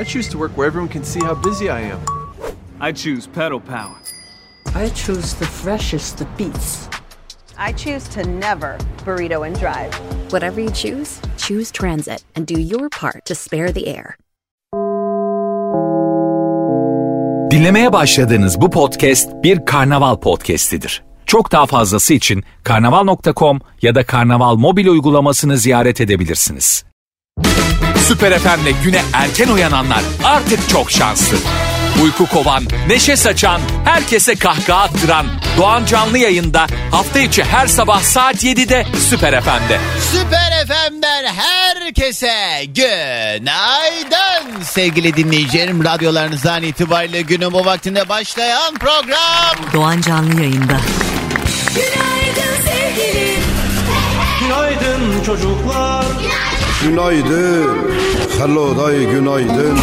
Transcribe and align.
I 0.00 0.04
choose 0.04 0.28
to 0.28 0.38
work 0.38 0.56
where 0.56 0.68
everyone 0.68 0.88
can 0.88 1.02
see 1.02 1.18
how 1.20 1.34
busy 1.34 1.68
I 1.68 1.80
am. 1.80 2.00
I 2.80 2.92
choose 2.92 3.26
pedal 3.26 3.60
power. 3.60 3.96
I 4.74 4.90
choose 4.90 5.34
the 5.34 5.46
freshest 5.46 6.20
of 6.20 6.26
beets. 6.38 6.88
I 7.58 7.72
choose 7.72 8.08
to 8.14 8.22
never 8.22 8.78
burrito 9.04 9.44
and 9.46 9.58
drive. 9.58 9.92
Whatever 10.30 10.60
you 10.60 10.70
choose, 10.70 11.20
choose 11.36 11.72
transit 11.72 12.22
and 12.36 12.46
do 12.46 12.60
your 12.60 12.88
part 13.00 13.24
to 13.24 13.34
spare 13.34 13.72
the 13.72 13.86
air. 13.86 14.14
Dinlemeye 17.50 17.92
başladığınız 17.92 18.60
bu 18.60 18.70
podcast 18.70 19.28
bir 19.42 19.66
karnaval 19.66 20.16
podcastidir. 20.16 21.02
Çok 21.26 21.52
daha 21.52 21.66
fazlası 21.66 22.14
için 22.14 22.44
karnaval.com 22.64 23.60
ya 23.82 23.94
da 23.94 24.04
karnaval 24.06 24.56
mobil 24.56 24.86
uygulamasını 24.86 25.58
ziyaret 25.58 26.00
edebilirsiniz. 26.00 26.84
Süper 28.08 28.38
FM'le 28.38 28.72
güne 28.84 29.02
erken 29.12 29.48
uyananlar 29.48 30.00
artık 30.24 30.68
çok 30.68 30.90
şanslı. 30.90 31.36
Uyku 32.02 32.26
kovan, 32.26 32.64
neşe 32.88 33.16
saçan, 33.16 33.60
herkese 33.84 34.34
kahkaha 34.34 34.80
attıran 34.82 35.26
Doğan 35.56 35.84
Canlı 35.84 36.18
yayında 36.18 36.66
hafta 36.90 37.18
içi 37.18 37.44
her 37.44 37.66
sabah 37.66 38.02
saat 38.02 38.44
7'de 38.44 38.86
Süper 39.10 39.40
FM'de. 39.40 39.80
Süper 40.12 40.66
FM'den 40.66 41.24
herkese 41.34 42.64
günaydın 42.66 44.62
sevgili 44.62 45.16
dinleyicilerim. 45.16 45.84
Radyolarınızdan 45.84 46.62
itibariyle 46.62 47.22
günün 47.22 47.52
bu 47.52 47.64
vaktinde 47.64 48.08
başlayan 48.08 48.74
program. 48.74 49.72
Doğan 49.72 50.00
Canlı 50.00 50.40
yayında. 50.40 50.80
Günaydın 54.40 55.24
çocuklar. 55.24 56.04
Günaydın. 56.20 56.47
Hello 58.38 58.76
day 58.78 59.04
günaydın. 59.04 59.78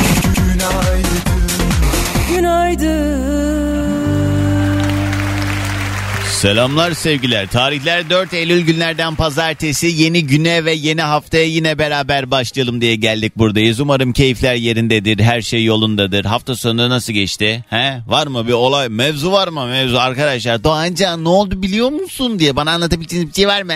Selamlar 6.30 6.92
sevgiler. 6.92 7.48
Tarihler 7.48 8.10
4 8.10 8.34
Eylül 8.34 8.62
günlerden 8.62 9.16
pazartesi 9.16 9.88
yeni 9.88 10.28
güne 10.28 10.66
ve 10.66 10.74
yeni 10.74 11.02
haftaya 11.02 11.46
yine 11.46 11.80
beraber 11.80 12.32
başlayalım 12.32 12.82
diye 12.82 12.96
geldik 12.96 13.38
buradayız. 13.38 13.80
Umarım 13.80 14.14
keyifler 14.14 14.56
yerindedir, 14.56 15.20
her 15.20 15.42
şey 15.42 15.66
yolundadır. 15.66 16.26
Hafta 16.26 16.56
sonu 16.56 16.90
nasıl 16.90 17.14
geçti? 17.14 17.66
He? 17.70 18.02
Var 18.08 18.28
mı 18.28 18.48
bir 18.48 18.54
olay, 18.54 18.90
mevzu 18.90 19.32
var 19.32 19.48
mı 19.48 19.66
mevzu 19.66 19.98
arkadaşlar? 19.98 20.64
Doğancan 20.64 21.24
ne 21.24 21.30
oldu 21.30 21.62
biliyor 21.62 21.90
musun 21.90 22.40
diye 22.40 22.56
bana 22.56 22.72
anlatabileceğiniz 22.72 23.30
bir 23.30 23.36
şey 23.36 23.48
var 23.48 23.62
mı? 23.62 23.74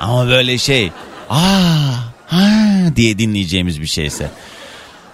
Ama 0.00 0.28
böyle 0.28 0.58
şey, 0.58 0.90
aa, 1.30 2.15
ha 2.26 2.96
diye 2.96 3.18
dinleyeceğimiz 3.18 3.80
bir 3.80 3.86
şeyse. 3.86 4.30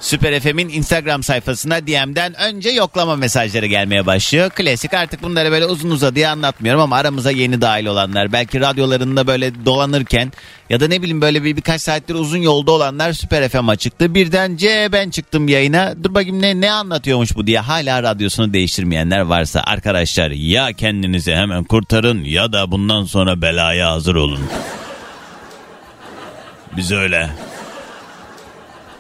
Süper 0.03 0.41
FM'in 0.41 0.69
Instagram 0.69 1.23
sayfasına 1.23 1.87
DM'den 1.87 2.41
önce 2.41 2.71
yoklama 2.71 3.17
mesajları 3.17 3.67
gelmeye 3.67 4.07
başlıyor. 4.07 4.51
Klasik 4.51 4.95
artık 4.95 5.23
bunları 5.23 5.51
böyle 5.51 5.67
uzun 5.67 5.91
uzadıya 5.91 6.31
anlatmıyorum 6.31 6.81
ama 6.81 6.97
aramıza 6.97 7.31
yeni 7.31 7.61
dahil 7.61 7.87
olanlar 7.87 8.33
belki 8.33 8.61
radyolarında 8.61 9.27
böyle 9.27 9.65
dolanırken 9.65 10.33
ya 10.71 10.81
da 10.81 10.89
ne 10.89 11.03
bileyim 11.03 11.21
böyle 11.21 11.45
bir 11.45 11.57
birkaç 11.57 11.83
saattir 11.83 12.15
uzun 12.15 12.39
yolda 12.39 12.73
olanlar 12.73 13.13
Süper 13.13 13.49
FM 13.49 13.69
açıktı. 13.69 14.15
Birden 14.15 14.57
C 14.57 14.89
ben 14.93 15.11
çıktım 15.11 15.49
yayına 15.49 15.95
dur 16.05 16.15
bakayım 16.15 16.43
ne, 16.43 16.61
ne 16.61 16.73
anlatıyormuş 16.73 17.37
bu 17.37 17.47
diye 17.47 17.61
hala 17.61 18.03
radyosunu 18.03 18.53
değiştirmeyenler 18.53 19.21
varsa 19.21 19.63
arkadaşlar 19.67 20.31
ya 20.31 20.73
kendinizi 20.73 21.35
hemen 21.35 21.65
kurtarın 21.65 22.25
ya 22.25 22.53
da 22.53 22.71
bundan 22.71 23.05
sonra 23.05 23.43
belaya 23.43 23.91
hazır 23.91 24.15
olun. 24.15 24.41
Biz 26.77 26.93
öyle. 26.93 27.31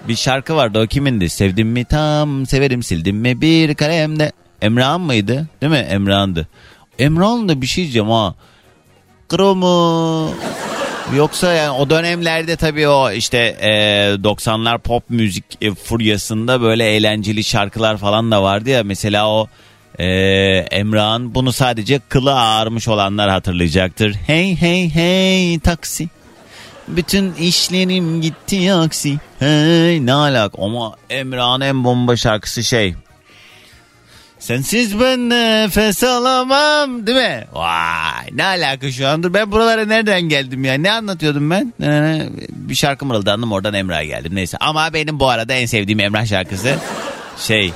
Bir 0.08 0.16
şarkı 0.16 0.56
vardı 0.56 0.80
o 0.80 0.86
kimindi? 0.86 1.30
Sevdim 1.30 1.68
mi 1.68 1.84
tam 1.84 2.46
severim 2.46 2.82
sildim 2.82 3.16
mi 3.16 3.40
bir 3.40 3.74
kalemde. 3.74 4.32
Emrah'ın 4.62 5.00
mıydı? 5.00 5.46
Değil 5.60 5.72
mi? 5.72 5.78
Emrah'ındı. 5.78 6.48
Emrah'ın 6.98 7.48
da 7.48 7.60
bir 7.62 7.66
şey 7.66 7.84
diyeceğim 7.84 8.10
ha. 8.10 8.34
Kromu. 9.28 10.30
Yoksa 11.16 11.52
yani 11.52 11.70
o 11.70 11.90
dönemlerde 11.90 12.56
tabii 12.56 12.88
o 12.88 13.10
işte 13.10 13.38
e, 13.38 13.70
90'lar 14.14 14.78
pop 14.78 15.10
müzik 15.10 15.44
e, 15.60 15.74
furyasında 15.74 16.60
böyle 16.60 16.84
eğlenceli 16.84 17.44
şarkılar 17.44 17.96
falan 17.96 18.30
da 18.30 18.42
vardı 18.42 18.70
ya. 18.70 18.84
Mesela 18.84 19.28
o 19.28 19.48
e, 19.98 20.06
Emrah'ın 20.70 21.34
bunu 21.34 21.52
sadece 21.52 22.00
kılı 22.08 22.34
ağarmış 22.34 22.88
olanlar 22.88 23.30
hatırlayacaktır. 23.30 24.14
Hey 24.14 24.56
hey 24.56 24.90
hey 24.90 25.58
taksi. 25.58 26.08
Bütün 26.96 27.34
işlerim 27.34 28.20
gitti 28.20 28.72
aksi. 28.72 29.16
Hey 29.38 30.06
ne 30.06 30.12
alak 30.12 30.52
ama 30.58 30.96
Emrah'ın 31.10 31.60
en 31.60 31.84
bomba 31.84 32.16
şarkısı 32.16 32.64
şey. 32.64 32.94
Sensiz 34.38 35.00
ben 35.00 35.30
nefes 35.30 36.04
alamam 36.04 37.06
değil 37.06 37.18
mi? 37.18 37.44
Vay 37.52 38.28
ne 38.32 38.44
alaka 38.44 38.92
şu 38.92 39.08
an? 39.08 39.34
Ben 39.34 39.52
buralara 39.52 39.84
nereden 39.84 40.22
geldim 40.22 40.64
ya? 40.64 40.74
Ne 40.74 40.92
anlatıyordum 40.92 41.50
ben? 41.50 41.72
Bir 42.48 42.74
şarkı 42.74 43.06
mırıldandım 43.06 43.52
oradan 43.52 43.74
Emrah'a 43.74 44.04
geldim. 44.04 44.34
Neyse 44.34 44.56
ama 44.60 44.92
benim 44.92 45.20
bu 45.20 45.28
arada 45.28 45.52
en 45.52 45.66
sevdiğim 45.66 46.00
Emrah 46.00 46.26
şarkısı 46.26 46.76
şey 47.38 47.72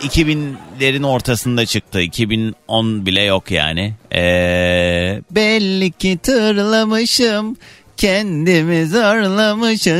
2000'lerin 0.00 1.06
ortasında 1.06 1.66
çıktı. 1.66 2.00
2010 2.00 3.06
bile 3.06 3.22
yok 3.22 3.50
yani. 3.50 3.94
Ee, 4.14 5.22
belli 5.30 5.90
ki 5.90 6.18
tırlamışım 6.22 7.56
kendimi 7.96 8.86
zorlamışım. 8.86 9.96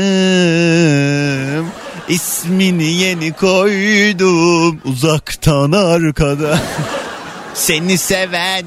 İsmini 2.09 2.91
yeni 2.91 3.33
koydum 3.33 4.81
uzaktan 4.85 5.71
arkada. 5.71 6.59
Seni 7.53 7.97
seven, 7.97 8.65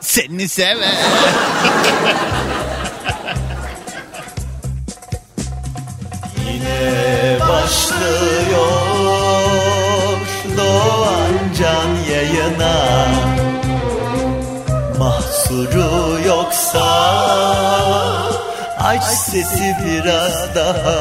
seni 0.00 0.48
seven. 0.48 0.94
Yine 6.46 7.38
başlıyor 7.40 8.68
Doğan 10.56 11.32
Can 11.58 12.12
yayına 12.12 13.08
Mahsuru 14.98 16.18
yoksa 16.26 17.27
Aç 18.88 19.04
sesi 19.04 19.76
biraz 19.84 20.54
daha. 20.54 20.94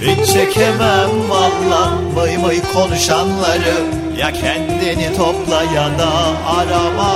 Hiç 0.00 0.32
çekemem 0.32 1.30
vallam 1.30 2.16
vay 2.16 2.42
vay 2.42 2.60
konuşanları. 2.72 3.74
Ya 4.18 4.32
kendini 4.32 5.16
topla 5.16 5.62
ya 5.62 5.98
da 5.98 6.10
arama. 6.46 7.14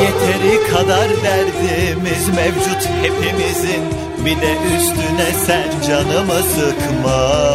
Yeteri 0.00 0.72
kadar 0.72 1.08
derdimiz 1.24 2.28
mevcut 2.28 2.88
hepimizin. 3.02 3.84
Bir 4.24 4.40
de 4.40 4.52
üstüne 4.76 5.32
sen 5.46 5.88
canımı 5.88 6.42
sıkma 6.42 7.50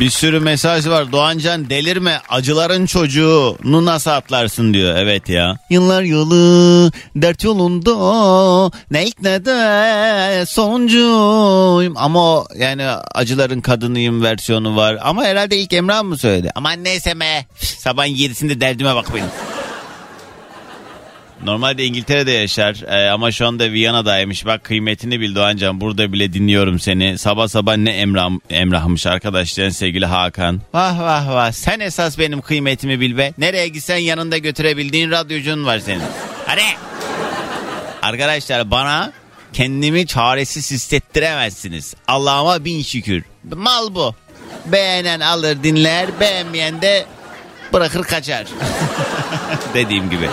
bir 0.00 0.10
sürü 0.10 0.40
mesaj 0.40 0.86
var. 0.88 1.12
Doğancan 1.12 1.70
delirme 1.70 2.20
acıların 2.28 2.86
çocuğunu 2.86 3.84
nasıl 3.84 4.10
atlarsın 4.10 4.74
diyor. 4.74 4.96
Evet 4.96 5.28
ya. 5.28 5.58
Yıllar 5.70 6.02
yılı 6.02 6.92
dert 7.16 7.44
yolunda 7.44 8.70
ne 8.90 9.04
ne 9.22 9.44
de 9.44 10.46
sonuncuyum. 10.46 11.94
Ama 11.96 12.20
o 12.24 12.46
yani 12.58 12.86
acıların 13.14 13.60
kadınıyım 13.60 14.22
versiyonu 14.22 14.76
var. 14.76 14.98
Ama 15.02 15.24
herhalde 15.24 15.58
ilk 15.58 15.72
Emrah 15.72 16.02
mı 16.02 16.18
söyledi? 16.18 16.50
Aman 16.54 16.84
neyse 16.84 17.14
me. 17.14 17.46
Sabahın 17.60 18.08
yedisinde 18.08 18.60
derdime 18.60 18.94
bak 18.94 19.14
benim. 19.14 19.53
Normalde 21.44 21.84
İngiltere'de 21.84 22.30
yaşar 22.30 22.82
ee, 22.88 23.10
ama 23.10 23.32
şu 23.32 23.46
anda 23.46 23.72
Viyana'daymış. 23.72 24.46
Bak 24.46 24.64
kıymetini 24.64 25.20
bil 25.20 25.34
Doğancan 25.34 25.80
burada 25.80 26.12
bile 26.12 26.32
dinliyorum 26.32 26.78
seni. 26.78 27.18
Sabah 27.18 27.48
sabah 27.48 27.76
ne 27.76 27.90
Emrah, 27.90 28.30
Emrah'mış 28.50 29.06
arkadaşların 29.06 29.70
sevgili 29.70 30.06
Hakan. 30.06 30.60
Vah 30.74 31.00
vah 31.00 31.28
vah 31.28 31.52
sen 31.52 31.80
esas 31.80 32.18
benim 32.18 32.40
kıymetimi 32.40 33.00
bil 33.00 33.16
be. 33.18 33.32
Nereye 33.38 33.68
gitsen 33.68 33.96
yanında 33.96 34.38
götürebildiğin 34.38 35.10
radyocun 35.10 35.66
var 35.66 35.78
senin. 35.78 36.02
Hadi. 36.46 36.62
Arkadaşlar 38.02 38.70
bana 38.70 39.12
kendimi 39.52 40.06
çaresiz 40.06 40.70
hissettiremezsiniz. 40.70 41.94
Allah'ıma 42.08 42.64
bin 42.64 42.82
şükür. 42.82 43.24
Mal 43.54 43.94
bu. 43.94 44.14
Beğenen 44.66 45.20
alır 45.20 45.62
dinler 45.62 46.06
beğenmeyen 46.20 46.82
de 46.82 47.06
bırakır 47.72 48.02
kaçar. 48.02 48.46
Dediğim 49.74 50.10
gibi. 50.10 50.28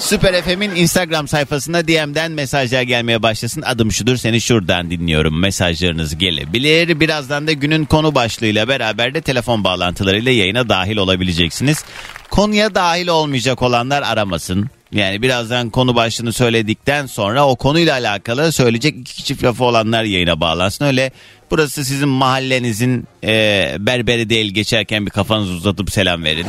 Süper 0.00 0.42
FM'in 0.42 0.74
Instagram 0.74 1.28
sayfasına 1.28 1.88
DM'den 1.88 2.32
mesajlar 2.32 2.82
gelmeye 2.82 3.22
başlasın. 3.22 3.62
Adım 3.62 3.92
şudur 3.92 4.16
seni 4.16 4.40
şuradan 4.40 4.90
dinliyorum. 4.90 5.40
Mesajlarınız 5.40 6.18
gelebilir. 6.18 7.00
Birazdan 7.00 7.46
da 7.46 7.52
günün 7.52 7.84
konu 7.84 8.14
başlığıyla 8.14 8.68
beraber 8.68 9.14
de 9.14 9.20
telefon 9.20 9.64
bağlantılarıyla 9.64 10.32
yayına 10.32 10.68
dahil 10.68 10.96
olabileceksiniz. 10.96 11.84
Konuya 12.30 12.74
dahil 12.74 13.08
olmayacak 13.08 13.62
olanlar 13.62 14.02
aramasın. 14.02 14.70
Yani 14.92 15.22
birazdan 15.22 15.70
konu 15.70 15.94
başlığını 15.94 16.32
söyledikten 16.32 17.06
sonra 17.06 17.46
o 17.46 17.56
konuyla 17.56 17.92
alakalı 17.92 18.52
söyleyecek 18.52 18.96
iki 18.96 19.24
çift 19.24 19.44
lafı 19.44 19.64
olanlar 19.64 20.04
yayına 20.04 20.40
bağlansın. 20.40 20.84
Öyle 20.84 21.10
burası 21.50 21.84
sizin 21.84 22.08
mahallenizin 22.08 23.08
e, 23.24 23.76
berberi 23.78 24.30
değil 24.30 24.54
geçerken 24.54 25.06
bir 25.06 25.10
kafanızı 25.10 25.52
uzatıp 25.52 25.90
selam 25.90 26.24
verin. 26.24 26.46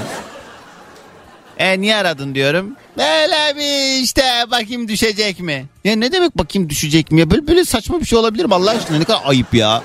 E 1.58 1.82
niye 1.82 1.96
aradın 1.96 2.36
diyorum. 2.36 2.76
Öyle 2.98 3.56
bir 3.56 4.04
işte 4.04 4.24
bakayım 4.52 4.88
düşecek 4.88 5.40
mi? 5.40 5.66
Ya 5.84 5.96
ne 5.96 6.12
demek 6.12 6.38
bakayım 6.38 6.70
düşecek 6.70 7.12
mi? 7.12 7.20
Ya 7.20 7.32
böyle, 7.32 7.48
böyle 7.48 7.66
saçma 7.66 8.00
bir 8.00 8.06
şey 8.06 8.20
olabilir 8.20 8.46
mi 8.46 8.56
Allah 8.56 8.72
aşkına 8.72 8.98
ne 8.98 9.04
kadar 9.04 9.22
ayıp 9.26 9.54
ya. 9.54 9.84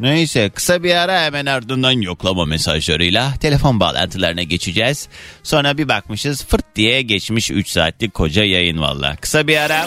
Neyse 0.00 0.50
kısa 0.50 0.82
bir 0.82 0.94
ara 0.94 1.22
hemen 1.22 1.46
ardından 1.46 2.00
yoklama 2.00 2.44
mesajlarıyla 2.44 3.34
telefon 3.40 3.80
bağlantılarına 3.80 4.42
geçeceğiz. 4.42 5.08
Sonra 5.42 5.78
bir 5.78 5.88
bakmışız 5.88 6.44
fırt 6.44 6.76
diye 6.76 7.02
geçmiş 7.02 7.50
3 7.50 7.68
saatlik 7.68 8.14
koca 8.14 8.44
yayın 8.44 8.80
valla. 8.80 9.16
Kısa 9.16 9.46
bir 9.46 9.56
ara. 9.56 9.86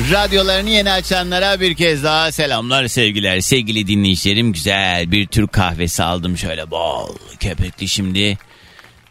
Radyolarını 0.00 0.70
yeni 0.70 0.90
açanlara 0.92 1.60
bir 1.60 1.74
kez 1.74 2.04
daha 2.04 2.32
selamlar 2.32 2.88
sevgiler. 2.88 3.40
Sevgili 3.40 3.86
dinleyicilerim 3.86 4.52
güzel 4.52 5.10
bir 5.12 5.26
Türk 5.26 5.52
kahvesi 5.52 6.02
aldım 6.02 6.38
şöyle 6.38 6.70
bol 6.70 7.16
köpekli 7.40 7.88
şimdi. 7.88 8.38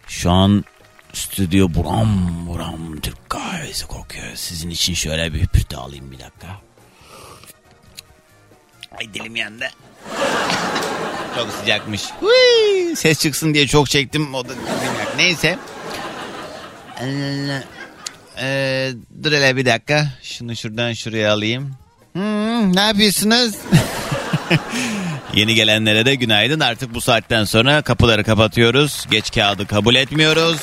Şu 0.07 0.31
an 0.31 0.65
stüdyo 1.13 1.68
buram 1.74 2.47
buram 2.47 3.00
Türk 3.00 3.30
kahvesi 3.30 3.88
kokuyor. 3.88 4.36
Sizin 4.36 4.69
için 4.69 4.94
şöyle 4.94 5.33
bir 5.33 5.47
pürt 5.47 5.74
alayım 5.74 6.12
bir 6.12 6.19
dakika. 6.19 6.62
Ay 9.00 9.13
dilim 9.13 9.36
yandı. 9.36 9.69
çok 11.36 11.51
sıcakmış. 11.51 12.03
Hui, 12.19 12.95
ses 12.95 13.19
çıksın 13.19 13.53
diye 13.53 13.68
çok 13.68 13.89
çektim. 13.89 14.36
O 14.36 14.50
da 14.50 14.53
Neyse. 15.18 15.59
Ee, 18.41 18.91
dur 19.24 19.31
hele 19.31 19.56
bir 19.57 19.65
dakika. 19.65 20.07
Şunu 20.24 20.56
şuradan 20.56 20.94
şuraya 20.94 21.33
alayım. 21.33 21.75
Hmm, 22.13 22.75
ne 22.75 22.81
yapıyorsunuz? 22.81 23.56
Yeni 25.33 25.56
gelenlere 25.56 26.06
de 26.06 26.15
günaydın. 26.15 26.59
Artık 26.59 26.94
bu 26.94 27.01
saatten 27.01 27.44
sonra 27.44 27.81
kapıları 27.81 28.24
kapatıyoruz. 28.24 29.06
Geç 29.12 29.31
kağıdı 29.31 29.68
kabul 29.68 29.95
etmiyoruz. 29.95 30.59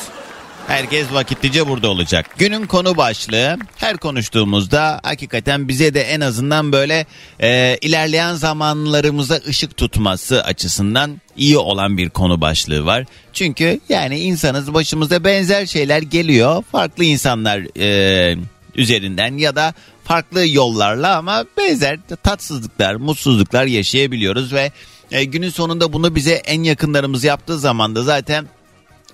Herkes 0.66 1.12
vakitlice 1.12 1.68
burada 1.68 1.88
olacak. 1.88 2.26
Günün 2.38 2.66
konu 2.66 2.96
başlığı 2.96 3.58
her 3.76 3.96
konuştuğumuzda 3.96 5.00
hakikaten 5.02 5.68
bize 5.68 5.94
de 5.94 6.02
en 6.02 6.20
azından 6.20 6.72
böyle 6.72 7.06
e, 7.40 7.78
ilerleyen 7.80 8.34
zamanlarımıza 8.34 9.40
ışık 9.48 9.76
tutması 9.76 10.42
açısından 10.42 11.20
iyi 11.36 11.58
olan 11.58 11.98
bir 11.98 12.10
konu 12.10 12.40
başlığı 12.40 12.84
var. 12.84 13.04
Çünkü 13.32 13.80
yani 13.88 14.18
insanız 14.18 14.74
başımıza 14.74 15.24
benzer 15.24 15.66
şeyler 15.66 16.02
geliyor. 16.02 16.64
Farklı 16.72 17.04
insanlar 17.04 17.78
e, 17.80 18.36
üzerinden 18.74 19.38
ya 19.38 19.56
da 19.56 19.74
farklı 20.04 20.48
yollarla 20.48 21.16
ama 21.16 21.44
benzer 21.58 21.98
tatsızlıklar, 22.22 22.94
mutsuzluklar 22.94 23.64
yaşayabiliyoruz 23.64 24.52
ve 24.52 24.72
e, 25.10 25.24
günün 25.24 25.50
sonunda 25.50 25.92
bunu 25.92 26.14
bize 26.14 26.32
en 26.32 26.62
yakınlarımız 26.62 27.24
yaptığı 27.24 27.58
zaman 27.58 27.96
da 27.96 28.02
zaten 28.02 28.46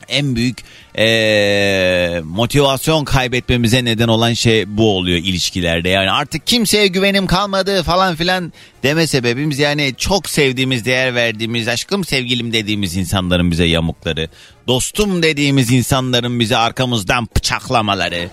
en 0.09 0.37
büyük 0.37 0.59
eee, 0.99 2.21
motivasyon 2.25 3.05
kaybetmemize 3.05 3.85
neden 3.85 4.09
olan 4.09 4.33
şey 4.33 4.65
bu 4.79 4.97
oluyor 4.97 5.19
ilişkilerde. 5.19 5.89
Yani 5.89 6.11
artık 6.11 6.47
kimseye 6.47 6.87
güvenim 6.87 7.27
kalmadı 7.27 7.83
falan 7.83 8.17
filan 8.17 8.53
deme 8.83 9.07
sebebimiz 9.07 9.59
yani 9.59 9.95
çok 9.99 10.29
sevdiğimiz, 10.29 10.85
değer 10.85 11.15
verdiğimiz, 11.15 11.69
aşkım 11.69 12.05
sevgilim 12.05 12.53
dediğimiz 12.53 12.97
insanların 12.97 13.51
bize 13.51 13.65
yamukları, 13.65 14.29
dostum 14.69 15.23
dediğimiz 15.23 15.71
insanların 15.73 16.41
bize 16.41 16.57
arkamızdan 16.57 17.29
bıçaklamaları. 17.37 18.31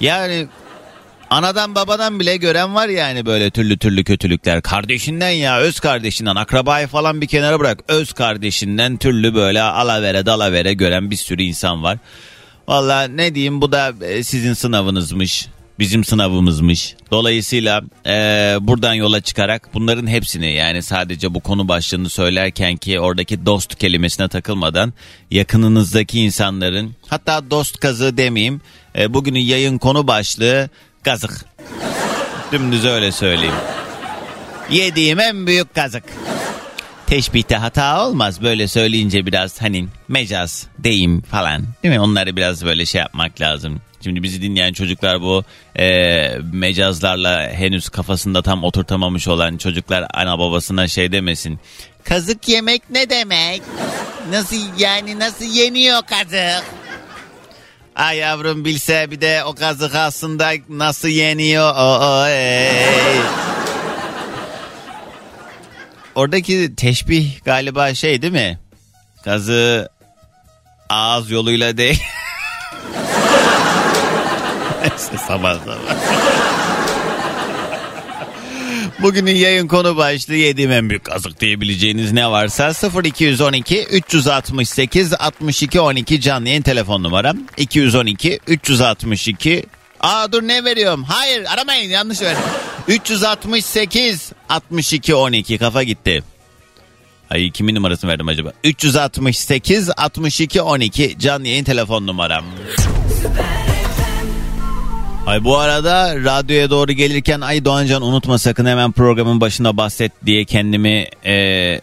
Yani 0.00 0.46
Anadan 1.32 1.74
babadan 1.74 2.20
bile 2.20 2.36
gören 2.36 2.74
var 2.74 2.88
yani 2.88 3.26
böyle 3.26 3.50
türlü 3.50 3.78
türlü 3.78 4.04
kötülükler. 4.04 4.62
Kardeşinden 4.62 5.30
ya 5.30 5.58
öz 5.58 5.80
kardeşinden 5.80 6.36
akrabayı 6.36 6.86
falan 6.86 7.20
bir 7.20 7.26
kenara 7.26 7.60
bırak. 7.60 7.80
Öz 7.88 8.12
kardeşinden 8.12 8.96
türlü 8.96 9.34
böyle 9.34 9.62
alavere 9.62 10.26
dalavere 10.26 10.72
gören 10.72 11.10
bir 11.10 11.16
sürü 11.16 11.42
insan 11.42 11.82
var. 11.82 11.98
Valla 12.68 13.02
ne 13.02 13.34
diyeyim 13.34 13.60
bu 13.60 13.72
da 13.72 13.92
e, 14.02 14.24
sizin 14.24 14.52
sınavınızmış. 14.52 15.46
Bizim 15.78 16.04
sınavımızmış. 16.04 16.94
Dolayısıyla 17.10 17.82
e, 18.06 18.12
buradan 18.60 18.94
yola 18.94 19.20
çıkarak 19.20 19.68
bunların 19.74 20.06
hepsini 20.06 20.52
yani 20.52 20.82
sadece 20.82 21.34
bu 21.34 21.40
konu 21.40 21.68
başlığını 21.68 22.10
söylerken 22.10 22.76
ki 22.76 23.00
oradaki 23.00 23.46
dost 23.46 23.74
kelimesine 23.74 24.28
takılmadan 24.28 24.92
yakınınızdaki 25.30 26.20
insanların 26.20 26.96
hatta 27.08 27.50
dost 27.50 27.80
kazı 27.80 28.16
demeyeyim 28.16 28.60
e, 28.98 29.14
bugünün 29.14 29.40
yayın 29.40 29.78
konu 29.78 30.06
başlığı 30.06 30.68
kazık. 31.04 31.44
Dümdüz 32.52 32.84
öyle 32.84 33.12
söyleyeyim. 33.12 33.54
Yediğim 34.70 35.20
en 35.20 35.46
büyük 35.46 35.74
kazık. 35.74 36.04
Teşbihte 37.06 37.56
hata 37.56 38.06
olmaz 38.06 38.42
böyle 38.42 38.68
söyleyince 38.68 39.26
biraz 39.26 39.62
hani 39.62 39.86
mecaz, 40.08 40.66
deyim 40.78 41.20
falan 41.20 41.62
değil 41.82 41.94
mi? 41.94 42.00
Onları 42.00 42.36
biraz 42.36 42.64
böyle 42.64 42.86
şey 42.86 42.98
yapmak 42.98 43.40
lazım. 43.40 43.80
Şimdi 44.04 44.22
bizi 44.22 44.42
dinleyen 44.42 44.72
çocuklar 44.72 45.22
bu 45.22 45.44
e, 45.78 46.38
mecazlarla 46.52 47.50
henüz 47.50 47.88
kafasında 47.88 48.42
tam 48.42 48.64
oturtamamış 48.64 49.28
olan 49.28 49.56
çocuklar 49.56 50.06
ana 50.14 50.38
babasına 50.38 50.88
şey 50.88 51.12
demesin. 51.12 51.60
Kazık 52.04 52.48
yemek 52.48 52.90
ne 52.90 53.10
demek? 53.10 53.62
Nasıl 54.30 54.56
yani 54.78 55.18
nasıl 55.18 55.44
yeniyor 55.44 56.02
kazık? 56.02 56.81
Ay 57.96 58.16
yavrum 58.16 58.64
bilse 58.64 59.10
bir 59.10 59.20
de 59.20 59.44
o 59.44 59.54
kazık 59.54 59.94
aslında 59.94 60.52
nasıl 60.68 61.08
yeniyor. 61.08 61.74
O, 61.76 61.98
o, 62.00 62.26
ey. 62.26 63.20
Oradaki 66.14 66.76
teşbih 66.76 67.44
galiba 67.44 67.94
şey 67.94 68.22
değil 68.22 68.32
mi? 68.32 68.58
Kazı 69.24 69.88
ağız 70.88 71.30
yoluyla 71.30 71.76
değil. 71.76 72.02
Sabah 75.28 75.58
sabah. 75.58 76.11
Bugünün 79.02 79.34
yayın 79.34 79.68
konu 79.68 79.96
başlığı 79.96 80.34
yediğim 80.34 80.72
en 80.72 80.90
büyük 80.90 81.04
kazık 81.04 81.40
diyebileceğiniz 81.40 82.12
ne 82.12 82.30
varsa 82.30 82.72
0212 83.04 83.84
368 83.84 85.14
62 85.14 85.80
12 85.80 86.20
canlı 86.20 86.48
yayın 86.48 86.62
telefon 86.62 87.02
numaram 87.02 87.38
212 87.56 88.40
362 88.46 89.64
Aa 90.00 90.32
dur 90.32 90.42
ne 90.42 90.64
veriyorum? 90.64 91.04
Hayır 91.04 91.44
aramayın 91.54 91.90
yanlış 91.90 92.22
verdim. 92.22 92.42
368 92.88 94.32
62 94.48 95.14
12 95.14 95.58
kafa 95.58 95.82
gitti. 95.82 96.22
Ay 97.30 97.50
kimin 97.50 97.74
numarasını 97.74 98.10
verdim 98.10 98.28
acaba? 98.28 98.52
368 98.64 99.90
62 99.96 100.62
12 100.62 101.18
canlı 101.18 101.48
yayın 101.48 101.64
telefon 101.64 102.06
numaram. 102.06 102.44
Ay 105.26 105.44
bu 105.44 105.58
arada 105.58 106.16
radyoya 106.16 106.70
doğru 106.70 106.92
gelirken 106.92 107.40
ay 107.40 107.64
Doğancan 107.64 108.02
unutma 108.02 108.38
sakın 108.38 108.66
hemen 108.66 108.92
programın 108.92 109.40
başında 109.40 109.76
bahset 109.76 110.12
diye 110.26 110.44
kendimi 110.44 111.06
e, 111.24 111.80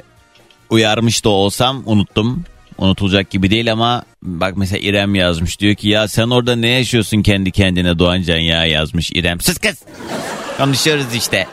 uyarmış 0.69 1.25
da 1.25 1.29
olsam 1.29 1.83
unuttum. 1.85 2.43
Unutulacak 2.77 3.29
gibi 3.29 3.49
değil 3.49 3.71
ama 3.71 4.03
bak 4.21 4.57
mesela 4.57 4.79
İrem 4.79 5.15
yazmış 5.15 5.59
diyor 5.59 5.75
ki 5.75 5.87
ya 5.87 6.07
sen 6.07 6.29
orada 6.29 6.55
ne 6.55 6.67
yaşıyorsun 6.67 7.21
kendi 7.21 7.51
kendine 7.51 7.99
Doğancan 7.99 8.37
ya 8.37 8.65
yazmış 8.65 9.11
İrem. 9.11 9.41
Sus 9.41 9.57
kız. 9.57 9.77
Konuşuyoruz 10.57 11.15
işte. 11.15 11.47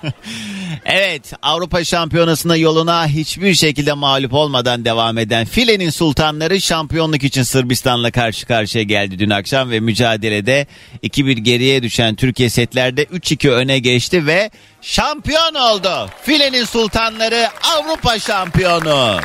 evet 0.84 1.32
Avrupa 1.42 1.84
Şampiyonası'na 1.84 2.56
yoluna 2.56 3.06
hiçbir 3.06 3.54
şekilde 3.54 3.92
mağlup 3.92 4.32
olmadan 4.32 4.84
devam 4.84 5.18
eden 5.18 5.44
Filenin 5.46 5.90
Sultanları 5.90 6.60
şampiyonluk 6.60 7.24
için 7.24 7.42
Sırbistan'la 7.42 8.10
karşı 8.10 8.46
karşıya 8.46 8.84
geldi 8.84 9.18
dün 9.18 9.30
akşam 9.30 9.70
ve 9.70 9.80
mücadelede 9.80 10.66
2-1 11.02 11.32
geriye 11.32 11.82
düşen 11.82 12.14
Türkiye 12.14 12.50
setlerde 12.50 13.04
3-2 13.04 13.50
öne 13.50 13.78
geçti 13.78 14.26
ve 14.26 14.50
şampiyon 14.82 15.54
oldu. 15.54 16.10
Filenin 16.22 16.64
Sultanları 16.64 17.48
Avrupa 17.62 18.18
şampiyonu. 18.18 19.20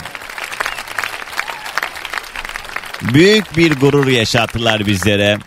Büyük 3.04 3.58
bir 3.58 3.76
gurur 3.76 4.08
yaşattılar 4.08 4.86
bizlere. 4.86 5.38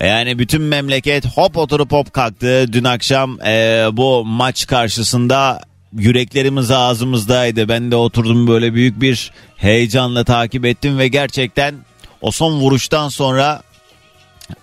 Yani 0.00 0.38
bütün 0.38 0.62
memleket 0.62 1.26
hop 1.26 1.56
oturup 1.56 1.92
hop 1.92 2.12
kalktı. 2.12 2.72
Dün 2.72 2.84
akşam 2.84 3.40
e, 3.40 3.86
bu 3.92 4.24
maç 4.24 4.66
karşısında 4.66 5.60
yüreklerimiz 5.92 6.70
ağzımızdaydı. 6.70 7.68
Ben 7.68 7.90
de 7.90 7.96
oturdum 7.96 8.46
böyle 8.46 8.74
büyük 8.74 9.00
bir 9.00 9.32
heyecanla 9.56 10.24
takip 10.24 10.64
ettim 10.64 10.98
ve 10.98 11.08
gerçekten 11.08 11.74
o 12.20 12.30
son 12.30 12.52
vuruştan 12.52 13.08
sonra 13.08 13.62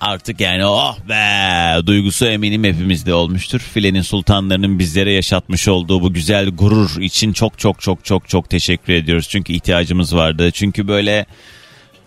Artık 0.02 0.40
yani 0.40 0.66
oh 0.66 0.98
be 1.10 1.86
duygusu 1.86 2.26
eminim 2.26 2.64
hepimizde 2.64 3.14
olmuştur. 3.14 3.60
Filenin 3.60 4.02
sultanlarının 4.02 4.80
bizlere 4.80 5.12
yaşatmış 5.12 5.68
olduğu 5.68 6.02
bu 6.02 6.14
güzel 6.14 6.50
gurur 6.50 7.02
için 7.02 7.34
çok 7.34 7.60
çok 7.60 7.82
çok 7.82 8.06
çok 8.06 8.30
çok 8.30 8.50
teşekkür 8.50 8.94
ediyoruz. 8.94 9.30
Çünkü 9.30 9.54
ihtiyacımız 9.54 10.16
vardı. 10.16 10.52
Çünkü 10.52 10.88
böyle 10.88 11.26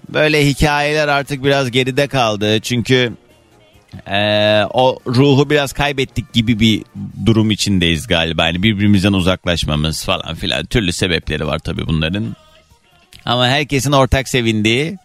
böyle 0.08 0.46
hikayeler 0.46 1.08
artık 1.08 1.44
biraz 1.44 1.70
geride 1.70 2.06
kaldı. 2.06 2.60
Çünkü 2.60 3.12
ee, 4.10 4.64
o 4.70 4.98
ruhu 5.06 5.50
biraz 5.50 5.72
kaybettik 5.72 6.32
gibi 6.32 6.60
bir 6.60 6.82
durum 7.26 7.50
içindeyiz 7.50 8.06
galiba. 8.06 8.46
Yani 8.46 8.62
birbirimizden 8.62 9.12
uzaklaşmamız 9.12 10.04
falan 10.04 10.34
filan 10.34 10.66
türlü 10.66 10.92
sebepleri 10.92 11.46
var 11.46 11.58
tabii 11.58 11.86
bunların. 11.86 12.36
Ama 13.24 13.48
herkesin 13.48 13.92
ortak 13.92 14.28
sevindiği 14.28 14.98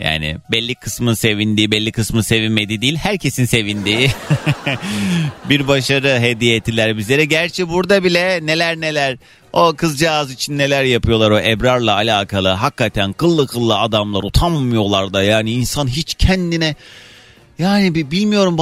yani 0.00 0.36
belli 0.52 0.74
kısmın 0.74 1.14
sevindiği 1.14 1.70
belli 1.70 1.92
kısmın 1.92 2.20
sevinmediği 2.20 2.80
değil 2.80 2.96
herkesin 2.96 3.44
sevindiği 3.44 4.10
bir 5.48 5.68
başarı 5.68 6.20
hediye 6.20 6.56
ettiler 6.56 6.96
bizlere. 6.96 7.24
Gerçi 7.24 7.68
burada 7.68 8.04
bile 8.04 8.46
neler 8.46 8.80
neler 8.80 9.18
o 9.52 9.74
kızcağız 9.76 10.32
için 10.32 10.58
neler 10.58 10.84
yapıyorlar 10.84 11.30
o 11.30 11.40
Ebrar'la 11.40 11.94
alakalı 11.94 12.48
hakikaten 12.48 13.12
kıllı 13.12 13.46
kıllı 13.46 13.78
adamlar 13.78 14.22
utanmıyorlar 14.22 15.12
da 15.12 15.22
yani 15.22 15.50
insan 15.50 15.86
hiç 15.86 16.14
kendine 16.14 16.74
yani 17.58 17.94
bir 17.94 18.10
bilmiyorum 18.10 18.58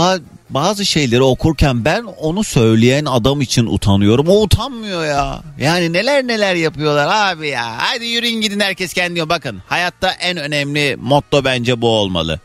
bazı 0.50 0.87
şeyleri 0.87 1.23
okurken 1.23 1.85
ben 1.85 2.03
onu 2.03 2.45
söyleyen 2.45 3.05
adam 3.05 3.41
için 3.41 3.67
utanıyorum. 3.67 4.29
O 4.29 4.43
utanmıyor 4.43 5.05
ya. 5.07 5.43
Yani 5.59 5.93
neler 5.93 6.26
neler 6.26 6.55
yapıyorlar 6.55 7.09
abi 7.33 7.49
ya. 7.49 7.75
Hadi 7.79 8.07
yürüyün 8.07 8.41
gidin 8.41 8.61
herkes 8.61 8.93
kendi 8.93 9.19
yol. 9.19 9.29
Bakın 9.29 9.62
hayatta 9.67 10.12
en 10.12 10.37
önemli 10.37 10.97
motto 11.00 11.45
bence 11.45 11.81
bu 11.81 11.88
olmalı. 11.88 12.41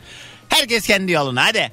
Herkes 0.49 0.87
kendi 0.87 1.11
yoluna 1.11 1.45
hadi. 1.45 1.71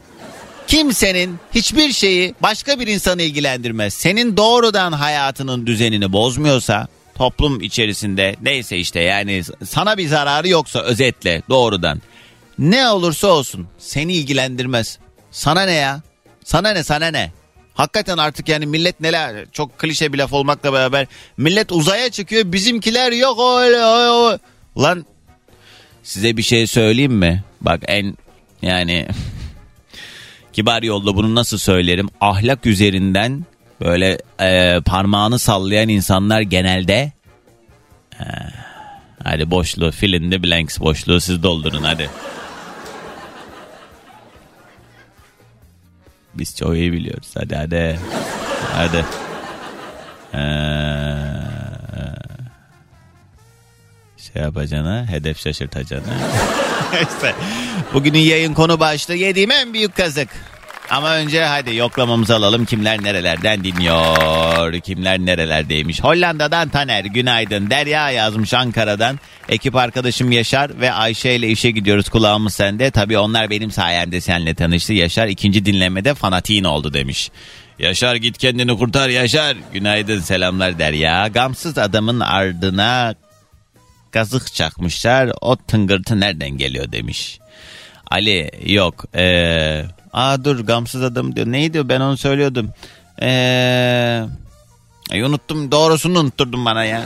Kimsenin 0.67 1.39
hiçbir 1.55 1.93
şeyi 1.93 2.35
başka 2.43 2.81
bir 2.81 2.87
insanı 2.87 3.23
ilgilendirmez. 3.23 3.95
Senin 3.95 4.37
doğrudan 4.37 4.93
hayatının 4.93 5.67
düzenini 5.67 6.13
bozmuyorsa 6.13 6.89
toplum 7.15 7.61
içerisinde 7.61 8.37
neyse 8.43 8.77
işte 8.79 9.01
yani 9.01 9.43
sana 9.69 9.99
bir 9.99 10.09
zararı 10.09 10.49
yoksa 10.49 10.81
özetle 10.81 11.43
doğrudan. 11.49 12.03
Ne 12.59 12.89
olursa 12.89 13.29
olsun 13.29 13.69
seni 13.79 14.13
ilgilendirmez. 14.13 14.99
Sana 15.31 15.63
ne 15.63 15.73
ya? 15.73 16.01
Sana 16.49 16.71
ne 16.71 16.85
sana 16.85 17.07
ne? 17.07 17.33
Hakikaten 17.75 18.19
artık 18.19 18.49
yani 18.49 18.67
millet 18.67 19.01
neler 19.01 19.47
çok 19.53 19.79
klişe 19.79 20.13
bir 20.13 20.19
laf 20.19 20.33
olmakla 20.33 20.73
beraber 20.73 21.07
millet 21.37 21.73
uzaya 21.73 22.11
çıkıyor 22.11 22.53
bizimkiler 22.53 23.13
yok 23.13 23.39
öyle 23.41 23.77
öyle. 23.77 24.39
Ulan 24.75 25.07
size 26.03 26.37
bir 26.37 26.43
şey 26.43 26.67
söyleyeyim 26.67 27.13
mi? 27.13 27.45
Bak 27.61 27.83
en 27.87 28.17
yani 28.63 29.09
kibar 30.53 30.83
yolda 30.83 31.17
bunu 31.17 31.35
nasıl 31.35 31.59
söylerim? 31.59 32.09
Ahlak 32.21 32.67
üzerinden 32.67 33.45
böyle 33.81 34.19
e, 34.41 34.81
parmağını 34.81 35.39
sallayan 35.39 35.89
insanlar 35.89 36.41
genelde 36.41 37.13
e, 38.21 38.25
hadi 39.25 39.51
boşluğu 39.51 39.91
fill 39.91 40.13
in 40.13 40.31
the 40.31 40.43
blanks 40.43 40.81
boşluğu 40.81 41.21
siz 41.21 41.43
doldurun 41.43 41.83
hadi. 41.83 42.11
Biz 46.39 46.57
çok 46.57 46.75
iyi 46.75 46.93
biliyoruz. 46.93 47.29
Hadi 47.39 47.57
hadi. 47.57 47.99
Hadi. 48.73 49.05
Ee, 50.35 50.39
şey 54.17 54.43
yapacağına, 54.43 55.07
hedef 55.11 55.39
şaşırtacağına. 55.41 56.05
işte 56.93 57.35
bugünün 57.95 58.19
yayın 58.19 58.55
konu 58.55 58.81
başlığı 58.81 59.15
yediğim 59.15 59.51
en 59.51 59.75
büyük 59.75 59.97
kazık. 59.97 60.29
Ama 60.91 61.15
önce 61.15 61.45
hadi 61.45 61.77
yoklamamızı 61.77 62.35
alalım. 62.37 62.65
Kimler 62.65 63.03
nerelerden 63.03 63.65
dinliyor? 63.65 64.81
Kimler 64.81 65.19
nerelerdeymiş? 65.19 66.05
Hollanda'dan 66.05 66.69
Taner 66.69 67.05
günaydın. 67.05 67.71
Derya 67.71 68.11
yazmış 68.11 68.55
Ankara'dan. 68.55 69.19
Ekip 69.49 69.77
arkadaşım 69.77 70.33
Yaşar 70.33 70.81
ve 70.81 70.93
Ayşe 70.93 71.33
ile 71.33 71.49
işe 71.49 71.71
gidiyoruz 71.71 72.09
kulağımız 72.09 72.55
sende. 72.55 72.91
Tabii 72.91 73.19
onlar 73.19 73.51
benim 73.51 73.71
sayemde 73.71 74.21
seninle 74.21 74.55
tanıştı. 74.55 74.93
Yaşar 74.93 75.27
ikinci 75.27 75.65
dinlemede 75.65 76.15
fanatiğin 76.15 76.65
oldu 76.65 76.95
demiş. 76.95 77.31
Yaşar 77.79 78.15
git 78.15 78.39
kendini 78.39 78.79
kurtar 78.79 79.09
Yaşar. 79.09 79.57
Günaydın 79.73 80.21
selamlar 80.21 80.79
Derya. 80.79 81.29
Gamsız 81.29 81.79
adamın 81.79 82.21
ardına 82.21 83.15
kazık 84.11 84.55
çakmışlar. 84.55 85.31
O 85.41 85.57
tıngırtı 85.57 86.21
nereden 86.21 86.51
geliyor 86.51 86.93
demiş. 86.93 87.39
Ali 88.11 88.51
yok. 88.67 89.05
Eee... 89.15 89.98
Aa 90.13 90.45
dur 90.45 90.59
gamsız 90.61 91.03
adam 91.03 91.37
diyor. 91.37 91.47
Neydi 91.47 91.89
ben 91.89 92.01
onu 92.01 92.17
söylüyordum. 92.17 92.71
Eee... 93.23 94.25
Ay, 95.11 95.23
unuttum 95.23 95.73
doğrusunu 95.73 96.19
unutturdun 96.19 96.65
bana 96.65 96.85
ya. 96.85 97.03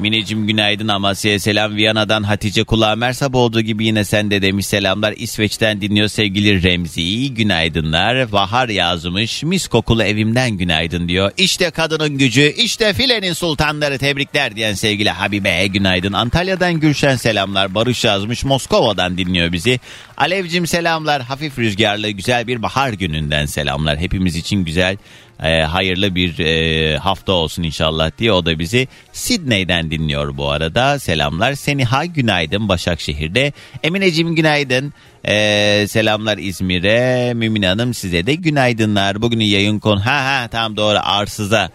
Mineciğim 0.00 0.46
günaydın 0.46 0.88
Amasya'ya 0.88 1.40
selam. 1.40 1.76
Viyana'dan 1.76 2.22
Hatice 2.22 2.64
kulağı 2.64 2.96
mersap 2.96 3.34
olduğu 3.34 3.60
gibi 3.60 3.86
yine 3.86 4.04
sen 4.04 4.30
de 4.30 4.42
demiş 4.42 4.66
selamlar. 4.66 5.14
İsveç'ten 5.16 5.80
dinliyor 5.80 6.08
sevgili 6.08 6.62
Remzi. 6.62 7.34
Günaydınlar. 7.34 8.32
Bahar 8.32 8.68
yazmış. 8.68 9.42
Mis 9.42 9.68
kokulu 9.68 10.02
evimden 10.02 10.50
günaydın 10.50 11.08
diyor. 11.08 11.32
İşte 11.36 11.70
kadının 11.70 12.18
gücü, 12.18 12.54
işte 12.56 12.92
filenin 12.92 13.32
sultanları 13.32 13.98
tebrikler 13.98 14.56
diyen 14.56 14.74
sevgili 14.74 15.10
Habibe 15.10 15.66
günaydın. 15.66 16.12
Antalya'dan 16.12 16.80
Gülşen 16.80 17.16
selamlar. 17.16 17.74
Barış 17.74 18.04
yazmış. 18.04 18.44
Moskova'dan 18.44 19.18
dinliyor 19.18 19.52
bizi. 19.52 19.80
Alevcim 20.16 20.66
selamlar. 20.66 21.22
Hafif 21.22 21.58
rüzgarlı 21.58 22.10
güzel 22.10 22.46
bir 22.46 22.62
bahar 22.62 22.92
gününden 22.92 23.46
selamlar. 23.46 23.98
Hepimiz 23.98 24.36
için 24.36 24.64
güzel 24.64 24.96
e, 25.42 25.60
hayırlı 25.60 26.14
bir 26.14 26.38
e, 26.38 26.96
hafta 26.96 27.32
olsun 27.32 27.62
inşallah 27.62 28.10
diye 28.18 28.32
o 28.32 28.46
da 28.46 28.58
bizi 28.58 28.88
Sidney'den 29.12 29.90
dinliyor 29.90 30.36
bu 30.36 30.50
arada. 30.50 30.98
Selamlar. 30.98 31.54
Seniha 31.54 32.04
günaydın 32.04 32.68
Başakşehir'de. 32.68 33.52
Emineciğim 33.82 34.34
günaydın. 34.34 34.92
E, 35.24 35.86
selamlar 35.88 36.38
İzmir'e. 36.38 37.34
Mümin 37.34 37.62
Hanım 37.62 37.94
size 37.94 38.26
de 38.26 38.34
günaydınlar. 38.34 39.22
Bugünün 39.22 39.44
yayın 39.44 39.78
konu 39.78 40.06
ha 40.06 40.24
ha 40.24 40.48
tamam 40.48 40.76
doğru 40.76 40.98
arsıza. 41.02 41.70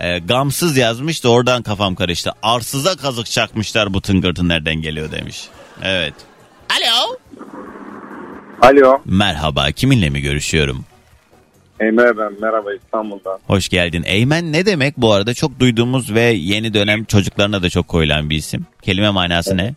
E, 0.00 0.18
gamsız 0.18 0.76
yazmış 0.76 1.24
da 1.24 1.28
oradan 1.28 1.62
kafam 1.62 1.94
karıştı. 1.94 2.32
Arsıza 2.42 2.96
kazık 2.96 3.26
çakmışlar 3.26 3.94
bu 3.94 4.00
tıngırtı 4.00 4.48
nereden 4.48 4.74
geliyor 4.74 5.12
demiş. 5.12 5.44
Evet. 5.82 6.14
Alo. 6.70 7.16
Alo. 8.62 9.00
Merhaba 9.04 9.70
kiminle 9.70 10.10
mi 10.10 10.20
görüşüyorum? 10.20 10.84
Emre 11.80 12.18
ben. 12.18 12.32
Merhaba 12.40 12.74
İstanbul'dan. 12.74 13.38
Hoş 13.46 13.68
geldin. 13.68 14.02
Eymen 14.06 14.52
ne 14.52 14.66
demek 14.66 14.96
bu 14.96 15.12
arada? 15.12 15.34
Çok 15.34 15.60
duyduğumuz 15.60 16.14
ve 16.14 16.20
yeni 16.22 16.74
dönem 16.74 17.04
çocuklarına 17.04 17.62
da 17.62 17.70
çok 17.70 17.88
koyulan 17.88 18.30
bir 18.30 18.36
isim. 18.36 18.66
Kelime 18.82 19.10
manası 19.10 19.56
ne? 19.56 19.74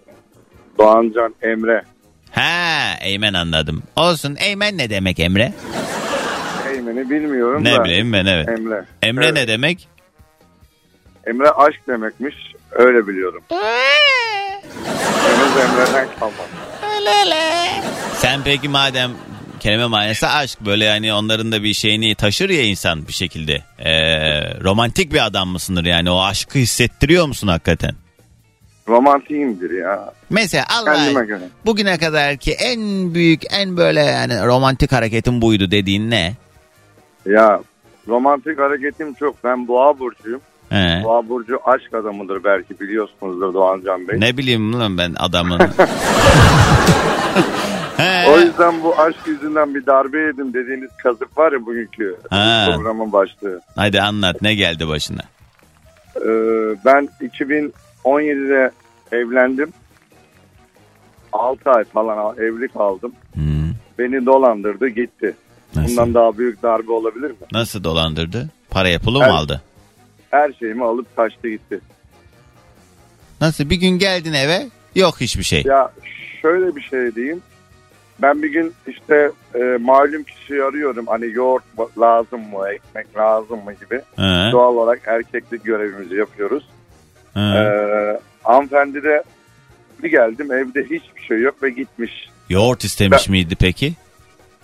Doğancan 0.79 1.35
Emre. 1.41 1.83
Ha, 2.31 2.93
Eymen 3.01 3.33
anladım. 3.33 3.83
Olsun. 3.95 4.35
Eymen 4.39 4.77
ne 4.77 4.89
demek 4.89 5.19
Emre? 5.19 5.53
Eymen'i 6.73 7.09
bilmiyorum 7.09 7.63
Ne 7.63 7.75
da. 7.75 7.83
bileyim 7.83 8.13
ben 8.13 8.25
evet. 8.25 8.49
Emre. 8.49 8.85
Emre 9.03 9.25
Evet. 9.25 9.33
ne 9.35 9.47
demek? 9.47 9.87
Emre 11.27 11.49
aşk 11.49 11.87
demekmiş. 11.87 12.35
Öyle 12.71 13.07
biliyorum. 13.07 13.43
Henüz 15.23 15.57
Emre'den 15.65 16.07
kalmadı. 16.19 16.47
Sen 18.17 18.39
peki 18.43 18.69
madem 18.69 19.11
kelime 19.63 19.85
manası 19.85 20.27
aşk 20.27 20.61
böyle 20.65 20.85
yani 20.85 21.13
onların 21.13 21.51
da 21.51 21.63
bir 21.63 21.73
şeyini 21.73 22.15
taşır 22.15 22.49
ya 22.49 22.63
insan 22.63 23.07
bir 23.07 23.13
şekilde. 23.13 23.61
Ee, 23.79 23.93
romantik 24.63 25.13
bir 25.13 25.25
adam 25.25 25.47
mısındır 25.49 25.85
yani 25.85 26.11
o 26.11 26.21
aşkı 26.21 26.59
hissettiriyor 26.59 27.25
musun 27.27 27.47
hakikaten? 27.47 27.91
Romantiyimdir 28.87 29.71
ya. 29.71 30.13
Mesela 30.29 30.65
Allah 30.79 30.93
Kendime 30.93 31.25
göre. 31.25 31.43
bugüne 31.65 31.97
kadar 31.97 32.37
ki 32.37 32.51
en 32.51 33.13
büyük 33.13 33.41
en 33.51 33.77
böyle 33.77 33.99
yani 33.99 34.45
romantik 34.45 34.91
hareketin 34.91 35.41
buydu 35.41 35.71
dediğin 35.71 36.11
ne? 36.11 36.33
Ya 37.25 37.59
romantik 38.07 38.59
hareketim 38.59 39.13
çok. 39.13 39.43
Ben 39.43 39.67
boğa 39.67 39.99
burcuyum. 39.99 40.41
He. 40.69 41.01
Boğa 41.03 41.29
burcu 41.29 41.59
aşk 41.65 41.93
adamıdır 41.93 42.43
belki 42.43 42.79
biliyorsunuzdur 42.79 43.53
Doğancan 43.53 44.07
Bey. 44.07 44.19
Ne 44.19 44.37
bileyim 44.37 44.79
lan 44.79 44.97
ben 44.97 45.15
adamın. 45.19 45.61
He. 47.97 48.29
O 48.29 48.39
yüzden 48.39 48.83
bu 48.83 48.99
aşk 49.01 49.27
yüzünden 49.27 49.75
bir 49.75 49.85
darbe 49.85 50.19
yedim 50.19 50.53
dediğiniz 50.53 50.89
kazık 51.03 51.37
var 51.37 51.51
ya 51.51 51.65
bugünkü 51.65 52.17
Ha. 52.29 52.69
programın 52.75 53.11
başlığı. 53.11 53.61
Hadi 53.75 54.01
anlat 54.01 54.41
ne 54.41 54.55
geldi 54.55 54.87
başına? 54.87 55.21
Ee, 56.15 56.29
ben 56.85 57.09
2017'de 57.21 58.71
evlendim. 59.11 59.73
6 61.33 61.71
ay 61.71 61.83
falan 61.83 62.37
evli 62.37 62.67
kaldım. 62.67 63.13
Hmm, 63.33 63.71
Beni 63.99 64.25
dolandırdı 64.25 64.87
gitti. 64.87 65.35
Nasıl? 65.75 65.89
Bundan 65.91 66.13
daha 66.13 66.37
büyük 66.37 66.63
darbe 66.63 66.91
olabilir 66.91 67.29
mi? 67.31 67.35
Nasıl 67.51 67.83
dolandırdı? 67.83 68.49
Paraya 68.69 68.99
pulu 68.99 69.17
mu 69.17 69.23
Evet. 69.23 69.33
aldı? 69.35 69.61
Her 70.31 70.53
şeyimi 70.53 70.83
alıp 70.85 71.15
kaçtı 71.15 71.49
gitti. 71.49 71.79
Nasıl 73.41 73.69
bir 73.69 73.75
gün 73.75 73.89
geldin 73.99 74.33
eve 74.33 74.67
yok 74.95 75.21
hiçbir 75.21 75.43
şey. 75.43 75.63
Ya 75.65 75.91
şöyle 76.41 76.75
bir 76.75 76.81
şey 76.81 77.15
diyeyim. 77.15 77.41
Ben 78.23 78.43
bir 78.43 78.51
gün 78.51 78.73
işte 78.87 79.31
e, 79.55 79.59
malum 79.81 80.23
kişiyi 80.23 80.63
arıyorum. 80.63 81.07
Hani 81.07 81.31
yoğurt 81.33 81.63
lazım 81.99 82.39
mı, 82.41 82.69
ekmek 82.73 83.17
lazım 83.17 83.63
mı 83.63 83.73
gibi. 83.73 83.95
He, 84.15 84.51
Doğal 84.51 84.75
olarak 84.75 85.01
erkeklik 85.05 85.63
görevimizi 85.63 86.15
yapıyoruz. 86.15 86.63
he. 87.33 87.39
Ee, 87.39 88.19
hanımefendi 88.43 89.03
de 89.03 89.23
bir 90.03 90.11
geldim 90.11 90.51
evde 90.53 90.83
hiçbir 90.83 91.21
şey 91.27 91.39
yok 91.41 91.63
ve 91.63 91.69
gitmiş. 91.69 92.11
Yoğurt 92.49 92.83
istemiş 92.83 93.27
Ben- 93.27 93.31
miydi 93.31 93.55
peki? 93.59 93.93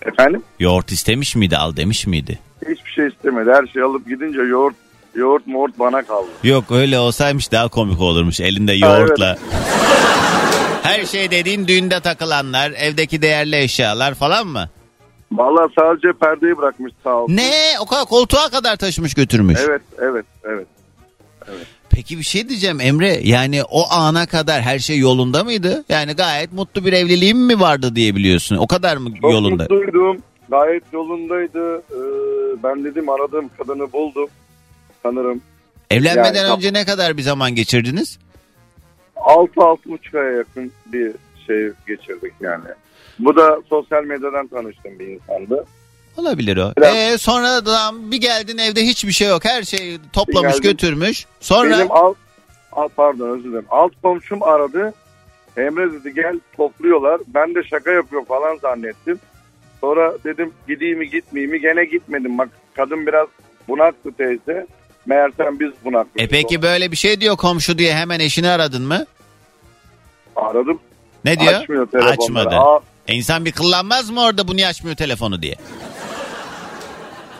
Efendim? 0.02 0.42
Yoğurt 0.60 0.92
istemiş 0.92 1.36
miydi 1.36 1.56
al 1.56 1.76
demiş 1.76 2.06
miydi? 2.06 2.38
Hiçbir 2.68 2.90
şey 2.90 3.06
istemedi. 3.06 3.50
Her 3.50 3.66
şeyi 3.66 3.84
alıp 3.84 4.08
gidince 4.08 4.40
yoğurt 4.40 4.74
yoğurt 5.14 5.46
moğurt 5.46 5.78
bana 5.78 6.02
kaldı. 6.02 6.28
Yok 6.42 6.64
öyle 6.70 6.98
olsaymış 6.98 7.52
daha 7.52 7.68
komik 7.68 8.00
olurmuş 8.00 8.40
elinde 8.40 8.72
yoğurtla. 8.72 9.38
Her 10.90 11.04
şey 11.06 11.30
dediğin 11.30 11.66
düğünde 11.68 12.00
takılanlar, 12.00 12.70
evdeki 12.70 13.22
değerli 13.22 13.56
eşyalar 13.56 14.14
falan 14.14 14.46
mı? 14.46 14.68
Vallahi 15.32 15.72
sadece 15.78 16.12
perdeyi 16.20 16.56
bırakmış 16.56 16.92
sağ 17.04 17.14
olsun. 17.14 17.36
Ne? 17.36 17.52
O 17.80 17.86
kadar 17.86 18.04
koltuğa 18.04 18.48
kadar 18.50 18.76
taşımış 18.76 19.14
götürmüş. 19.14 19.58
Evet 19.68 19.82
evet 19.98 20.26
evet. 20.44 20.66
Peki 21.90 22.18
bir 22.18 22.22
şey 22.22 22.48
diyeceğim 22.48 22.80
Emre. 22.80 23.20
Yani 23.22 23.62
o 23.70 23.90
ana 23.90 24.26
kadar 24.26 24.62
her 24.62 24.78
şey 24.78 24.98
yolunda 24.98 25.44
mıydı? 25.44 25.84
Yani 25.88 26.12
gayet 26.12 26.52
mutlu 26.52 26.84
bir 26.84 26.92
evliliğim 26.92 27.38
mi 27.38 27.60
vardı 27.60 27.96
diye 27.96 28.14
biliyorsun. 28.16 28.56
O 28.56 28.66
kadar 28.66 28.96
mı 28.96 29.10
Çok 29.22 29.32
yolunda? 29.32 29.62
mutluydum. 29.62 30.16
Gayet 30.48 30.82
yolundaydı. 30.92 31.76
Ee, 31.78 32.62
ben 32.62 32.84
dedim 32.84 33.08
aradığım 33.08 33.50
kadını 33.58 33.92
buldum. 33.92 34.28
Sanırım 35.02 35.40
Evlenmeden 35.90 36.34
Yani- 36.44 36.56
önce 36.56 36.72
ne 36.72 36.84
kadar 36.84 37.16
bir 37.16 37.22
zaman 37.22 37.54
geçirdiniz? 37.54 38.18
6-6,5 39.20 40.18
aya 40.20 40.30
yakın 40.32 40.72
bir 40.86 41.12
şey 41.46 41.70
geçirdik 41.86 42.32
yani. 42.40 42.64
Bu 43.18 43.36
da 43.36 43.58
sosyal 43.68 44.04
medyadan 44.04 44.46
tanıştığım 44.46 44.98
bir 44.98 45.06
insandı. 45.06 45.64
Olabilir 46.16 46.56
o. 46.56 46.72
Biraz- 46.78 46.96
Ee, 46.96 47.18
sonra 47.18 47.66
da 47.66 47.78
bir 47.94 48.16
geldin 48.20 48.58
evde 48.58 48.82
hiçbir 48.82 49.12
şey 49.12 49.28
yok. 49.28 49.44
Her 49.44 49.62
şeyi 49.62 49.98
toplamış 50.12 50.52
geldim. 50.52 50.70
götürmüş. 50.70 51.26
Sonra 51.40 51.70
Benim 51.70 51.90
alt, 51.92 52.16
alt 52.72 52.96
pardon 52.96 53.28
özür 53.28 53.44
dilerim. 53.50 53.66
Alt 53.70 53.92
komşum 54.02 54.42
aradı. 54.42 54.94
Emre 55.56 55.92
dedi 55.92 56.14
gel 56.14 56.40
topluyorlar. 56.56 57.20
Ben 57.26 57.54
de 57.54 57.62
şaka 57.62 57.90
yapıyor 57.90 58.24
falan 58.26 58.56
zannettim. 58.56 59.18
Sonra 59.80 60.12
dedim 60.24 60.52
gideyim 60.68 60.98
mi 60.98 61.10
gitmeyeyim 61.10 61.50
mi 61.52 61.60
gene 61.60 61.84
gitmedim. 61.84 62.38
Bak 62.38 62.48
kadın 62.76 63.06
biraz 63.06 63.26
bunaktı 63.68 64.10
teyze. 64.18 64.66
Meğersem 65.06 65.60
biz 65.60 65.70
bunaktık. 65.84 66.22
e 66.22 66.28
peki 66.28 66.62
böyle 66.62 66.90
bir 66.92 66.96
şey 66.96 67.20
diyor 67.20 67.36
komşu 67.36 67.78
diye 67.78 67.94
hemen 67.94 68.20
eşini 68.20 68.48
aradın 68.48 68.82
mı? 68.82 69.04
Aradım. 70.36 70.80
Ne 71.24 71.40
diyor? 71.40 71.52
Açmıyor 71.52 71.86
telefonları. 71.86 72.18
Açmadı. 72.22 72.56
Aa, 72.56 72.80
E 73.08 73.14
insan 73.14 73.44
bir 73.44 73.52
kıllanmaz 73.52 74.10
mı 74.10 74.22
orada 74.24 74.48
bu 74.48 74.56
niye 74.56 74.66
açmıyor 74.66 74.96
telefonu 74.96 75.42
diye? 75.42 75.54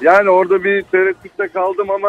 yani 0.02 0.31
orada 0.31 0.64
bir 0.64 0.83
tereddütte 0.83 1.49
kaldım 1.49 1.90
ama 1.90 2.09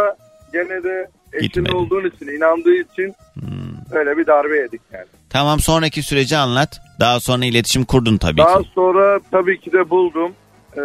gene 0.53 0.84
de 0.84 1.08
eşin 1.34 1.48
Gitmedi. 1.48 1.75
olduğun 1.75 2.10
için 2.15 2.27
inandığı 2.38 2.74
için 2.75 3.15
Hmm. 3.34 3.51
öyle 4.00 4.17
bir 4.17 4.27
darbe 4.27 4.58
yedik 4.58 4.81
yani. 4.93 5.05
Tamam 5.29 5.60
sonraki 5.60 6.03
süreci 6.03 6.38
anlat. 6.38 6.81
Daha 7.00 7.20
sonra 7.20 7.46
iletişim 7.46 7.86
kurdun 7.86 8.17
tabii 8.17 8.38
Daha 8.38 8.62
ki. 8.62 8.70
sonra 8.75 9.20
tabii 9.31 9.60
ki 9.60 9.72
de 9.74 9.89
buldum. 9.89 10.31
Ee, 10.77 10.81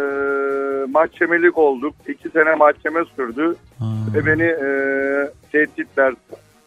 mahkemelik 0.91 1.57
olduk. 1.57 1.95
İki 2.07 2.29
sene 2.29 2.55
mahkeme 2.55 2.99
sürdü. 3.15 3.55
Ha. 3.79 3.85
Ve 4.15 4.25
beni 4.25 4.43
e, 4.43 4.69
tehditler 5.51 6.13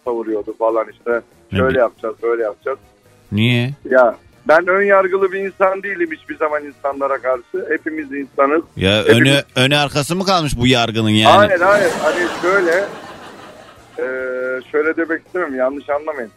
savuruyordu 0.05 0.55
falan 0.59 0.87
işte. 0.93 1.21
Şöyle 1.51 1.79
Ne? 1.79 1.81
yapacağız, 1.83 2.17
böyle 2.23 2.43
yapacağız. 2.43 2.79
Niye? 3.33 3.71
Ya 3.91 4.17
ben 4.49 4.67
ön 4.69 4.83
yargılı 4.83 5.33
bir 5.33 5.39
insan 5.39 5.83
değilim 5.83 6.09
hiçbir 6.13 6.37
zaman 6.37 6.65
insanlara 6.65 7.19
karşı. 7.19 7.67
Hepimiz 7.69 8.13
insanız. 8.13 8.63
Ya 8.77 8.99
Hepimiz- 9.05 9.11
önü 9.21 9.43
önü 9.57 9.77
arkası 9.77 10.17
mı 10.17 10.25
kalmış 10.25 10.53
bu 10.59 10.67
yargının 10.67 11.09
yani? 11.11 11.37
Hayır 11.37 11.61
hayır. 11.61 11.91
Hani 12.03 12.27
şöyle 12.43 12.85
e, 13.99 14.05
şöyle 14.73 14.97
demek 14.97 15.27
istemiyorum 15.27 15.57
yanlış 15.57 15.91
anlamayın. 15.91 16.31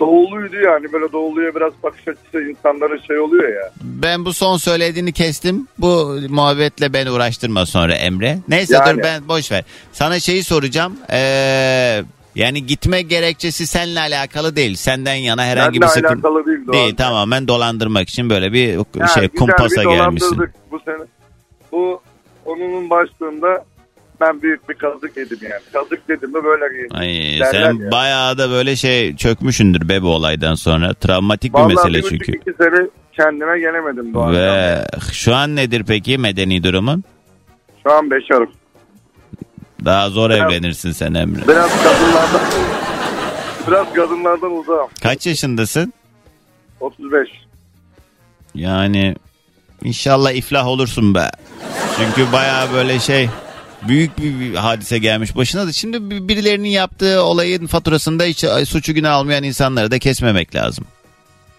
Doğuluydu 0.00 0.56
yani 0.56 0.92
böyle 0.92 1.12
doğuluya 1.12 1.54
biraz 1.54 1.72
bakış 1.82 2.08
açısı 2.08 2.40
insanların 2.40 2.98
şey 3.06 3.18
oluyor 3.18 3.48
ya. 3.48 3.72
Ben 3.82 4.24
bu 4.24 4.32
son 4.32 4.56
söylediğini 4.56 5.12
kestim. 5.12 5.68
Bu 5.78 6.18
muhabbetle 6.28 6.92
beni 6.92 7.10
uğraştırma 7.10 7.66
sonra 7.66 7.94
Emre. 7.94 8.38
Neyse 8.48 8.74
Yani. 8.74 8.98
dur 8.98 9.02
ben 9.02 9.28
boş 9.28 9.52
ver. 9.52 9.64
Sana 9.92 10.20
şeyi 10.20 10.44
soracağım. 10.44 10.96
Ee, 11.10 12.02
yani 12.34 12.66
gitme 12.66 13.02
gerekçesi 13.02 13.66
seninle 13.66 14.00
alakalı 14.00 14.56
değil. 14.56 14.76
Senden 14.76 15.14
yana 15.14 15.44
herhangi 15.44 15.80
Benimle 15.80 15.86
bir 15.86 15.88
sıkıntı 15.88 16.28
alakalı 16.28 16.46
değil. 16.46 16.66
Değil. 16.72 16.96
Tamamen 16.96 17.48
dolandırmak 17.48 18.08
için 18.08 18.30
böyle 18.30 18.52
bir 18.52 18.68
Yani 18.98 19.10
şey 19.14 19.28
kumpasa 19.28 19.80
bir 19.82 19.88
gelmişsin. 19.88 20.38
Bu 20.70 20.80
sene. 20.80 21.04
Bu 21.72 22.00
konunun 22.44 22.90
başlığında 22.90 23.64
ben 24.20 24.42
büyük 24.42 24.68
bir 24.68 24.74
kazık 24.74 25.16
yedim 25.16 25.38
yani. 25.42 25.62
Kazık 25.72 26.08
dedim 26.08 26.30
mi 26.30 26.44
böyle. 26.44 26.64
Ay 26.94 27.08
Derler 27.40 27.52
sen 27.52 27.84
ya. 27.84 27.90
bayağı 27.90 28.38
da 28.38 28.50
böyle 28.50 28.76
şey 28.76 29.16
çökmüşündür 29.16 29.88
be 29.88 30.02
bu 30.02 30.08
olaydan 30.08 30.54
sonra. 30.54 30.94
Travmatik 30.94 31.54
bir 31.54 31.58
Vallahi 31.58 31.74
mesele 31.74 31.98
bir 31.98 32.08
çünkü. 32.08 32.32
iki 32.36 32.52
sene 32.52 32.86
kendime 33.12 33.60
gelemedim 33.60 34.14
Doğan. 34.14 34.32
Ve 34.34 34.78
şu 35.12 35.34
an 35.34 35.56
nedir 35.56 35.84
peki 35.88 36.18
medeni 36.18 36.64
durumun? 36.64 37.04
Şu 37.82 37.92
an 37.92 38.10
beşerim. 38.10 38.50
Daha 39.84 40.10
zor 40.10 40.30
Biraz- 40.30 40.52
evlenirsin 40.52 40.92
sen 40.92 41.14
Emre. 41.14 41.48
Biraz 41.48 41.70
kadınlardan 41.82 42.40
biraz 43.68 43.92
kadınlardan 43.94 44.52
uzağım. 44.52 44.88
Kaç 45.02 45.26
yaşındasın? 45.26 45.92
35. 46.80 47.28
Yani 48.54 49.14
inşallah 49.84 50.32
iflah 50.32 50.66
olursun 50.66 51.14
be. 51.14 51.30
Çünkü 51.98 52.32
baya 52.32 52.66
böyle 52.74 52.98
şey 52.98 53.28
büyük 53.88 54.18
bir, 54.18 54.54
hadise 54.54 54.98
gelmiş 54.98 55.36
başına 55.36 55.66
da 55.66 55.72
şimdi 55.72 56.10
bir- 56.10 56.28
birilerinin 56.28 56.68
yaptığı 56.68 57.22
olayın 57.22 57.66
faturasında 57.66 58.24
hiç 58.24 58.44
suçu 58.68 58.94
günah 58.94 59.12
almayan 59.12 59.42
insanları 59.44 59.90
da 59.90 59.98
kesmemek 59.98 60.54
lazım. 60.54 60.84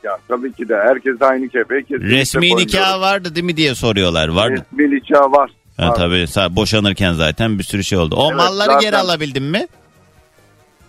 Ya 0.04 0.18
tabii 0.28 0.54
ki 0.54 0.70
de 0.70 0.76
herkes 0.76 1.22
aynı 1.22 1.50
kepeği 1.50 1.82
kesinlikle 1.84 2.18
Resmi 2.18 2.56
nikah 2.58 3.00
vardı 3.00 3.36
değil 3.36 3.46
mi 3.46 3.58
diye 3.58 3.76
soruyorlar. 3.76 4.28
Vardı. 4.28 4.66
Resmi 4.74 4.96
nikah 4.96 5.32
var. 5.32 5.52
Ha, 5.78 5.94
tabii 5.94 6.26
boşanırken 6.56 7.14
zaten 7.14 7.60
bir 7.60 7.64
sürü 7.64 7.84
şey 7.84 7.98
oldu. 7.98 8.16
O 8.16 8.26
Evet, 8.28 8.38
malları 8.38 8.66
zaten- 8.68 8.82
geri 8.82 8.98
alabildin 8.98 9.44
mi? 9.44 9.68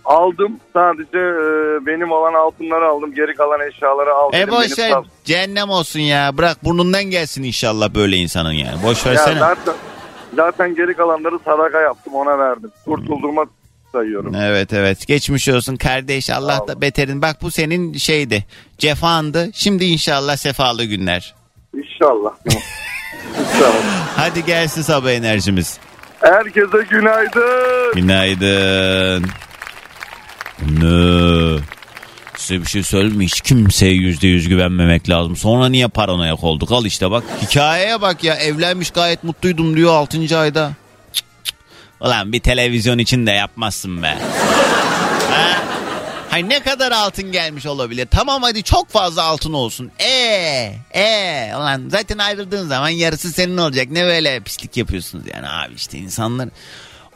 Aldım 0.05 0.59
sadece 0.73 1.17
e, 1.17 1.85
benim 1.85 2.11
olan 2.11 2.33
altınları 2.33 2.85
aldım. 2.87 3.13
Geri 3.15 3.35
kalan 3.35 3.67
eşyaları 3.67 4.13
aldım. 4.13 4.39
E 4.39 4.51
boş 4.51 4.79
ver 4.79 4.93
cehennem 5.25 5.69
olsun 5.69 5.99
ya. 5.99 6.37
Bırak 6.37 6.63
burnundan 6.63 7.03
gelsin 7.03 7.43
inşallah 7.43 7.93
böyle 7.95 8.15
insanın 8.17 8.51
yani. 8.51 8.83
Boş 8.83 9.05
Ya 9.05 9.11
versene. 9.11 9.39
zaten, 9.39 9.73
zaten 10.35 10.75
geri 10.75 10.93
kalanları 10.93 11.39
sadaka 11.45 11.81
yaptım 11.81 12.13
ona 12.13 12.39
verdim. 12.39 12.71
Kurtulduğuma 12.85 13.45
sayıyorum. 13.91 14.35
Evet 14.35 14.73
evet 14.73 15.07
geçmiş 15.07 15.49
olsun 15.49 15.75
kardeş 15.75 16.29
Allah 16.29 16.67
da 16.67 16.81
beterin. 16.81 17.21
Bak 17.21 17.37
bu 17.41 17.51
senin 17.51 17.93
şeydi 17.93 18.45
cefandı. 18.77 19.49
Şimdi 19.53 19.85
inşallah 19.85 20.37
sefalı 20.37 20.85
günler. 20.85 21.33
İnşallah. 21.73 22.31
İnşallah. 23.39 24.17
Hadi 24.17 24.45
gelsin 24.45 24.81
sabah 24.81 25.11
enerjimiz. 25.11 25.77
Herkese 26.19 26.77
günaydın. 26.89 27.93
Günaydın. 27.95 29.25
Ne? 30.61 31.59
Size 32.43 32.61
bir 32.61 32.67
şey 32.67 32.83
söyleyeyim 32.83 33.17
mi? 33.17 33.25
Hiç 33.25 33.41
kimseye 33.41 33.93
yüzde 33.93 34.27
yüz 34.27 34.47
güvenmemek 34.47 35.09
lazım. 35.09 35.35
Sonra 35.35 35.69
niye 35.69 35.87
paranoyak 35.87 36.43
olduk? 36.43 36.71
Al 36.71 36.85
işte 36.85 37.11
bak. 37.11 37.23
Hikayeye 37.41 38.01
bak 38.01 38.23
ya. 38.23 38.35
Evlenmiş 38.35 38.91
gayet 38.91 39.23
mutluydum 39.23 39.75
diyor 39.75 39.93
6. 39.93 40.39
ayda. 40.39 40.71
Cık, 41.13 41.25
cık. 41.43 41.55
Ulan 42.01 42.33
bir 42.33 42.39
televizyon 42.39 42.97
için 42.97 43.27
de 43.27 43.31
yapmazsın 43.31 44.03
be. 44.03 44.17
ha? 45.31 45.63
Hay 46.29 46.49
ne 46.49 46.59
kadar 46.59 46.91
altın 46.91 47.31
gelmiş 47.31 47.65
olabilir? 47.65 48.07
Tamam 48.11 48.43
hadi 48.43 48.63
çok 48.63 48.89
fazla 48.89 49.23
altın 49.23 49.53
olsun. 49.53 49.91
Ee, 49.99 50.75
ee, 50.95 51.51
ulan 51.55 51.83
zaten 51.89 52.17
ayrıldığın 52.17 52.67
zaman 52.67 52.89
yarısı 52.89 53.31
senin 53.31 53.57
olacak. 53.57 53.87
Ne 53.91 54.03
böyle 54.03 54.39
pislik 54.39 54.77
yapıyorsunuz 54.77 55.23
yani 55.33 55.49
abi 55.49 55.73
işte 55.75 55.97
insanlar 55.97 56.49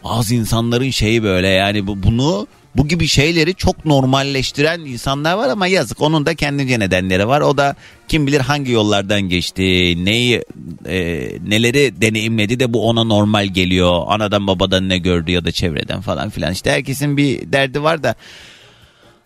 bazı 0.04 0.36
insanların 0.36 0.90
şeyi 0.90 1.24
böyle 1.24 1.48
yani 1.48 1.88
bu, 1.88 2.04
bunu 2.04 2.48
bu 2.78 2.88
gibi 2.88 3.08
şeyleri 3.08 3.56
çok 3.56 3.86
normalleştiren 3.86 4.80
insanlar 4.80 5.34
var 5.34 5.50
ama 5.50 5.68
yazık 5.68 6.02
onun 6.02 6.26
da 6.26 6.36
kendince 6.36 6.80
nedenleri 6.80 7.28
var. 7.28 7.42
O 7.42 7.58
da 7.58 7.76
kim 8.08 8.28
bilir 8.28 8.40
hangi 8.40 8.72
yollardan 8.72 9.22
geçti, 9.22 9.62
neyi 10.06 10.44
e, 10.86 10.98
neleri 11.48 12.02
deneyimledi 12.02 12.60
de 12.60 12.74
bu 12.74 12.90
ona 12.90 13.04
normal 13.04 13.46
geliyor. 13.48 14.04
Anadan 14.08 14.48
babadan 14.48 14.90
ne 14.90 14.98
gördü 14.98 15.32
ya 15.32 15.46
da 15.46 15.52
çevreden 15.52 16.02
falan 16.02 16.30
filan. 16.30 16.54
İşte 16.54 16.72
herkesin 16.72 17.18
bir 17.18 17.52
derdi 17.52 17.84
var 17.84 18.04
da 18.04 18.16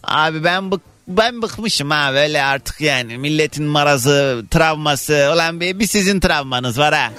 Abi 0.04 0.44
ben 0.44 0.72
bık 0.72 0.82
ben 1.08 1.42
bıkmışım 1.42 1.90
ha 1.90 2.14
böyle 2.14 2.44
artık 2.44 2.82
yani 2.82 3.18
milletin 3.18 3.66
marazı, 3.66 4.46
travması. 4.52 5.32
Ulan 5.34 5.60
bir, 5.60 5.80
bir 5.80 5.88
sizin 5.88 6.20
travmanız 6.20 6.80
var 6.80 6.94
ha. 6.94 7.12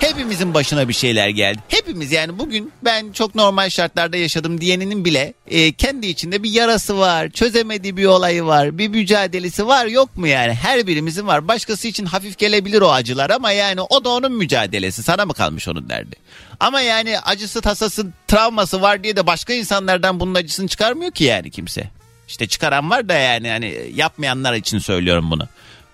Hepimizin 0.00 0.54
başına 0.54 0.88
bir 0.88 0.92
şeyler 0.92 1.28
geldi. 1.28 1.58
Hepimiz 1.68 2.12
yani 2.12 2.38
bugün 2.38 2.72
ben 2.84 3.12
çok 3.12 3.34
normal 3.34 3.70
şartlarda 3.70 4.16
yaşadım 4.16 4.60
diyeninin 4.60 5.04
bile 5.04 5.34
e, 5.50 5.72
kendi 5.72 6.06
içinde 6.06 6.42
bir 6.42 6.50
yarası 6.50 6.98
var. 6.98 7.28
Çözemediği 7.28 7.96
bir 7.96 8.04
olayı 8.06 8.44
var. 8.44 8.78
Bir 8.78 8.88
mücadelesi 8.88 9.66
var 9.66 9.86
yok 9.86 10.16
mu 10.16 10.26
yani? 10.26 10.54
Her 10.54 10.86
birimizin 10.86 11.26
var. 11.26 11.48
Başkası 11.48 11.88
için 11.88 12.06
hafif 12.06 12.38
gelebilir 12.38 12.80
o 12.80 12.92
acılar 12.92 13.30
ama 13.30 13.52
yani 13.52 13.80
o 13.80 14.04
da 14.04 14.08
onun 14.08 14.32
mücadelesi. 14.32 15.02
Sana 15.02 15.26
mı 15.26 15.34
kalmış 15.34 15.68
onun 15.68 15.88
derdi? 15.88 16.16
Ama 16.60 16.80
yani 16.80 17.18
acısı 17.20 17.60
tasası 17.60 18.06
travması 18.28 18.82
var 18.82 19.04
diye 19.04 19.16
de 19.16 19.26
başka 19.26 19.52
insanlardan 19.52 20.20
bunun 20.20 20.34
acısını 20.34 20.68
çıkarmıyor 20.68 21.12
ki 21.12 21.24
yani 21.24 21.50
kimse. 21.50 21.90
İşte 22.28 22.46
çıkaran 22.46 22.90
var 22.90 23.08
da 23.08 23.14
yani 23.14 23.48
hani 23.48 23.90
yapmayanlar 23.94 24.54
için 24.54 24.78
söylüyorum 24.78 25.30
bunu. 25.30 25.48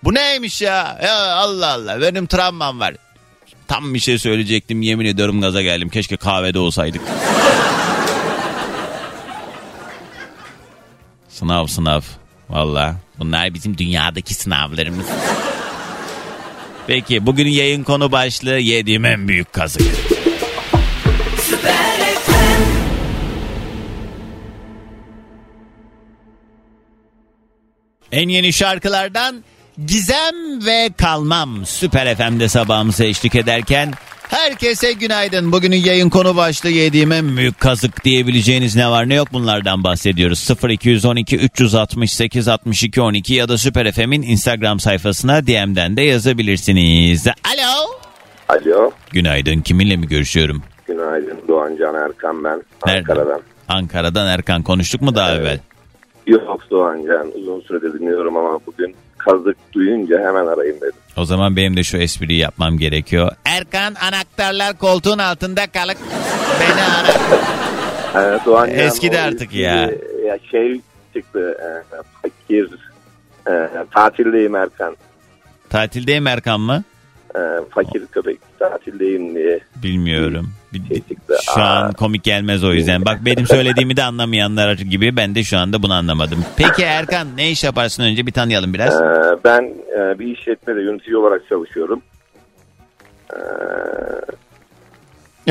Bu 0.04 0.14
neymiş 0.14 0.62
ya? 0.62 0.98
Ya 1.02 1.34
Allah 1.34 1.72
Allah 1.72 2.00
benim 2.00 2.26
travmam 2.26 2.80
var. 2.80 2.94
Tam 3.68 3.94
bir 3.94 3.98
şey 3.98 4.18
söyleyecektim 4.18 4.82
yemin 4.82 5.06
ediyorum 5.06 5.40
gaza 5.40 5.62
geldim. 5.62 5.88
Keşke 5.88 6.16
kahvede 6.16 6.58
olsaydık. 6.58 7.02
sınav 11.28 11.66
sınav. 11.66 12.00
Valla 12.50 12.96
bunlar 13.18 13.54
bizim 13.54 13.78
dünyadaki 13.78 14.34
sınavlarımız. 14.34 15.06
Peki 16.86 17.26
bugünün 17.26 17.50
yayın 17.50 17.82
konu 17.84 18.12
başlığı 18.12 18.58
yediğim 18.58 19.04
en 19.04 19.28
büyük 19.28 19.52
kazık. 19.52 19.82
En 28.12 28.28
yeni 28.28 28.52
şarkılardan 28.52 29.44
Gizem 29.78 30.66
ve 30.66 30.90
Kalmam 30.96 31.66
Süper 31.66 32.14
FM'de 32.14 32.48
sabahımıza 32.48 33.04
eşlik 33.04 33.34
ederken 33.34 33.92
herkese 34.28 34.92
günaydın. 34.92 35.52
Bugünün 35.52 35.76
yayın 35.76 36.10
konu 36.10 36.36
başlığı 36.36 36.70
yediğim 36.70 37.12
en 37.12 37.36
büyük 37.36 37.60
kazık 37.60 38.04
diyebileceğiniz 38.04 38.76
ne 38.76 38.90
var 38.90 39.08
ne 39.08 39.14
yok 39.14 39.28
bunlardan 39.32 39.84
bahsediyoruz. 39.84 40.50
0212 40.68 41.36
368 41.36 42.48
62 42.48 43.00
12 43.00 43.34
ya 43.34 43.48
da 43.48 43.58
Süper 43.58 43.92
FM'in 43.92 44.22
Instagram 44.22 44.80
sayfasına 44.80 45.46
DM'den 45.46 45.96
de 45.96 46.02
yazabilirsiniz. 46.02 47.26
Alo. 47.26 47.90
Alo. 48.48 48.90
Günaydın 49.10 49.60
kiminle 49.60 49.96
mi 49.96 50.08
görüşüyorum? 50.08 50.62
Günaydın 50.86 51.38
Doğan 51.48 51.76
Can 51.76 51.94
Erkan 51.94 52.44
ben. 52.44 52.62
Nereden? 52.86 53.00
Ankara'dan. 53.00 53.40
Ankara'dan 53.68 54.26
Erkan 54.26 54.62
konuştuk 54.62 55.02
mu 55.02 55.14
daha 55.14 55.34
evvel? 55.34 55.58
Yok 56.26 56.70
Doğan 56.70 57.06
Can 57.06 57.32
uzun 57.40 57.60
süredir 57.60 58.00
dinliyorum 58.00 58.36
ama 58.36 58.58
bugün 58.66 58.96
kazık 59.24 59.56
duyunca 59.72 60.18
hemen 60.18 60.46
arayayım 60.46 60.76
dedim. 60.80 60.92
O 61.16 61.24
zaman 61.24 61.56
benim 61.56 61.76
de 61.76 61.82
şu 61.82 61.96
espriyi 61.96 62.38
yapmam 62.40 62.78
gerekiyor. 62.78 63.30
Erkan 63.44 63.94
anahtarlar 63.94 64.78
koltuğun 64.78 65.18
altında 65.18 65.66
kalık. 65.66 65.96
Beni 66.60 66.82
ara. 66.82 67.44
Ee, 68.14 68.38
Doğan 68.46 68.70
Eskidi 68.70 69.18
artık 69.20 69.54
ya. 69.54 69.86
eski- 69.90 70.26
ya. 70.26 70.38
Şey 70.50 70.80
çıktı 71.14 71.56
e, 71.60 71.68
fakir 72.22 72.68
e, 73.50 73.68
tatildeyim 73.94 74.54
Erkan. 74.54 74.96
Tatildeyim 75.70 76.26
Erkan 76.26 76.60
mı? 76.60 76.82
E, 77.36 77.40
fakir 77.70 78.06
köpek 78.06 78.38
tatildeyim 78.58 79.34
diye. 79.34 79.60
Bilmiyorum. 79.82 80.50
Şey. 80.88 81.02
Şu 81.54 81.60
an 81.60 81.92
komik 81.92 82.24
gelmez 82.24 82.64
o 82.64 82.72
yüzden. 82.72 83.04
Bak 83.04 83.18
benim 83.24 83.46
söylediğimi 83.46 83.96
de 83.96 84.02
anlamayanlar 84.02 84.74
gibi 84.74 85.16
ben 85.16 85.34
de 85.34 85.44
şu 85.44 85.58
anda 85.58 85.82
bunu 85.82 85.92
anlamadım. 85.92 86.44
Peki 86.56 86.82
Erkan 86.82 87.36
ne 87.36 87.50
iş 87.50 87.64
yaparsın 87.64 88.02
önce 88.02 88.26
bir 88.26 88.32
tanıyalım 88.32 88.74
biraz. 88.74 89.00
Ee, 89.00 89.36
ben 89.44 89.62
e, 89.98 90.18
bir 90.18 90.26
işletmede 90.26 90.80
yönetici 90.82 91.16
olarak 91.16 91.48
çalışıyorum. 91.48 92.02
Ee, 93.32 93.38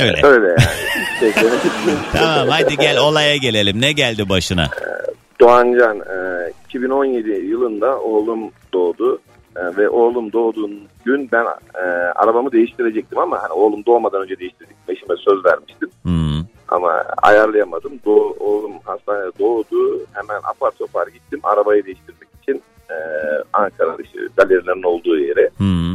Öyle. 0.02 0.28
öyle 0.28 0.48
yani. 0.48 0.58
İşte 1.14 1.34
Tamam 2.14 2.48
hadi 2.48 2.78
gel 2.78 2.98
olaya 2.98 3.38
gelelim. 3.38 3.82
Ne 3.82 3.92
geldi 3.92 4.30
başına? 4.30 4.70
Doğancan 5.40 6.00
e, 6.00 6.52
2017 6.70 7.30
yılında 7.30 8.00
oğlum 8.00 8.52
doğdu 8.74 9.22
E, 9.56 9.78
ve 9.78 9.90
oğlum 9.90 10.32
doğduğun 10.34 10.80
gün 11.06 11.30
ben 11.32 11.46
e, 11.76 11.82
arabamı 12.16 12.52
değiştirecektim 12.52 13.18
ama 13.20 13.44
hani 13.44 13.52
oğlum 13.52 13.86
doğmadan 13.86 14.22
önce 14.22 14.40
değiştirdik. 14.40 14.76
Eşime 14.88 15.16
söz 15.18 15.46
vermiştim 15.46 15.90
Hmm. 16.04 16.42
ama 16.68 17.04
ayarlayamadım. 17.22 17.92
Doğ, 18.06 18.36
oğlum 18.40 18.74
hastanede 18.84 19.40
doğdu 19.40 20.06
hemen 20.14 20.40
apar 20.44 20.72
topar 20.72 21.08
gittim 21.08 21.40
arabayı 21.44 21.86
değiştirmek 21.86 22.30
için 22.42 22.62
e, 22.90 22.96
Ankara'da 23.54 24.02
işte 24.04 24.20
galerilerin 24.38 24.84
olduğu 24.84 25.18
yere. 25.18 25.50
Hmm. 25.58 25.94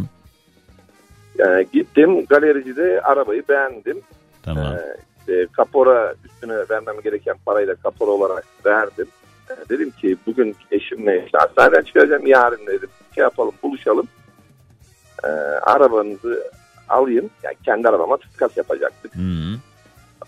E, 1.38 1.62
gittim 1.72 2.26
galericide 2.26 3.00
arabayı 3.00 3.42
beğendim. 3.48 4.00
Tamam. 4.42 4.64
Ee, 4.66 4.96
işte 5.20 5.46
kapora 5.52 6.14
üstüne 6.24 6.54
vermem 6.70 7.00
gereken 7.04 7.36
parayı 7.46 7.68
da 7.68 7.74
kapora 7.74 8.10
olarak 8.10 8.44
verdim. 8.66 9.06
Ee, 9.50 9.54
dedim 9.68 9.90
ki 9.90 10.16
bugün 10.26 10.56
eşimle 10.70 11.24
işte 11.24 11.38
hastaneden 11.38 11.82
çıkacağım 11.82 12.26
yarın 12.26 12.66
dedim. 12.66 12.88
Şey 13.18 13.22
yapalım 13.22 13.54
buluşalım. 13.62 14.08
Ee, 15.24 15.28
arabanızı 15.62 16.50
alayım. 16.88 17.30
Yani 17.42 17.56
kendi 17.64 17.88
arabama 17.88 18.16
takas 18.16 18.56
yapacaktık. 18.56 19.14
Hmm. 19.14 19.54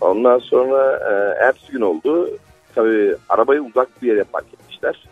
Ondan 0.01 0.39
sonra 0.39 0.99
e, 1.09 1.43
ertesi 1.45 1.71
gün 1.71 1.81
oldu. 1.81 2.29
Tabii 2.75 3.15
arabayı 3.29 3.61
uzak 3.61 4.01
bir 4.01 4.07
yere 4.07 4.23
park 4.23 4.45
etmişler. 4.53 5.07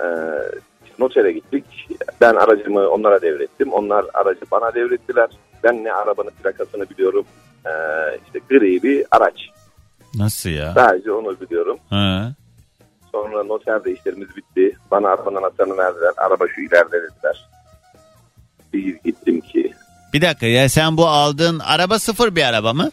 Ee, 0.00 0.04
notere 0.98 1.32
gittik. 1.32 1.64
Ben 2.20 2.34
aracımı 2.34 2.88
onlara 2.88 3.22
devrettim. 3.22 3.72
Onlar 3.72 4.04
aracı 4.14 4.40
bana 4.50 4.74
devrettiler. 4.74 5.28
Ben 5.64 5.84
ne 5.84 5.92
arabanın 5.92 6.30
plakasını 6.42 6.90
biliyorum. 6.90 7.24
Ee, 7.66 7.70
işte 8.26 8.40
gri 8.50 8.82
bir 8.82 9.04
araç. 9.10 9.48
Nasıl 10.14 10.50
ya? 10.50 10.72
Sadece 10.74 11.12
onu 11.12 11.40
biliyorum. 11.40 11.78
Ha. 11.90 12.32
Sonra 13.42 13.54
noterde 13.54 13.92
işlerimiz 13.92 14.28
bitti. 14.36 14.76
Bana 14.90 15.08
arabanın 15.08 15.36
anahtarını 15.36 15.76
verdiler. 15.76 16.10
Araba 16.16 16.44
şu 16.54 16.60
ileride 16.60 16.92
dediler. 16.96 17.48
Bir 18.72 18.98
gittim 19.04 19.40
ki. 19.40 19.72
Bir 20.12 20.20
dakika 20.22 20.46
ya 20.46 20.68
sen 20.68 20.96
bu 20.96 21.06
aldığın 21.06 21.58
araba 21.58 21.98
sıfır 21.98 22.36
bir 22.36 22.42
araba 22.42 22.72
mı? 22.72 22.90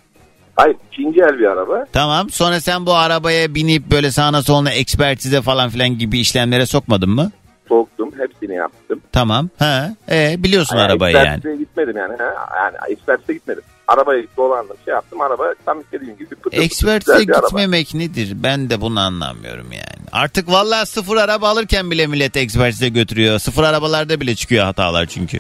Hayır 0.55 0.75
ikinci 0.91 1.19
el 1.21 1.39
bir 1.39 1.45
araba. 1.45 1.85
Tamam 1.93 2.29
sonra 2.29 2.59
sen 2.59 2.85
bu 2.85 2.93
arabaya 2.95 3.55
binip 3.55 3.91
böyle 3.91 4.11
sağına 4.11 4.41
soluna 4.41 4.71
ekspertize 4.71 5.41
falan 5.41 5.69
filan 5.69 5.89
gibi 5.89 6.19
işlemlere 6.19 6.65
sokmadın 6.65 7.09
mı? 7.09 7.31
Soktum. 7.69 8.11
Hepsini 8.17 8.55
yaptım. 8.55 9.01
Tamam. 9.11 9.49
Ha. 9.59 9.89
E, 10.11 10.35
biliyorsun 10.43 10.77
Yani 10.77 10.85
arabayı 10.91 11.15
yani. 11.15 11.27
ekspertize 11.27 11.55
gitmedim 11.57 11.97
yani. 11.97 12.15
Ha? 12.17 12.33
Yani 12.63 12.77
ekspertize 12.93 13.33
gitmedim. 13.33 13.63
Arabayı 13.93 14.27
dolandım 14.37 14.77
şey 14.85 14.93
yaptım. 14.93 15.21
Araba 15.21 15.53
tam 15.65 15.81
istediğim 15.81 16.17
gibi. 16.17 16.35
Pıtır 16.35 16.61
güzel 16.63 16.99
bir 17.27 17.33
araba. 17.33 17.47
gitmemek 17.47 17.93
nedir? 17.93 18.31
Ben 18.35 18.69
de 18.69 18.81
bunu 18.81 18.99
anlamıyorum 18.99 19.71
yani. 19.71 20.07
Artık 20.11 20.49
vallahi 20.51 20.85
sıfır 20.85 21.17
araba 21.17 21.49
alırken 21.49 21.91
bile 21.91 22.07
millet 22.07 22.37
ekspertize 22.37 22.89
götürüyor. 22.89 23.39
Sıfır 23.39 23.63
arabalarda 23.63 24.21
bile 24.21 24.35
çıkıyor 24.35 24.65
hatalar 24.65 25.05
çünkü. 25.05 25.37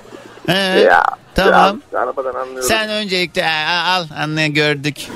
He, 0.47 0.53
Ya, 0.79 1.03
tamam. 1.35 1.81
ya, 1.93 1.99
arabadan 1.99 2.33
anlıyorum. 2.39 2.63
Sen 2.69 2.89
öncelikle 2.89 3.45
"Aa, 3.45 3.83
al 3.95 4.05
anne 4.17 4.47
gördük. 4.49 5.07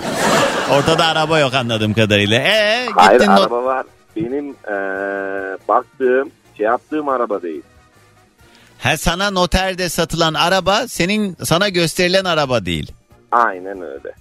Ortada 0.71 1.05
araba 1.05 1.39
yok 1.39 1.53
anladığım 1.53 1.93
kadarıyla. 1.93 2.37
E 2.39 2.87
Hayır 2.95 3.19
gittin 3.19 3.31
not- 3.31 3.39
araba 3.41 3.63
var. 3.63 3.85
Benim 4.15 4.45
eee, 4.49 5.57
baktığım 5.67 6.31
şey 6.57 6.65
yaptığım 6.65 7.09
araba 7.09 7.41
değil. 7.41 7.61
Ha 8.79 8.97
sana 8.97 9.29
noterde 9.31 9.89
satılan 9.89 10.33
araba 10.33 10.87
senin 10.87 11.37
sana 11.43 11.69
gösterilen 11.69 12.25
araba 12.25 12.65
değil. 12.65 12.91
Aynen 13.33 13.81
öyle. 13.81 14.11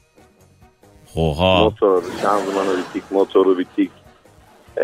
Oha. 1.17 1.65
Motor, 1.65 2.03
şanzımanı 2.23 2.79
bitik, 2.79 3.11
motoru 3.11 3.59
bitik. 3.59 3.91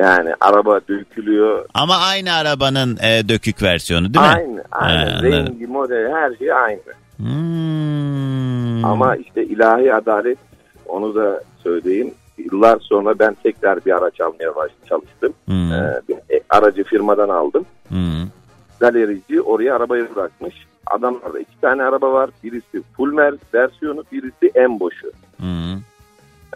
Yani 0.03 0.35
araba 0.41 0.81
dökülüyor. 0.89 1.67
Ama 1.75 1.97
aynı 1.97 2.33
arabanın 2.33 2.99
e, 3.03 3.29
dökük 3.29 3.63
versiyonu 3.63 4.15
değil 4.15 4.27
mi? 4.27 4.33
Aynı, 4.33 4.65
aynı. 4.71 5.13
Anladım. 5.13 5.33
Rengi, 5.33 5.67
modeli 5.67 6.15
her 6.15 6.37
şey 6.37 6.53
aynı. 6.53 6.81
Hmm. 7.17 8.85
Ama 8.85 9.17
işte 9.17 9.45
ilahi 9.45 9.95
adalet 9.95 10.39
onu 10.87 11.15
da 11.15 11.43
söyleyeyim. 11.63 12.15
Yıllar 12.39 12.79
sonra 12.81 13.19
ben 13.19 13.37
tekrar 13.43 13.85
bir 13.85 13.93
araç 13.93 14.21
almaya 14.21 14.53
çalıştım. 14.89 15.33
Hmm. 15.45 15.73
Ee, 15.73 16.01
bir 16.09 16.15
e, 16.15 16.41
aracı 16.51 16.85
firmadan 16.85 17.29
aldım. 17.29 17.67
Hmm. 17.89 18.38
Galerici 18.81 19.43
oraya 19.43 19.77
arabayı 19.77 20.15
bırakmış. 20.15 20.55
Adamlarda 20.87 21.39
iki 21.39 21.61
tane 21.61 21.83
araba 21.83 22.13
var. 22.13 22.31
Birisi 22.45 22.83
full 22.97 23.13
mer- 23.13 23.39
versiyonu, 23.55 24.05
birisi 24.13 24.51
en 24.55 24.81
boşu. 24.81 25.13
Hmm. 25.37 25.75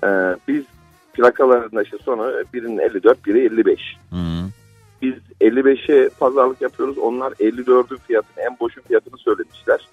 Ee, 0.05 0.37
biz 0.49 0.65
plakalarında 1.13 1.83
işte 1.83 1.99
sonu 1.99 2.33
birinin 2.55 2.79
54, 2.79 3.27
biri 3.27 3.45
55. 3.45 3.97
Hmm. 4.11 4.19
Biz 5.03 5.15
55'e 5.41 6.09
pazarlık 6.09 6.61
yapıyoruz. 6.61 6.99
Onlar 6.99 7.33
54'ün 7.33 7.99
fiyatını, 7.99 8.45
en 8.45 8.57
boşun 8.61 8.83
fiyatını 8.83 9.19
söylemişler. 9.19 9.89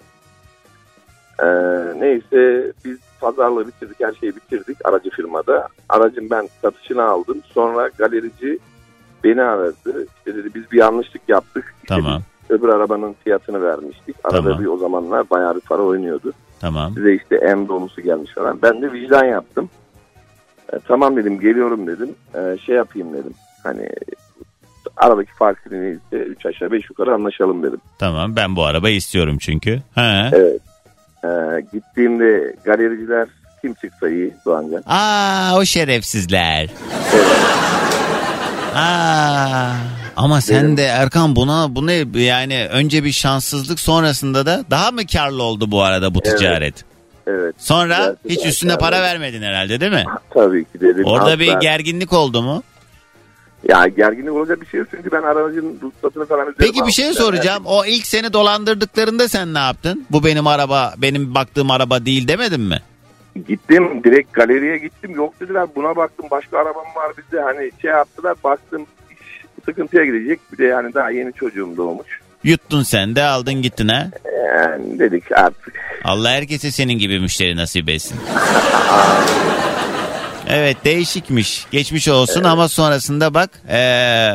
Ee, 1.42 1.46
neyse 2.00 2.72
biz 2.84 2.98
pazarlığı 3.20 3.66
bitirdik, 3.66 4.00
her 4.00 4.12
şeyi 4.12 4.36
bitirdik 4.36 4.86
aracı 4.86 5.10
firmada. 5.10 5.68
Aracın 5.88 6.30
ben 6.30 6.48
satışını 6.62 7.02
aldım. 7.02 7.42
Sonra 7.54 7.88
galerici 7.98 8.58
beni 9.24 9.42
aradı. 9.42 10.06
İşte 10.16 10.36
dedi 10.36 10.48
biz 10.54 10.72
bir 10.72 10.78
yanlışlık 10.78 11.22
yaptık. 11.28 11.74
İşte 11.82 11.94
Tamam. 11.94 12.22
öbür 12.48 12.68
arabanın 12.68 13.16
fiyatını 13.24 13.62
vermiştik. 13.62 14.16
Arada 14.24 14.42
Tamam. 14.42 14.60
bir 14.60 14.66
o 14.66 14.76
zamanlar 14.76 15.30
bayağı 15.30 15.54
bir 15.56 15.60
para 15.60 15.82
oynuyordu. 15.82 16.32
Tamam. 16.60 16.94
Size 16.94 17.14
işte 17.14 17.36
en 17.36 17.68
dolusu 17.68 18.00
gelmiş 18.00 18.34
falan. 18.34 18.62
Ben 18.62 18.82
de 18.82 18.92
vicdan 18.92 19.24
yaptım. 19.24 19.70
E, 20.72 20.76
tamam 20.88 21.16
dedim 21.16 21.40
geliyorum 21.40 21.86
dedim. 21.86 22.14
E, 22.34 22.58
şey 22.58 22.76
yapayım 22.76 23.12
dedim. 23.12 23.34
Hani 23.62 23.88
aradaki 24.96 25.32
farkı 25.32 25.70
neyse 25.70 26.00
3 26.26 26.46
aşağı 26.46 26.72
5 26.72 26.90
yukarı 26.90 27.14
anlaşalım 27.14 27.62
dedim. 27.62 27.80
Tamam 27.98 28.36
ben 28.36 28.56
bu 28.56 28.64
arabayı 28.64 28.96
istiyorum 28.96 29.38
çünkü. 29.40 29.82
He. 29.94 30.30
Evet. 30.32 30.60
E, 31.24 31.28
gittiğimde 31.72 32.56
galericiler 32.64 33.28
kim 33.62 33.74
çıksa 33.74 34.08
iyi 34.08 34.34
Doğancan. 34.46 34.82
Aa 34.86 35.56
o 35.58 35.64
şerefsizler. 35.64 36.68
Aa 38.74 39.72
ama 40.16 40.40
sen 40.40 40.64
Benim- 40.64 40.76
de 40.76 40.84
Erkan 40.84 41.36
buna 41.36 41.74
bu 41.74 41.86
ne 41.86 42.04
yani 42.20 42.66
önce 42.70 43.04
bir 43.04 43.12
şanssızlık 43.12 43.80
sonrasında 43.80 44.46
da 44.46 44.64
daha 44.70 44.90
mı 44.90 45.06
karlı 45.06 45.42
oldu 45.42 45.70
bu 45.70 45.82
arada 45.82 46.14
bu 46.14 46.20
Evet. 46.24 46.38
ticaret? 46.38 46.84
Evet. 47.26 47.54
Sonra 47.58 47.96
Gerçekten 47.98 48.30
hiç 48.30 48.46
üstüne 48.46 48.70
karlı. 48.70 48.80
para 48.80 49.02
vermedin 49.02 49.42
herhalde 49.42 49.80
değil 49.80 49.92
mi? 49.92 50.04
Tabii 50.34 50.64
ki 50.64 50.80
dedim. 50.80 51.04
Orada 51.04 51.24
Asla- 51.30 51.38
bir 51.40 51.52
gerginlik 51.52 52.12
oldu 52.12 52.42
mu? 52.42 52.62
Ya 53.68 53.86
gerginlik 53.88 54.32
olacak 54.32 54.60
bir 54.60 54.66
şey 54.66 54.80
yok 54.80 54.88
çünkü 54.90 55.12
ben 55.12 55.22
aracın 55.22 55.78
ruhsatını 55.82 56.26
falan 56.26 56.40
üzerime 56.48 56.56
Peki 56.72 56.86
bir 56.86 56.92
şey 56.92 57.12
soracağım. 57.14 57.62
O 57.66 57.84
ilk 57.84 58.06
seni 58.06 58.32
dolandırdıklarında 58.32 59.28
sen 59.28 59.54
ne 59.54 59.58
yaptın? 59.58 60.06
Bu 60.10 60.24
benim 60.24 60.46
araba, 60.46 60.94
benim 60.98 61.34
baktığım 61.34 61.70
araba 61.70 62.06
değil 62.06 62.28
demedin 62.28 62.60
mi? 62.60 62.80
Gittim 63.34 64.04
direkt 64.04 64.32
galeriye 64.32 64.78
gittim. 64.78 65.14
Yok 65.14 65.40
dediler 65.40 65.66
buna 65.76 65.96
baktım 65.96 66.26
başka 66.30 66.58
arabam 66.58 66.86
var 66.96 67.12
bizde. 67.18 67.40
Hani 67.40 67.70
şey 67.82 67.90
yaptılar 67.90 68.34
baktım 68.44 68.86
iş 69.10 69.44
sıkıntıya 69.64 70.04
girecek. 70.04 70.40
Bir 70.52 70.58
de 70.58 70.64
yani 70.64 70.94
daha 70.94 71.10
yeni 71.10 71.32
çocuğum 71.32 71.74
doğmuş. 71.76 72.20
Yuttun 72.44 72.82
sen 72.82 73.16
de 73.16 73.22
aldın 73.22 73.54
gittin 73.54 73.88
ha. 73.88 74.10
Yani 74.56 74.98
dedik 74.98 75.32
artık. 75.32 75.80
Allah 76.04 76.30
herkese 76.30 76.70
senin 76.70 76.98
gibi 76.98 77.20
müşteri 77.20 77.56
nasip 77.56 77.88
etsin. 77.88 78.16
Evet 80.48 80.76
değişikmiş. 80.84 81.66
Geçmiş 81.70 82.08
olsun 82.08 82.44
ama 82.44 82.68
sonrasında 82.68 83.34
bak 83.34 83.50
ee, 83.68 84.30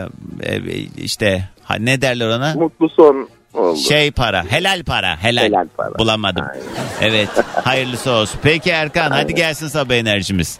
işte 0.98 1.50
ne 1.80 2.02
derler 2.02 2.28
ona? 2.28 2.54
Mutlu 2.54 2.90
son 2.90 3.30
oldu. 3.58 3.80
Şey 3.80 4.12
para, 4.12 4.44
helal 4.50 4.84
para, 4.84 5.24
helal. 5.24 5.44
Helal 5.44 5.68
para. 5.78 6.00
Bulamadım. 6.00 6.46
Aynen. 6.52 6.64
Evet, 7.02 7.30
hayırlısı 7.64 8.12
olsun. 8.12 8.40
Peki 8.44 8.70
Erkan, 8.70 9.12
hadi 9.12 9.36
gelsin 9.36 9.68
sabah 9.68 9.96
enerjimiz. 9.96 10.60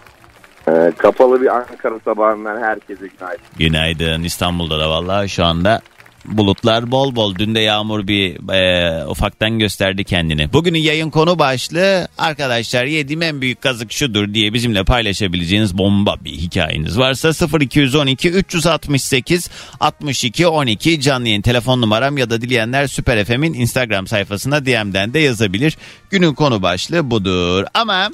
Ee, 0.68 0.92
kapalı 0.98 1.42
bir 1.42 1.56
Ankara 1.56 2.00
sabahından 2.06 2.62
herkese 2.62 3.08
günaydın. 3.08 3.46
Günaydın. 3.60 4.24
İstanbul'da 4.24 4.80
da 4.80 4.90
vallahi 4.90 5.30
şu 5.30 5.46
anda 5.46 5.82
bulutlar 6.28 6.92
bol 6.92 7.16
bol. 7.16 7.36
Dün 7.36 7.56
de 7.56 7.60
yağmur 7.60 8.08
bir 8.08 8.54
e, 8.54 9.06
ufaktan 9.06 9.60
gösterdi 9.60 10.04
kendini. 10.04 10.54
Bugünün 10.54 10.80
yayın 10.80 11.10
konu 11.10 11.40
başlığı 11.40 12.08
arkadaşlar 12.18 12.86
yediğim 12.86 13.22
en 13.22 13.42
büyük 13.42 13.62
kazık 13.62 13.92
şudur 13.92 14.34
diye 14.34 14.54
bizimle 14.54 14.84
paylaşabileceğiniz 14.84 15.78
bomba 15.78 16.16
bir 16.26 16.32
hikayeniz 16.32 17.00
varsa 17.00 17.60
0212 17.60 18.30
368 18.30 19.50
62 19.80 20.48
12 20.48 21.02
canlı 21.02 21.28
yayın 21.28 21.42
telefon 21.42 21.82
numaram 21.82 22.18
ya 22.18 22.30
da 22.30 22.42
dileyenler 22.42 22.88
Süper 22.88 23.26
FM'in 23.26 23.54
Instagram 23.54 24.08
sayfasına 24.08 24.66
DM'den 24.66 25.14
de 25.14 25.20
yazabilir. 25.20 25.78
Günün 26.10 26.34
konu 26.34 26.62
başlığı 26.62 27.12
budur. 27.12 27.66
Ama 27.74 28.10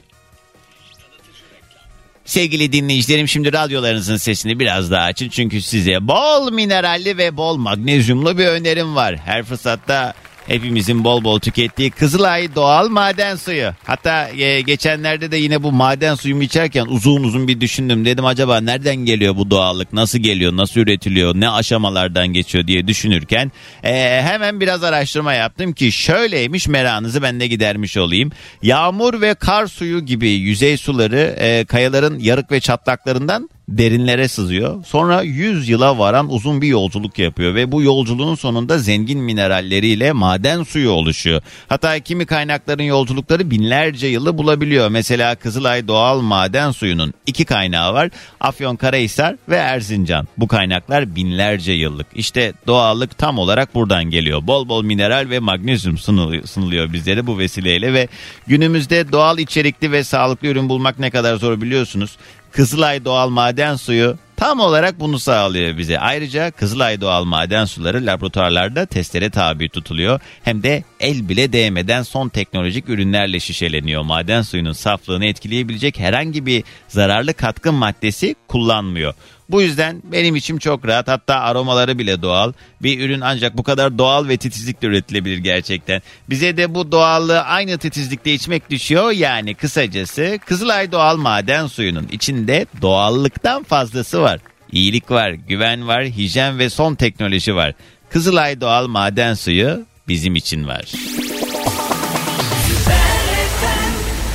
Sevgili 2.25 2.71
dinleyicilerim 2.71 3.27
şimdi 3.27 3.53
radyolarınızın 3.53 4.17
sesini 4.17 4.60
biraz 4.60 4.91
daha 4.91 5.03
açın 5.03 5.29
çünkü 5.29 5.62
size 5.62 6.07
bol 6.07 6.51
mineralli 6.51 7.17
ve 7.17 7.38
bol 7.38 7.57
magnezyumlu 7.57 8.38
bir 8.38 8.45
önerim 8.45 8.95
var. 8.95 9.17
Her 9.25 9.43
fırsatta 9.43 10.13
hepimizin 10.51 11.03
bol 11.03 11.23
bol 11.23 11.39
tükettiği 11.39 11.91
Kızılay 11.91 12.55
doğal 12.55 12.89
maden 12.89 13.35
suyu. 13.35 13.71
Hatta 13.83 14.29
e, 14.29 14.61
geçenlerde 14.61 15.31
de 15.31 15.37
yine 15.37 15.63
bu 15.63 15.71
maden 15.71 16.15
suyumu 16.15 16.43
içerken 16.43 16.85
uzun 16.85 17.23
uzun 17.23 17.47
bir 17.47 17.61
düşündüm. 17.61 18.05
Dedim 18.05 18.25
acaba 18.25 18.61
nereden 18.61 18.95
geliyor 18.95 19.35
bu 19.35 19.51
doğallık? 19.51 19.93
Nasıl 19.93 20.19
geliyor? 20.19 20.57
Nasıl 20.57 20.79
üretiliyor? 20.79 21.35
Ne 21.35 21.49
aşamalardan 21.49 22.27
geçiyor 22.27 22.67
diye 22.67 22.87
düşünürken 22.87 23.51
e, 23.83 24.21
hemen 24.21 24.59
biraz 24.59 24.83
araştırma 24.83 25.33
yaptım 25.33 25.73
ki 25.73 25.91
şöyleymiş 25.91 26.67
merakınızı 26.67 27.21
ben 27.21 27.39
de 27.39 27.47
gidermiş 27.47 27.97
olayım. 27.97 28.31
Yağmur 28.61 29.21
ve 29.21 29.33
kar 29.33 29.67
suyu 29.67 30.05
gibi 30.05 30.29
yüzey 30.29 30.77
suları 30.77 31.35
e, 31.39 31.65
kayaların 31.65 32.19
yarık 32.19 32.51
ve 32.51 32.59
çatlaklarından 32.59 33.49
derinlere 33.77 34.27
sızıyor. 34.27 34.86
Sonra 34.86 35.21
100 35.21 35.69
yıla 35.69 35.97
varan 35.97 36.29
uzun 36.29 36.62
bir 36.62 36.67
yolculuk 36.67 37.19
yapıyor 37.19 37.55
ve 37.55 37.71
bu 37.71 37.81
yolculuğun 37.81 38.36
sonunda 38.36 38.79
zengin 38.79 39.19
mineralleriyle 39.19 40.12
maden 40.12 40.63
suyu 40.63 40.89
oluşuyor. 40.89 41.41
Hatta 41.67 41.99
kimi 41.99 42.25
kaynakların 42.25 42.84
yolculukları 42.84 43.51
binlerce 43.51 44.07
yılı 44.07 44.38
bulabiliyor. 44.38 44.89
Mesela 44.89 45.36
Kızılay 45.36 45.88
doğal 45.88 46.21
maden 46.21 46.71
suyunun 46.71 47.13
iki 47.25 47.45
kaynağı 47.45 47.93
var. 47.93 48.10
Afyonkarahisar 48.39 49.36
ve 49.49 49.55
Erzincan. 49.55 50.27
Bu 50.38 50.47
kaynaklar 50.47 51.15
binlerce 51.15 51.71
yıllık. 51.71 52.07
İşte 52.15 52.53
doğallık 52.67 53.17
tam 53.17 53.38
olarak 53.38 53.75
buradan 53.75 54.03
geliyor. 54.03 54.47
Bol 54.47 54.69
bol 54.69 54.84
mineral 54.84 55.29
ve 55.29 55.39
magnezyum 55.39 55.97
sunuluyor 55.97 56.93
bizlere 56.93 57.27
bu 57.27 57.39
vesileyle 57.39 57.93
ve 57.93 58.07
günümüzde 58.47 59.12
doğal 59.12 59.39
içerikli 59.39 59.91
ve 59.91 60.03
sağlıklı 60.03 60.47
ürün 60.47 60.69
bulmak 60.69 60.99
ne 60.99 61.10
kadar 61.10 61.36
zor 61.36 61.62
biliyorsunuz. 61.62 62.17
Kızılay 62.51 63.05
doğal 63.05 63.29
maden 63.29 63.75
suyu 63.75 64.17
tam 64.37 64.59
olarak 64.59 64.99
bunu 64.99 65.19
sağlıyor 65.19 65.77
bize. 65.77 65.99
Ayrıca 65.99 66.51
Kızılay 66.51 67.01
doğal 67.01 67.23
maden 67.23 67.65
suları 67.65 68.05
laboratuvarlarda 68.05 68.85
testlere 68.85 69.29
tabi 69.29 69.69
tutuluyor. 69.69 70.19
Hem 70.43 70.63
de 70.63 70.83
el 70.99 71.29
bile 71.29 71.53
değmeden 71.53 72.03
son 72.03 72.29
teknolojik 72.29 72.89
ürünlerle 72.89 73.39
şişeleniyor. 73.39 74.01
Maden 74.01 74.41
suyunun 74.41 74.71
saflığını 74.71 75.25
etkileyebilecek 75.25 75.99
herhangi 75.99 76.45
bir 76.45 76.63
zararlı 76.87 77.33
katkı 77.33 77.73
maddesi 77.73 78.35
kullanmıyor. 78.47 79.13
Bu 79.51 79.61
yüzden 79.61 80.01
benim 80.03 80.35
içim 80.35 80.57
çok 80.57 80.87
rahat 80.87 81.07
hatta 81.07 81.35
aromaları 81.39 81.99
bile 81.99 82.21
doğal. 82.21 82.53
Bir 82.81 82.99
ürün 82.99 83.21
ancak 83.21 83.57
bu 83.57 83.63
kadar 83.63 83.97
doğal 83.97 84.27
ve 84.27 84.37
titizlikle 84.37 84.87
üretilebilir 84.87 85.37
gerçekten. 85.37 86.01
Bize 86.29 86.57
de 86.57 86.75
bu 86.75 86.91
doğallığı 86.91 87.41
aynı 87.41 87.77
titizlikte 87.77 88.33
içmek 88.33 88.69
düşüyor. 88.69 89.11
Yani 89.11 89.55
kısacası 89.55 90.39
Kızılay 90.45 90.91
doğal 90.91 91.17
maden 91.17 91.67
suyunun 91.67 92.07
içinde 92.11 92.65
doğallıktan 92.81 93.63
fazlası 93.63 94.21
var. 94.21 94.39
İyilik 94.71 95.11
var, 95.11 95.31
güven 95.31 95.87
var, 95.87 96.05
hijyen 96.05 96.59
ve 96.59 96.69
son 96.69 96.95
teknoloji 96.95 97.55
var. 97.55 97.73
Kızılay 98.09 98.61
doğal 98.61 98.87
maden 98.87 99.33
suyu 99.33 99.85
bizim 100.07 100.35
için 100.35 100.67
var. 100.67 100.91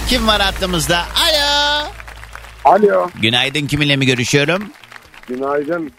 Kim 0.09 0.27
var 0.27 0.41
hattımızda? 0.41 0.99
Alo. 0.99 1.87
Alo. 2.65 3.11
Günaydın 3.23 3.67
kiminle 3.67 3.97
mi 3.97 4.07
görüşüyorum? 4.07 4.71
Günaydın. 5.29 5.93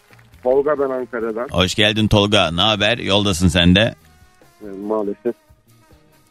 Tolga 0.43 0.79
ben 0.79 0.89
Ankara'dan. 0.89 1.47
Hoş 1.51 1.75
geldin 1.75 2.07
Tolga. 2.07 2.51
Ne 2.51 2.61
haber? 2.61 2.97
Yoldasın 2.97 3.47
sen 3.47 3.75
de. 3.75 3.95
Ee, 4.61 4.65
maalesef. 4.87 5.35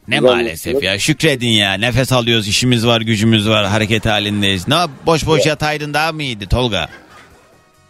Ne 0.08 0.16
Güzel 0.18 0.30
maalesef 0.30 0.82
ya. 0.82 0.98
Şükredin 0.98 1.48
ya. 1.48 1.72
Nefes 1.74 2.12
alıyoruz, 2.12 2.48
işimiz 2.48 2.86
var, 2.86 3.00
gücümüz 3.00 3.48
var, 3.48 3.66
hareket 3.66 4.06
halindeyiz. 4.06 4.68
Ne 4.68 4.74
yap- 4.74 4.90
boş 5.06 5.26
boş 5.26 5.46
yataydın 5.46 5.94
daha 5.94 6.12
mı 6.12 6.22
iyiydi 6.22 6.46
Tolga? 6.48 6.88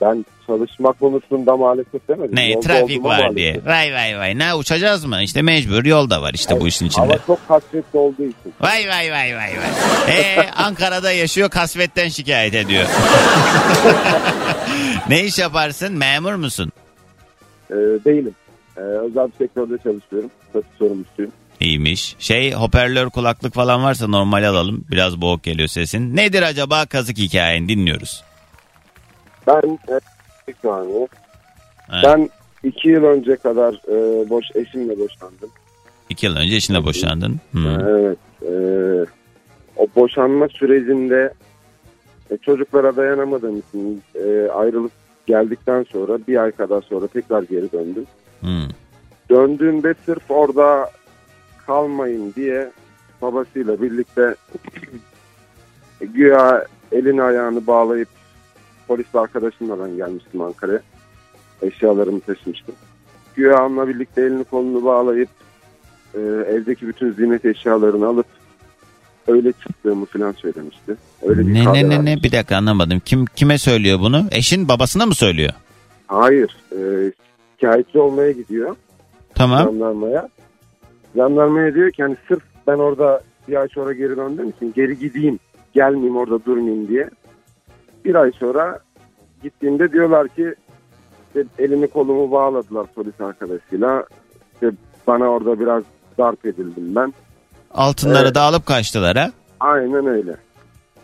Ben 0.01 0.25
çalışma 0.47 0.93
konusunda 0.93 1.57
maalesef 1.57 2.09
demedim. 2.09 2.37
Ne 2.37 2.51
Yolda 2.51 2.61
trafik 2.69 3.05
var 3.05 3.19
maalesef. 3.19 3.37
diye. 3.37 3.61
Vay 3.67 3.95
vay 3.95 4.19
vay. 4.19 4.39
Ne 4.39 4.55
uçacağız 4.55 5.05
mı? 5.05 5.23
İşte 5.23 5.43
mecbur 5.43 5.85
yolda 5.85 6.23
var 6.23 6.31
işte 6.35 6.61
bu 6.61 6.69
işin 6.69 6.87
içinde. 6.87 7.07
Hava 7.07 7.19
çok 7.27 7.49
kasvetli 7.49 7.99
olduğu 7.99 8.23
için. 8.23 8.55
Vay 8.61 8.89
vay 8.89 9.13
vay 9.13 9.37
vay 9.37 9.59
vay. 9.59 9.71
Ee, 10.09 10.51
Ankara'da 10.57 11.13
yaşıyor 11.13 11.51
kasvetten 11.51 12.09
şikayet 12.09 12.55
ediyor. 12.55 12.85
ne 15.09 15.25
iş 15.25 15.39
yaparsın? 15.39 15.93
Memur 15.93 16.35
musun? 16.35 16.73
Ee, 17.71 17.75
değilim. 18.05 18.35
Ee, 18.77 18.81
özel 18.81 19.27
bir 19.29 19.47
sektörde 19.47 19.75
çalışıyorum. 19.83 20.31
Satış 20.53 20.71
sorumlusuyum. 20.79 21.33
İyiymiş. 21.61 22.17
Şey 22.19 22.53
hoparlör 22.53 23.11
kulaklık 23.11 23.55
falan 23.55 23.85
varsa 23.85 24.09
normal 24.09 24.45
alalım. 24.49 24.85
Biraz 24.91 25.21
boğuk 25.21 25.43
geliyor 25.43 25.69
sesin. 25.69 26.17
Nedir 26.17 26.43
acaba 26.43 26.87
kazık 26.87 27.19
hikayen 27.19 27.69
dinliyoruz. 27.69 28.25
Ben 29.47 29.79
e, 29.95 29.99
bir 30.49 30.55
saniye. 30.63 31.09
Evet. 31.93 32.05
Ben 32.05 32.31
iki 32.63 32.89
yıl 32.89 33.05
önce 33.05 33.37
kadar 33.37 33.75
e, 33.75 34.29
boş 34.31 34.45
eşimle 34.55 34.99
boşandım. 34.99 35.51
İki 36.09 36.27
yıl 36.27 36.37
önce 36.37 36.57
eşinle 36.57 36.85
boşandın. 36.85 37.37
Hı. 37.53 37.87
Evet. 37.89 38.19
e, 38.43 38.53
o 39.77 39.87
boşanma 39.97 40.49
sürecinde 40.49 41.33
e, 42.31 42.37
çocuklara 42.37 42.97
dayanamadığım 42.97 43.59
için 43.59 44.03
e, 44.15 44.49
ayrılıp 44.49 44.93
geldikten 45.27 45.83
sonra 45.83 46.19
bir 46.29 46.37
ay 46.37 46.53
kadar 46.53 46.83
sonra 46.83 47.07
tekrar 47.07 47.43
geri 47.43 47.73
döndüm. 47.73 48.07
Hı. 48.41 48.69
Döndüğümde 49.31 49.95
sırf 50.07 50.31
orada 50.31 50.91
kalmayın 51.67 52.33
diye 52.37 52.71
babasıyla 53.23 53.83
birlikte 53.83 54.35
güya 56.01 56.65
elini 56.93 57.23
ayağını 57.23 57.67
bağlayıp 57.67 58.09
polis 58.89 59.15
arkadaşımla 59.15 59.85
ben 59.85 59.97
gelmiştim 59.97 60.41
Ankara'ya. 60.41 60.81
Eşyalarımı 61.63 62.21
taşımıştım. 62.21 62.75
Güya 63.35 63.67
onunla 63.67 63.89
birlikte 63.89 64.23
elini 64.23 64.45
kolunu 64.45 64.85
bağlayıp 64.85 65.29
e, 66.15 66.21
evdeki 66.49 66.89
bütün 66.89 67.13
ziynet 67.13 67.45
eşyalarını 67.45 68.07
alıp 68.07 68.27
öyle 69.29 69.53
çıktığımı 69.53 70.07
falan 70.07 70.33
söylemişti. 70.33 70.97
Öyle 71.23 71.47
bir 71.47 71.55
Ne 71.55 71.73
ne 71.73 71.89
ne 71.89 72.05
ne 72.05 72.23
bir 72.23 72.33
dakika 72.33 72.57
anlamadım. 72.57 73.01
Kim 73.05 73.25
kime 73.27 73.59
söylüyor 73.59 74.01
bunu? 74.01 74.25
Eşin 74.31 74.69
babasına 74.69 75.07
mı 75.07 75.15
söylüyor? 75.15 75.53
Hayır. 76.07 76.57
E, 76.73 77.13
şikayetçi 77.55 77.99
olmaya 77.99 78.33
gidiyor. 78.33 78.77
Tamam. 79.35 79.65
Jandarmaya. 79.65 80.29
Jandarmaya 81.17 81.75
diyor 81.75 81.91
ki 81.91 82.03
hani 82.03 82.17
sırf 82.29 82.43
ben 82.67 82.77
orada 82.77 83.21
bir 83.49 83.57
ay 83.57 83.69
sonra 83.69 83.93
geri 83.93 84.17
döndüğüm 84.17 84.49
için 84.49 84.73
geri 84.77 84.99
gideyim. 84.99 85.39
Gelmeyeyim 85.75 86.17
orada 86.17 86.45
durmayayım 86.45 86.89
diye. 86.89 87.11
Bir 88.07 88.15
ay 88.15 88.33
sonra 88.33 88.79
gittiğimde 89.43 89.93
diyorlar 89.93 90.29
ki 90.29 90.55
işte 91.29 91.45
elimi 91.59 91.87
kolumu 91.89 92.31
bağladılar 92.33 92.87
polis 92.95 93.21
arkadaşıyla. 93.21 94.05
İşte 94.55 94.71
bana 95.07 95.25
orada 95.29 95.61
biraz 95.61 95.83
darp 96.19 96.47
edildim 96.47 96.95
ben. 96.97 97.15
Altınları 97.75 98.25
Evet. 98.25 98.35
da 98.35 98.43
alıp 98.43 98.67
kaçtılar 98.67 99.17
ha? 99.17 99.31
Aynen 99.61 100.07
öyle. 100.07 100.37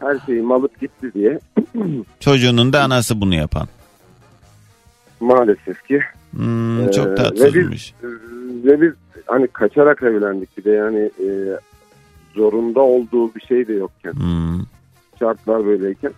Her 0.00 0.18
şeyimi 0.26 0.54
alıp 0.54 0.80
gitti 0.80 1.14
diye. 1.14 1.38
Çocuğunun 2.20 2.72
da 2.72 2.82
anası 2.82 3.20
bunu 3.20 3.34
yapan. 3.34 3.68
Maalesef 5.20 5.84
ki. 5.88 6.00
Hmm, 6.30 6.88
Ee, 6.88 6.92
çok 6.92 7.06
ve 7.06 7.14
tatsızmış. 7.14 7.94
biz, 8.02 8.14
ve 8.64 8.80
biz 8.80 8.92
hani 9.26 9.46
kaçarak 9.46 10.02
evlendik 10.02 10.58
bir 10.58 10.64
de 10.64 10.70
yani 10.70 10.98
e, 11.20 11.28
zorunda 12.34 12.80
olduğu 12.80 13.34
bir 13.34 13.40
şey 13.40 13.68
de 13.68 13.72
yokken. 13.72 14.12
Hmm. 14.12 14.60
Şartlar 15.18 15.66
böyleyken. 15.66 16.12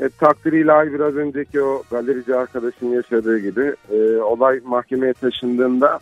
E, 0.00 0.08
takdir 0.08 0.52
ilahi 0.52 0.92
biraz 0.92 1.14
önceki 1.16 1.62
o 1.62 1.82
galerici 1.90 2.36
arkadaşın 2.36 2.86
yaşadığı 2.86 3.38
gibi 3.38 3.74
e, 3.90 4.16
olay 4.16 4.60
mahkemeye 4.64 5.12
taşındığında 5.12 5.98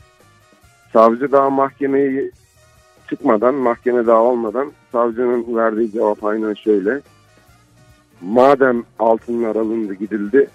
savcı 0.93 1.33
daha 1.33 1.51
mahkemeyi 1.51 2.33
çıkmadan 3.11 3.55
mahkeme 3.55 4.07
daha 4.07 4.23
olmadan 4.23 4.73
savcının 4.93 5.57
verdiği 5.57 5.93
cevap 5.93 6.25
aynen 6.25 6.55
şöyle. 6.55 7.01
Madem 8.21 8.85
altınlar 8.99 9.57
alındı 9.57 9.95
gidildi 9.95 10.49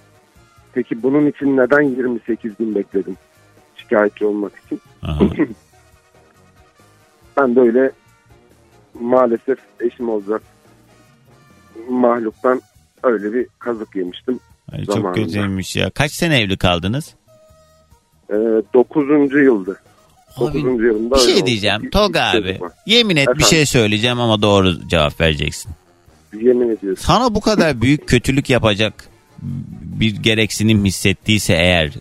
peki 0.74 1.04
bunun 1.04 1.26
için 1.26 1.58
neden 1.58 1.82
28 1.82 2.58
gün 2.58 2.76
bekledim 2.76 3.18
şikayetçi 3.76 4.26
olmak 4.26 4.52
için? 4.66 4.82
Ben 7.38 7.56
de 7.56 7.60
öyle 7.60 7.92
maalesef 9.00 9.60
eşim 9.80 10.10
olacak 10.10 10.42
mahluktan 11.90 12.62
öyle 13.04 13.34
bir 13.34 13.48
kazık 13.60 13.96
yemiştim. 13.96 14.40
Ay, 14.72 14.86
çok 14.86 14.96
Zamanında. 14.96 15.24
kötüymüş 15.26 15.76
ya. 15.76 15.90
Kaç 15.90 16.12
sene 16.12 16.40
evli 16.40 16.58
kaldınız? 16.58 17.14
Ee, 18.30 18.34
9. 18.74 19.10
yıldı. 19.44 19.82
Abi, 20.38 20.64
9. 20.64 20.84
yılında 20.84 21.16
Bir 21.16 21.20
şey 21.20 21.46
diyeceğim. 21.46 21.84
Bir- 21.84 21.92
Tolga 21.92 22.32
bir 22.34 22.40
abi. 22.40 22.62
var. 22.62 22.72
Yemin 22.86 23.16
et 23.16 23.28
bir 23.28 23.32
Efendim? 23.32 23.46
şey 23.48 23.66
söyleyeceğim 23.66 24.20
ama 24.20 24.42
doğru 24.42 24.88
cevap 24.88 25.22
vereceksin. 25.22 25.72
Yemin 26.42 26.70
ediyorsun. 26.70 27.04
Sana 27.06 27.36
bu 27.36 27.42
kadar 27.42 27.82
büyük 27.82 28.08
kötülük 28.08 28.50
yapacak 28.50 28.94
bir 30.00 30.16
gereksinim 30.16 30.86
hissettiyse 30.86 31.54
eğer 31.54 31.92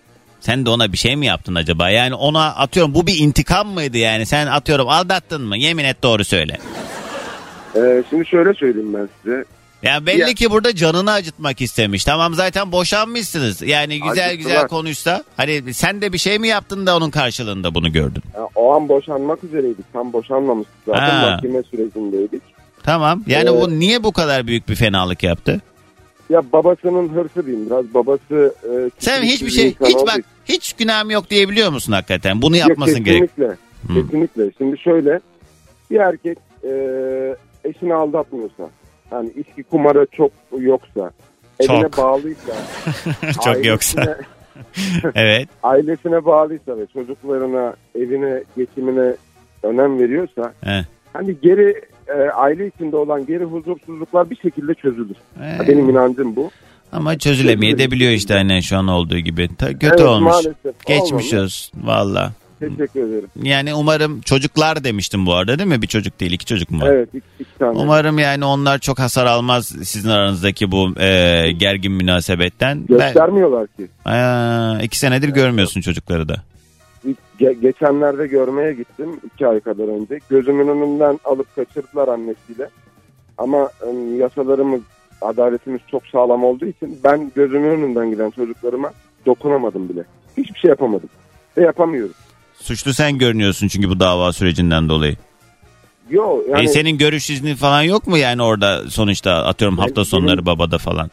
sen 0.41 0.67
de 0.67 0.71
ona 0.71 0.93
bir 0.93 0.97
şey 0.99 1.17
mi 1.17 1.27
yaptın 1.27 1.55
acaba? 1.55 1.91
Yani 1.91 2.15
ona 2.15 2.47
atıyorum 2.55 2.95
bu 2.95 3.07
bir 3.07 3.19
intikam 3.19 3.69
mıydı 3.69 3.99
yani? 3.99 4.27
Sen 4.27 4.47
atıyorum 4.47 4.89
aldattın 4.89 5.43
mı? 5.43 5.57
Yemin 5.59 5.85
et 5.85 6.03
doğru 6.03 6.25
söyle. 6.25 6.59
Ee, 7.77 8.03
şimdi 8.11 8.27
şöyle 8.27 8.55
söyleyeyim 8.55 8.95
ben 8.95 9.09
size. 9.23 9.45
Ya 9.83 10.07
belli 10.07 10.21
Ya- 10.21 10.35
ki 10.35 10.51
burada 10.51 10.75
canını 10.75 11.13
acıtmak 11.13 11.61
istemiş. 11.61 12.05
Tamam 12.05 12.35
zaten 12.35 12.73
boşanmışsınız. 12.73 13.63
Yani 13.63 13.95
güzel 14.01 14.11
Acıttılar. 14.11 14.35
güzel 14.35 14.69
konuşsa. 14.69 15.25
Hani 15.37 15.75
sen 15.75 16.01
de 16.03 16.13
bir 16.13 16.19
şey 16.19 16.39
mi 16.39 16.49
yaptın 16.49 16.87
da 16.87 16.97
onun 16.97 17.11
karşılığında 17.11 17.75
bunu 17.75 17.93
gördün? 17.93 18.23
Ya, 18.37 18.49
o 18.55 18.73
an 18.75 18.89
boşanmak 18.89 19.45
üzereydik. 19.45 19.93
Tam 19.93 20.13
boşanmamıştık 20.13 20.77
zaten. 20.87 21.01
Ha. 21.11 21.31
Mahkeme 21.31 21.63
sürecindeydik. 21.63 22.43
Tamam. 22.83 23.25
Yani 23.27 23.51
Evet. 23.51 23.63
bu 23.63 23.71
niye 23.79 24.03
bu 24.05 24.13
kadar 24.13 24.47
büyük 24.47 24.69
bir 24.69 24.75
fenalık 24.75 25.23
yaptı? 25.23 25.61
Ya 26.31 26.53
babasının 26.53 27.09
hırsı 27.09 27.47
diyeyim 27.47 27.67
biraz. 27.71 27.95
Babası 27.95 28.55
e, 28.65 28.91
Sen 28.99 29.23
hiçbir 29.23 29.47
bir 29.47 29.53
şey 29.53 29.75
hiç 29.85 29.97
bak 29.97 30.11
için- 30.13 30.25
hiç 30.45 30.73
günahım 30.73 31.11
yok 31.11 31.31
diyebiliyor 31.31 31.71
musun 31.71 31.93
hakikaten? 31.93 32.43
Bunu 32.43 32.57
Yok, 32.57 32.69
yapmasın 32.69 33.05
gerek. 33.05 33.21
kesinlikle. 33.37 33.57
Kesinlikle. 33.95 34.51
Şimdi 34.59 34.79
şöyle 34.79 35.21
bir 35.91 35.97
erkek 35.97 36.39
e, 36.65 36.71
eşini 37.69 37.95
aldatmıyorsa 37.95 38.71
yani 39.13 39.31
içki 39.37 39.63
kumarı 39.63 40.07
çok 40.13 40.31
yoksa 40.59 41.11
evine 41.61 41.83
Çok. 41.83 41.99
bağlıysa 41.99 42.53
Çok 43.45 43.67
yoksa. 43.67 44.19
Evet. 45.15 45.49
ailesine 45.63 46.25
bağlıysa 46.25 46.79
ve 46.79 46.87
çocuklarına 46.87 47.75
evine 47.95 48.43
geçimine 48.57 49.15
önem 49.63 49.99
veriyorsa 49.99 50.53
He. 50.65 50.85
hani 51.13 51.37
geri 51.43 51.81
e, 52.09 52.13
aile 52.31 52.67
içinde 52.67 52.97
olan 52.97 53.27
geri 53.27 53.45
huzursuzluklar 53.45 54.31
bir 54.31 54.37
şekilde 54.37 54.75
çözülür. 54.75 55.17
He. 55.41 55.69
Benim 55.69 55.89
inancım 55.91 56.37
bu. 56.37 56.51
Ama 56.93 57.19
çözülemeye 57.19 57.79
de 57.79 57.91
biliyor 57.91 58.13
işte 58.13 58.35
aynen 58.35 58.61
şu 58.61 58.77
an 58.77 58.89
olduğu 58.89 59.19
gibi. 59.19 59.49
Ta- 59.59 59.73
kötü 59.73 59.87
Evet, 59.87 60.01
olmuş. 60.01 60.31
maalesef. 60.33 60.87
Geçmiş 60.87 61.11
Olmamış. 61.13 61.35
olsun 61.35 61.81
valla. 61.87 62.33
Teşekkür 62.61 63.09
ederim. 63.09 63.29
Yani 63.43 63.75
umarım 63.75 64.21
çocuklar 64.21 64.85
demiştim 64.85 65.27
bu 65.27 65.35
arada 65.35 65.59
değil 65.59 65.69
mi? 65.69 65.83
Bir 65.83 65.87
çocuk 65.87 66.21
değil 66.21 66.33
iki 66.33 66.47
çocuk 66.47 66.71
mu 66.71 66.81
var? 66.81 66.87
Evet 66.87 67.09
iki, 67.15 67.27
iki 67.41 67.59
tane. 67.59 67.79
Umarım 67.79 68.19
yani 68.19 68.45
onlar 68.45 68.79
çok 68.79 68.99
hasar 68.99 69.27
almaz 69.27 69.67
sizin 69.85 70.09
aranızdaki 70.09 70.73
bu 70.73 71.01
e, 71.01 71.53
gergin 71.53 71.93
münasebetten. 71.93 72.79
Ben, 72.91 72.97
Göstermiyorlar 72.99 73.67
ki. 73.67 73.89
Aa, 74.05 74.79
iki 74.83 74.99
senedir 74.99 75.29
görmüyorsun 75.29 75.81
çocukları 75.81 76.29
da. 76.29 76.37
Ge- 77.41 77.61
geçenlerde 77.61 78.27
görmeye 78.27 78.73
gittim 78.75 79.21
iki 79.35 79.47
ay 79.47 79.61
kadar 79.61 79.89
önce. 79.89 80.19
Gözümün 80.31 80.69
önünden 80.69 81.21
alıp 81.25 81.57
kaçırdılar 81.57 82.09
annesiyle. 82.09 82.69
Ama 83.39 83.71
yasalarımız, 84.19 84.81
adaletimiz 85.23 85.81
çok 85.91 86.07
sağlam 86.07 86.45
olduğu 86.45 86.67
için 86.67 86.99
ben 87.05 87.33
gözümün 87.35 87.71
önünden 87.71 88.11
giden 88.11 88.31
çocuklarıma 88.31 88.93
dokunamadım 89.27 89.89
bile. 89.89 90.05
Hiçbir 90.37 90.59
şey 90.59 90.69
yapamadım. 90.69 91.09
Ve 91.57 91.63
yapamıyorum. 91.63 92.15
Suçlu 92.61 92.95
sen 92.95 93.19
görünüyorsun 93.19 93.69
çünkü 93.69 93.89
bu 93.89 94.01
dava 94.01 94.33
sürecinden 94.33 94.89
dolayı. 94.89 95.17
Yo 96.11 96.43
yani 96.51 96.65
E 96.65 96.69
senin 96.69 96.99
görüş 96.99 97.31
izni 97.31 97.55
falan 97.57 97.83
yok 97.83 98.07
mu 98.07 98.19
yani 98.19 98.43
orada 98.43 98.91
sonuçta 98.91 99.33
atıyorum 99.45 99.79
hafta 99.79 100.05
sonları 100.05 100.37
benim- 100.37 100.47
babada 100.47 100.79
falan. 100.79 101.11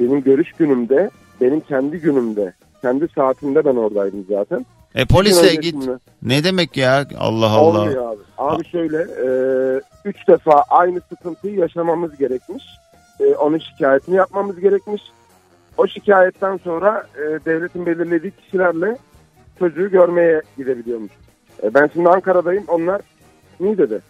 benim 0.00 0.22
görüş 0.22 0.52
günümde, 0.58 1.10
benim 1.40 1.60
kendi 1.60 1.98
günümde, 2.00 2.54
kendi 2.82 3.08
saatimde 3.14 3.64
ben 3.64 3.76
oradaydım 3.76 4.26
zaten. 4.28 4.66
E 4.94 5.04
gün 5.04 5.60
git. 5.60 5.88
Ne 6.22 6.44
demek 6.44 6.76
ya 6.76 7.06
Allah 7.18 7.50
Allah. 7.50 7.80
Olmuyor 7.80 8.12
abi. 8.12 8.20
Abi 8.38 8.68
şöyle 8.68 8.96
e, 8.96 9.26
üç 10.04 10.28
defa 10.28 10.64
aynı 10.70 11.00
sıkıntıyı 11.08 11.54
yaşamamız 11.54 12.16
gerekmiş. 12.18 12.64
E, 13.20 13.24
onun 13.24 13.58
şikayetini 13.58 14.16
yapmamız 14.16 14.60
gerekmiş. 14.60 15.02
O 15.78 15.86
şikayetten 15.86 16.56
sonra 16.64 17.06
e, 17.16 17.44
devletin 17.44 17.86
belirlediği 17.86 18.32
kişilerle 18.44 18.96
çocuğu 19.58 19.90
görmeye 19.90 20.42
gidebiliyormuş. 20.58 21.12
E, 21.62 21.74
ben 21.74 21.90
şimdi 21.92 22.08
Ankara'dayım. 22.08 22.64
Onlar 22.68 23.00
Niğde'de. 23.60 24.00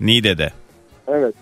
Niğde'de. 0.00 0.52
Evet. 1.08 1.34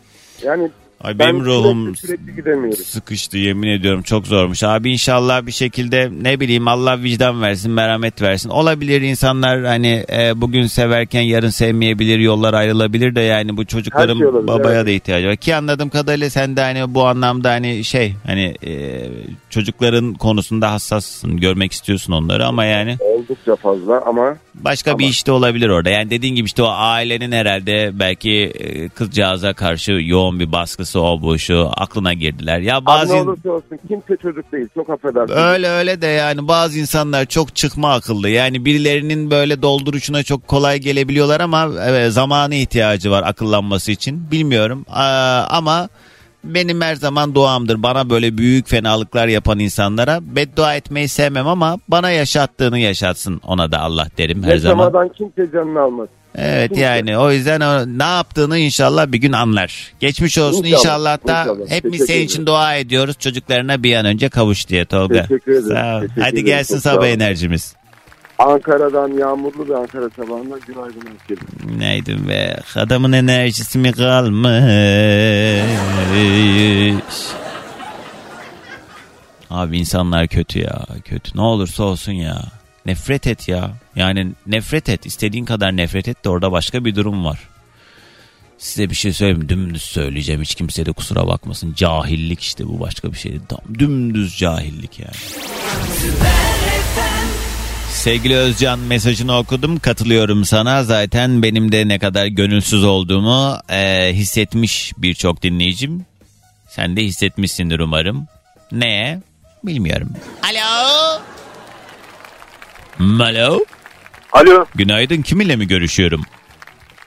Yani 0.42 0.70
Ay 1.04 1.18
ben 1.18 1.34
benim 1.34 1.44
ruhum 1.44 1.96
sürekli, 1.96 2.06
sürekli 2.06 2.36
gidemiyorum. 2.36 2.84
sıkıştı 2.84 3.38
yemin 3.38 3.68
ediyorum 3.68 4.02
çok 4.02 4.26
zormuş. 4.26 4.62
Abi 4.62 4.92
inşallah 4.92 5.46
bir 5.46 5.52
şekilde 5.52 6.10
ne 6.22 6.40
bileyim 6.40 6.68
Allah 6.68 7.02
vicdan 7.02 7.42
versin 7.42 7.72
merhamet 7.72 8.22
versin. 8.22 8.48
Olabilir 8.48 9.00
insanlar 9.00 9.64
hani 9.64 10.04
e, 10.12 10.40
bugün 10.40 10.66
severken 10.66 11.20
yarın 11.20 11.48
sevmeyebilir 11.48 12.18
yollar 12.18 12.54
ayrılabilir 12.54 13.14
de 13.14 13.20
yani 13.20 13.56
bu 13.56 13.66
çocukların 13.66 14.18
şey 14.18 14.26
olabilir, 14.26 14.48
babaya 14.48 14.76
evet. 14.76 14.86
da 14.86 14.90
ihtiyacı 14.90 15.26
var. 15.28 15.36
Ki 15.36 15.54
anladığım 15.54 15.88
kadarıyla 15.88 16.30
sen 16.30 16.56
de 16.56 16.60
hani 16.60 16.94
bu 16.94 17.06
anlamda 17.06 17.50
hani 17.50 17.84
şey 17.84 18.14
hani 18.26 18.54
e, 18.66 19.02
çocukların 19.50 20.14
konusunda 20.14 20.72
hassassın 20.72 21.36
görmek 21.36 21.72
istiyorsun 21.72 22.12
onları 22.12 22.46
ama 22.46 22.64
yani 22.64 22.96
Oldukça 23.00 23.56
fazla 23.56 24.02
ama 24.06 24.36
başka 24.54 24.98
bir 24.98 25.04
Ama- 25.04 25.10
işte 25.10 25.32
olabilir 25.32 25.68
orada. 25.68 25.90
Yani 25.90 26.10
dediğin 26.10 26.34
gibi 26.34 26.46
işte 26.46 26.62
o 26.62 26.68
ailenin 26.68 27.32
herhalde 27.32 27.90
belki 27.92 28.30
e, 28.30 28.88
kızcağıza 28.88 29.52
karşı 29.52 29.92
yoğun 29.92 30.40
bir 30.40 30.52
baskısı 30.52 31.00
o 31.00 31.22
bu 31.22 31.38
şu 31.38 31.70
aklına 31.76 32.12
girdiler. 32.12 32.58
Ya 32.58 32.86
bazı 32.86 33.14
ne 33.14 33.20
olursa 33.20 33.50
olsun 33.50 33.78
kimse 33.88 34.16
çocuk 34.22 34.52
değil. 34.52 34.68
Çok 34.74 34.90
affedersin. 34.90 35.34
Öyle 35.34 35.68
öyle 35.68 36.02
de 36.02 36.06
yani 36.06 36.48
bazı 36.48 36.78
insanlar 36.78 37.26
çok 37.26 37.56
çıkma 37.56 37.92
akıllı. 37.94 38.28
Yani 38.28 38.64
birilerinin 38.64 39.30
böyle 39.30 39.62
dolduruşuna 39.62 40.22
çok 40.22 40.48
kolay 40.48 40.78
gelebiliyorlar 40.78 41.40
ama 41.40 41.70
evet, 41.84 42.12
zamanı 42.12 42.54
ihtiyacı 42.54 43.10
var 43.10 43.22
akıllanması 43.26 43.92
için. 43.92 44.30
Bilmiyorum 44.30 44.86
Aa, 44.88 45.46
ama 45.48 45.88
benim 46.44 46.80
her 46.80 46.94
zaman 46.94 47.34
duamdır. 47.34 47.82
Bana 47.82 48.10
böyle 48.10 48.38
büyük 48.38 48.68
fenalıklar 48.68 49.28
yapan 49.28 49.58
insanlara 49.58 50.18
beddua 50.22 50.74
etmeyi 50.74 51.08
sevmem 51.08 51.46
ama 51.46 51.78
bana 51.88 52.10
yaşattığını 52.10 52.78
yaşatsın 52.78 53.40
ona 53.46 53.72
da 53.72 53.80
Allah 53.80 54.06
derim 54.18 54.42
her 54.42 54.56
zaman. 54.56 54.84
Yaşamadan 54.84 55.08
kimse 55.08 55.52
canını 55.52 55.80
almaz. 55.80 56.08
Evet 56.38 56.68
kimse. 56.68 56.82
yani 56.82 57.18
o 57.18 57.30
yüzden 57.32 57.60
o, 57.60 57.98
ne 57.98 58.04
yaptığını 58.04 58.58
inşallah 58.58 59.12
bir 59.12 59.18
gün 59.18 59.32
anlar. 59.32 59.92
Geçmiş 60.00 60.38
olsun 60.38 60.64
İnşallah, 60.64 60.78
inşallah, 60.80 61.26
da 61.26 61.40
inşallah. 61.42 61.70
hepimiz 61.70 61.98
Teşekkür 61.98 62.14
senin 62.14 62.24
için 62.26 62.46
dua 62.46 62.74
ediyoruz. 62.74 63.16
Çocuklarına 63.18 63.82
bir 63.82 63.94
an 63.96 64.06
önce 64.06 64.28
kavuş 64.28 64.68
diye 64.68 64.84
Tolga. 64.84 65.22
Teşekkür 65.22 65.52
ederim, 65.52 65.68
Sağ 65.68 65.96
ol. 65.96 66.00
teşekkür 66.00 66.20
Hadi 66.22 66.30
ederim. 66.32 66.46
gelsin 66.46 66.74
Çok 66.74 66.82
sabah 66.82 67.06
enerjimiz. 67.06 67.74
Ankara'dan 68.38 69.08
yağmurlu 69.08 69.68
bir 69.68 69.72
Ankara 69.74 70.10
sabahından 70.10 70.60
günaydın 70.66 71.02
herkese. 71.06 71.46
Günaydın 71.68 72.28
be. 72.28 72.60
Adamın 72.74 73.12
enerjisi 73.12 73.78
mi 73.78 73.92
kalmış? 73.92 74.44
Abi 79.50 79.78
insanlar 79.78 80.28
kötü 80.28 80.58
ya. 80.58 80.86
Kötü. 81.04 81.38
Ne 81.38 81.40
olursa 81.40 81.84
olsun 81.84 82.12
ya. 82.12 82.42
Nefret 82.86 83.26
et 83.26 83.48
ya. 83.48 83.70
Yani 83.96 84.32
nefret 84.46 84.88
et. 84.88 85.06
İstediğin 85.06 85.44
kadar 85.44 85.76
nefret 85.76 86.08
et 86.08 86.24
de 86.24 86.28
orada 86.28 86.52
başka 86.52 86.84
bir 86.84 86.94
durum 86.94 87.24
var. 87.24 87.38
Size 88.58 88.90
bir 88.90 88.94
şey 88.94 89.12
söyleyeyim? 89.12 89.48
Dümdüz 89.48 89.82
söyleyeceğim. 89.82 90.42
Hiç 90.42 90.54
kimse 90.54 90.86
de 90.86 90.92
kusura 90.92 91.26
bakmasın. 91.26 91.74
Cahillik 91.76 92.40
işte 92.40 92.68
bu 92.68 92.80
başka 92.80 93.12
bir 93.12 93.18
şey 93.18 93.38
dümdüz 93.78 94.38
cahillik 94.38 94.98
yani. 94.98 95.16
Sevgili 98.04 98.36
Özcan 98.36 98.78
mesajını 98.78 99.38
okudum. 99.38 99.78
Katılıyorum 99.78 100.44
sana. 100.44 100.84
Zaten 100.84 101.42
benim 101.42 101.72
de 101.72 101.88
ne 101.88 101.98
kadar 101.98 102.26
gönülsüz 102.26 102.84
olduğumu 102.84 103.58
e, 103.68 104.10
hissetmiş 104.12 104.92
birçok 104.98 105.42
dinleyicim. 105.42 106.06
Sen 106.68 106.96
de 106.96 107.02
hissetmişsindir 107.02 107.80
umarım. 107.80 108.26
Ne? 108.72 109.20
Bilmiyorum. 109.64 110.08
Alo? 110.42 111.20
Alo? 113.20 113.64
Alo. 114.32 114.66
Günaydın. 114.74 115.22
Kiminle 115.22 115.56
mi 115.56 115.68
görüşüyorum? 115.68 116.22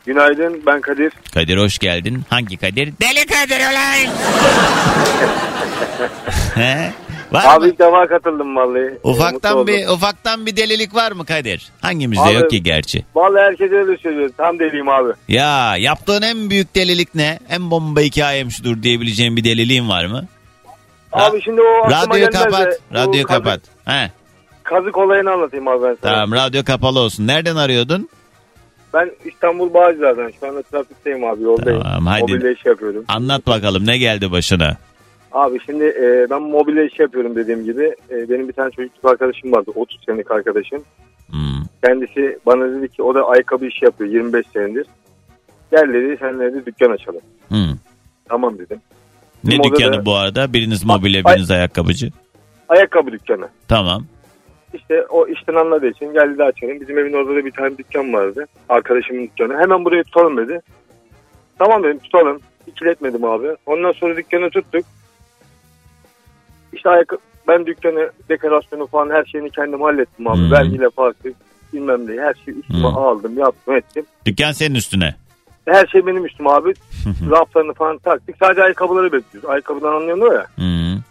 Günaydın 0.06 0.64
ben 0.66 0.82
Kadir. 0.82 1.14
Kadir 1.34 1.58
hoş 1.58 1.78
geldin. 1.80 2.24
Hangi 2.30 2.58
Kadir? 2.58 2.93
Deli 3.02 3.26
Kadir 3.26 3.60
ulan! 3.60 4.14
Var 7.32 7.43
Abi 7.47 7.65
mı? 7.65 7.71
ilk 7.71 7.80
defa 7.80 8.07
katıldım 8.07 8.55
vallahi. 8.55 8.84
Mutlu 8.93 9.09
Ufaktan 9.09 9.67
bir 9.67 9.88
ufaktan 9.88 10.45
bir 10.45 10.55
delilik 10.57 10.95
var 10.95 11.11
mı 11.11 11.25
Kadir? 11.25 11.67
Hangimizde 11.82 12.23
Abi- 12.23 12.34
yok 12.34 12.49
ki 12.49 12.63
gerçi? 12.63 13.05
Vallahi 13.15 13.41
herkes 13.41 13.71
öyle 13.71 13.97
söylüyor. 13.97 14.30
Tam 14.38 14.59
deliyim 14.59 14.89
abi. 14.89 15.11
Ya 15.28 15.78
yaptığın 15.78 16.21
en 16.21 16.49
büyük 16.49 16.75
delilik 16.75 17.15
ne? 17.15 17.39
En 17.49 17.71
bomba 17.71 17.99
hikayem 18.01 18.51
şudur 18.51 18.84
diyebileceğim 18.84 19.38
bir 19.38 19.43
deliliğin 19.43 19.89
var 19.89 20.05
mı? 20.05 20.25
Abi 21.13 21.41
şimdi 21.41 21.61
o 21.61 21.84
aklıma 21.84 22.01
Radyoyu 22.01 22.30
gelmez 22.32 22.43
kapat. 22.43 22.80
bu 22.91 22.95
Radyoyu 22.95 23.25
kazık- 23.28 23.43
kapat. 23.45 23.61
He. 23.86 24.11
Kazık 24.63 24.97
olayını 24.97 25.32
anlatayım 25.32 25.67
abi 25.67 25.84
ben 25.84 25.97
sana. 26.03 26.13
Tamam 26.13 26.32
radyo 26.32 26.63
kapalı 26.63 26.99
olsun. 26.99 27.28
Nereden 27.28 27.55
arıyordun? 27.55 28.09
Ben 28.93 29.11
İstanbul 29.25 29.73
Bağcılar'dan. 29.73 30.32
Şu 30.39 30.47
anda 30.47 30.61
trafikteyim 30.63 31.23
abi 31.23 31.43
yoldayım. 31.43 31.82
Tamam, 31.84 32.05
haydi. 32.05 32.21
Mobilya 32.21 32.51
iş 32.51 32.65
yapıyorum. 32.65 33.05
Anlat 33.07 33.47
bakalım 33.47 33.86
ne 33.88 33.97
geldi 33.97 34.32
başına? 34.32 34.78
Abi 35.32 35.59
şimdi 35.65 35.84
e, 35.84 36.28
ben 36.30 36.41
mobilya 36.41 36.84
iş 36.84 36.99
yapıyorum 36.99 37.36
dediğim 37.36 37.63
gibi. 37.63 37.95
E, 38.09 38.30
benim 38.30 38.47
bir 38.47 38.53
tane 38.53 38.71
çocukluk 38.71 39.05
arkadaşım 39.05 39.51
vardı. 39.51 39.71
30 39.75 39.99
senelik 40.05 40.32
arkadaşım. 40.32 40.84
Hmm. 41.30 41.65
Kendisi 41.84 42.39
bana 42.45 42.71
dedi 42.71 42.89
ki 42.89 43.03
o 43.03 43.15
da 43.15 43.28
ayakkabı 43.28 43.65
işi 43.65 43.86
yapıyor 43.86 44.09
25 44.11 44.45
senedir. 44.53 44.88
Gel 45.71 45.93
dedi 45.93 46.17
sen 46.19 46.39
dedi 46.39 46.65
dükkan 46.65 46.91
açalım. 46.91 47.21
Hmm. 47.47 47.78
Tamam 48.30 48.57
dedim. 48.57 48.82
Ne 49.43 49.51
Bizim 49.51 49.63
dükkanı 49.63 50.05
bu 50.05 50.15
arada? 50.15 50.53
Biriniz 50.53 50.86
mobilya, 50.86 51.21
Ay- 51.25 51.36
biriniz 51.36 51.51
ayakkabıcı. 51.51 52.09
Ayakkabı 52.69 53.11
dükkanı. 53.11 53.47
Tamam. 53.67 54.03
İşte 54.73 55.05
o 55.09 55.28
işten 55.28 55.55
anladığı 55.55 55.88
için 55.88 56.13
geldi 56.13 56.38
de 56.38 56.43
açalım. 56.43 56.82
Bizim 56.82 56.97
evin 56.97 57.13
orada 57.13 57.36
da 57.36 57.45
bir 57.45 57.51
tane 57.51 57.78
dükkan 57.78 58.13
vardı. 58.13 58.45
Arkadaşımın 58.69 59.23
dükkanı. 59.23 59.57
Hemen 59.57 59.86
burayı 59.86 60.03
tutalım 60.03 60.38
dedi. 60.38 60.61
Tamam 61.59 61.84
dedim 61.84 61.99
tutalım. 61.99 62.39
İkiletmedim 62.67 63.23
abi. 63.23 63.47
Ondan 63.65 63.91
sonra 63.91 64.17
dükkanı 64.17 64.49
tuttuk. 64.49 64.86
İşte 66.78 66.89
ayakkabı, 66.89 67.21
ben 67.47 67.65
dükkanı, 67.65 68.11
dekorasyonu 68.30 68.88
falan 68.88 69.09
her 69.09 69.25
şeyini 69.25 69.49
kendim 69.49 69.82
hallettim 69.82 70.28
abi. 70.28 70.38
Hmm. 70.38 70.51
Vergiyle 70.51 70.89
farklı 70.89 71.30
bilmem 71.73 72.07
ne 72.07 72.21
her 72.21 72.34
şeyi 72.45 72.59
üstüme 72.59 72.80
Hmm. 72.80 72.97
aldım 72.97 73.38
yaptım 73.38 73.75
ettim. 73.75 74.05
Dükkan 74.25 74.51
senin 74.51 74.75
üstüne. 74.75 75.15
Her 75.65 75.88
şey 75.88 76.05
benim 76.07 76.25
üstüme 76.25 76.49
abi. 76.49 76.73
Raflarını 77.32 77.73
falan 77.73 77.97
taktık. 77.97 78.36
Sadece 78.39 78.63
ayakkabıları 78.63 79.11
bekliyoruz. 79.11 79.49
Ayakkabıdan 79.49 79.93
anlıyorlar 79.95 80.32
ya. 80.36 80.45
Hmm. 80.55 81.01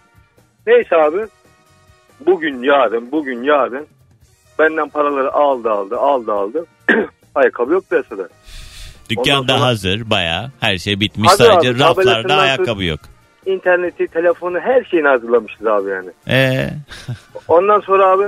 Neyse 0.66 0.96
abi. 0.96 1.26
Bugün 2.26 2.62
yarın, 2.62 3.12
bugün 3.12 3.42
yarın 3.42 3.86
benden 4.58 4.88
paraları 4.88 5.32
aldı 5.32 5.70
aldı, 5.70 5.96
aldı 5.98 6.32
aldı. 6.32 6.66
Ayakkabı 7.34 7.72
yok 7.72 7.90
piyasada. 7.90 8.28
Ondan 9.16 9.46
sonra- 9.56 9.60
hazır 9.60 10.10
baya 10.10 10.50
her 10.60 10.78
şey 10.78 11.00
bitmiş 11.00 11.30
Hazır 11.30 11.44
sadece 11.44 11.70
abi, 11.70 11.78
raflarda 11.78 12.36
ayakkabı 12.36 12.84
yok. 12.84 13.00
İnterneti, 13.46 14.06
telefonu 14.08 14.60
her 14.60 14.84
şeyini 14.84 15.08
hazırlamışız 15.08 15.66
abi 15.66 15.90
yani. 15.90 16.10
Ee, 16.28 16.70
Ondan 17.48 17.80
sonra 17.80 18.06
abi 18.06 18.24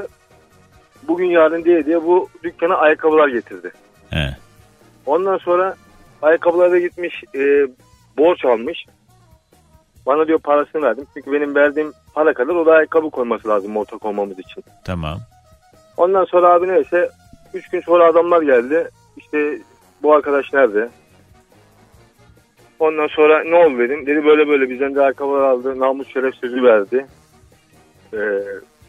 bugün 1.08 1.26
yarın 1.26 1.64
diye 1.64 1.86
diye 1.86 2.02
bu 2.04 2.28
dükkana 2.42 2.74
ayakkabılar 2.76 3.28
getirdi. 3.28 3.72
he. 4.10 4.36
Ondan 5.06 5.38
sonra 5.38 5.74
ayakkabılara 6.22 6.78
gitmiş 6.78 7.24
e, 7.34 7.66
borç 8.18 8.44
almış. 8.44 8.86
Bana 10.06 10.26
diyor 10.26 10.38
parasını 10.38 10.82
verdim. 10.82 11.06
Çünkü 11.14 11.32
benim 11.32 11.54
verdiğim 11.54 11.92
para 12.14 12.34
kadar 12.34 12.54
o 12.54 12.66
da 12.66 12.72
ayakkabı 12.72 13.10
koyması 13.10 13.48
lazım 13.48 13.76
ortak 13.76 14.04
olmamız 14.04 14.38
için. 14.38 14.64
Tamam. 14.84 15.18
Ondan 15.96 16.24
sonra 16.24 16.48
abi 16.48 16.68
neyse 16.68 17.10
3 17.54 17.68
gün 17.68 17.80
sonra 17.80 18.06
adamlar 18.06 18.42
geldi. 18.42 18.88
İşte 19.16 19.58
bu 20.02 20.14
arkadaş 20.14 20.52
nerede? 20.52 20.88
Ondan 22.80 23.06
sonra 23.06 23.44
ne 23.44 23.54
oldu 23.54 23.78
dedim. 23.78 24.06
Dedi 24.06 24.24
böyle 24.24 24.48
böyle 24.48 24.70
bizden 24.70 24.94
de 24.94 25.00
ayakkabılar 25.02 25.40
aldı. 25.40 25.80
Namus 25.80 26.12
şeref 26.12 26.34
sözü 26.34 26.62
verdi. 26.62 27.06
Ee, 28.14 28.18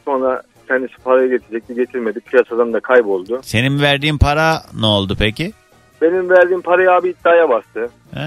sonra 0.05 0.41
kendisi 0.67 0.97
parayı 1.03 1.29
getirecekti. 1.29 1.75
Getirmedi. 1.75 2.19
Piyasadan 2.19 2.73
da 2.73 2.79
kayboldu. 2.79 3.39
Senin 3.43 3.81
verdiğin 3.81 4.17
para 4.17 4.61
ne 4.79 4.85
oldu 4.85 5.15
peki? 5.19 5.51
Benim 6.01 6.29
verdiğim 6.29 6.61
parayı 6.61 6.91
abi 6.91 7.09
iddiaya 7.09 7.49
bastı. 7.49 7.89
Ee, 8.15 8.19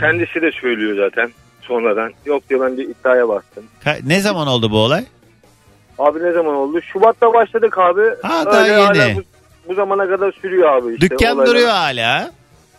Kendisi 0.00 0.42
de 0.42 0.52
söylüyor 0.52 0.96
zaten 1.10 1.30
sonradan. 1.62 2.12
Yok 2.26 2.48
diyor 2.50 2.60
ben 2.66 2.76
de 2.76 2.82
iddiaya 2.84 3.28
bastım. 3.28 3.64
ka- 3.84 4.08
ne 4.08 4.20
zaman 4.20 4.46
oldu 4.48 4.70
bu 4.70 4.78
olay? 4.78 5.04
Abi 5.98 6.22
ne 6.22 6.32
zaman 6.32 6.54
oldu? 6.54 6.80
Şubat'ta 6.82 7.34
başladık 7.34 7.78
abi. 7.78 8.02
Ha, 8.22 8.44
daha 8.46 8.60
Öyle 8.62 8.98
yeni. 9.02 9.16
bu, 9.16 9.22
bu 9.68 9.74
zamana 9.74 10.08
kadar 10.08 10.32
sürüyor 10.32 10.72
abi 10.72 10.94
işte. 10.94 11.10
Dükkan 11.10 11.34
olaylar. 11.36 11.46
duruyor 11.46 11.68
hala. 11.68 12.30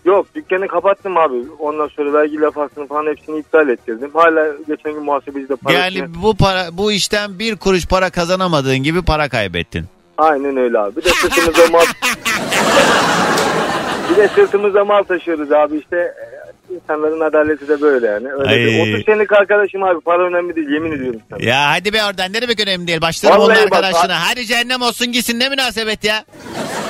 Yok 0.05 0.25
dükkanı 0.35 0.67
kapattım 0.67 1.17
abi. 1.17 1.35
Ondan 1.59 1.87
sonra 1.87 2.13
vergi 2.13 2.41
lafasını 2.41 2.87
falan 2.87 3.05
hepsini 3.05 3.39
iptal 3.39 3.69
ettirdim. 3.69 4.11
Hala 4.13 4.47
geçen 4.67 4.93
gün 4.93 5.03
muhasebecide 5.03 5.55
parasını... 5.55 5.83
Yani 5.83 6.13
bu 6.23 6.35
para 6.35 6.67
bu 6.71 6.91
işten 6.91 7.39
bir 7.39 7.55
kuruş 7.55 7.87
para 7.87 8.09
kazanamadığın 8.09 8.77
gibi 8.77 9.01
para 9.01 9.29
kaybettin. 9.29 9.85
Aynen 10.17 10.57
öyle 10.57 10.79
abi. 10.79 10.95
Bir 10.95 11.03
de 11.03 11.09
sırtımızda 11.09 11.67
mal... 11.71 11.81
bir 14.11 14.15
de 14.15 14.27
sırtımızda 14.27 14.85
mal 14.85 15.03
taşıyoruz 15.03 15.51
abi 15.51 15.77
işte. 15.77 16.13
İnsanların 16.75 17.19
adaleti 17.19 17.67
de 17.67 17.81
böyle 17.81 18.07
yani. 18.07 18.27
Öyle 18.33 18.49
Ay. 18.49 18.57
bir 18.57 18.93
30 18.95 19.05
senelik 19.05 19.31
arkadaşım 19.31 19.83
abi 19.83 19.99
para 20.01 20.23
önemli 20.27 20.55
değil 20.55 20.69
yemin 20.69 20.91
ediyorum 20.91 21.19
sana. 21.29 21.43
Ya 21.43 21.69
hadi 21.71 21.93
be 21.93 22.03
oradan 22.05 22.33
ne 22.33 22.41
demek 22.41 22.59
önemli 22.59 22.87
değil. 22.87 23.01
Başlarım 23.01 23.37
Vallahi 23.37 23.59
onun 23.59 23.71
bak- 23.71 23.77
arkadaşına. 23.83 24.29
Hadi 24.29 24.45
cehennem 24.45 24.81
olsun 24.81 25.11
gitsin 25.11 25.39
ne 25.39 25.49
münasebet 25.49 26.03
ya. 26.03 26.23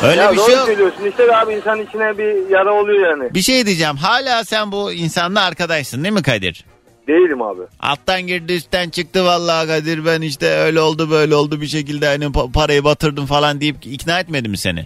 Öyle 0.03 0.21
ya 0.21 0.31
bir 0.31 0.37
doğru 0.37 0.45
şey 0.45 0.55
yok. 0.55 0.65
söylüyorsun 0.65 1.05
işte 1.05 1.35
abi 1.37 1.53
insan 1.53 1.81
içine 1.81 2.17
bir 2.17 2.49
yara 2.49 2.73
oluyor 2.73 3.09
yani. 3.09 3.33
Bir 3.33 3.41
şey 3.41 3.65
diyeceğim. 3.65 3.95
Hala 3.95 4.43
sen 4.43 4.71
bu 4.71 4.91
insanla 4.91 5.41
arkadaşsın 5.43 6.03
değil 6.03 6.13
mi 6.13 6.23
Kadir? 6.23 6.65
Değilim 7.07 7.41
abi. 7.41 7.61
Alttan 7.79 8.21
girdi 8.21 8.53
üstten 8.53 8.89
çıktı 8.89 9.25
vallahi 9.25 9.67
Kadir 9.67 10.05
ben 10.05 10.21
işte 10.21 10.47
öyle 10.47 10.79
oldu 10.81 11.11
böyle 11.11 11.35
oldu 11.35 11.61
bir 11.61 11.67
şekilde 11.67 12.07
hani 12.07 12.25
pa- 12.25 12.51
parayı 12.51 12.83
batırdım 12.83 13.25
falan 13.25 13.61
deyip 13.61 13.75
ikna 13.85 14.19
etmedi 14.19 14.49
mi 14.49 14.57
seni? 14.57 14.85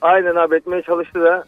Aynen 0.00 0.34
abi 0.36 0.56
etmeye 0.56 0.82
çalıştı 0.82 1.20
da 1.20 1.44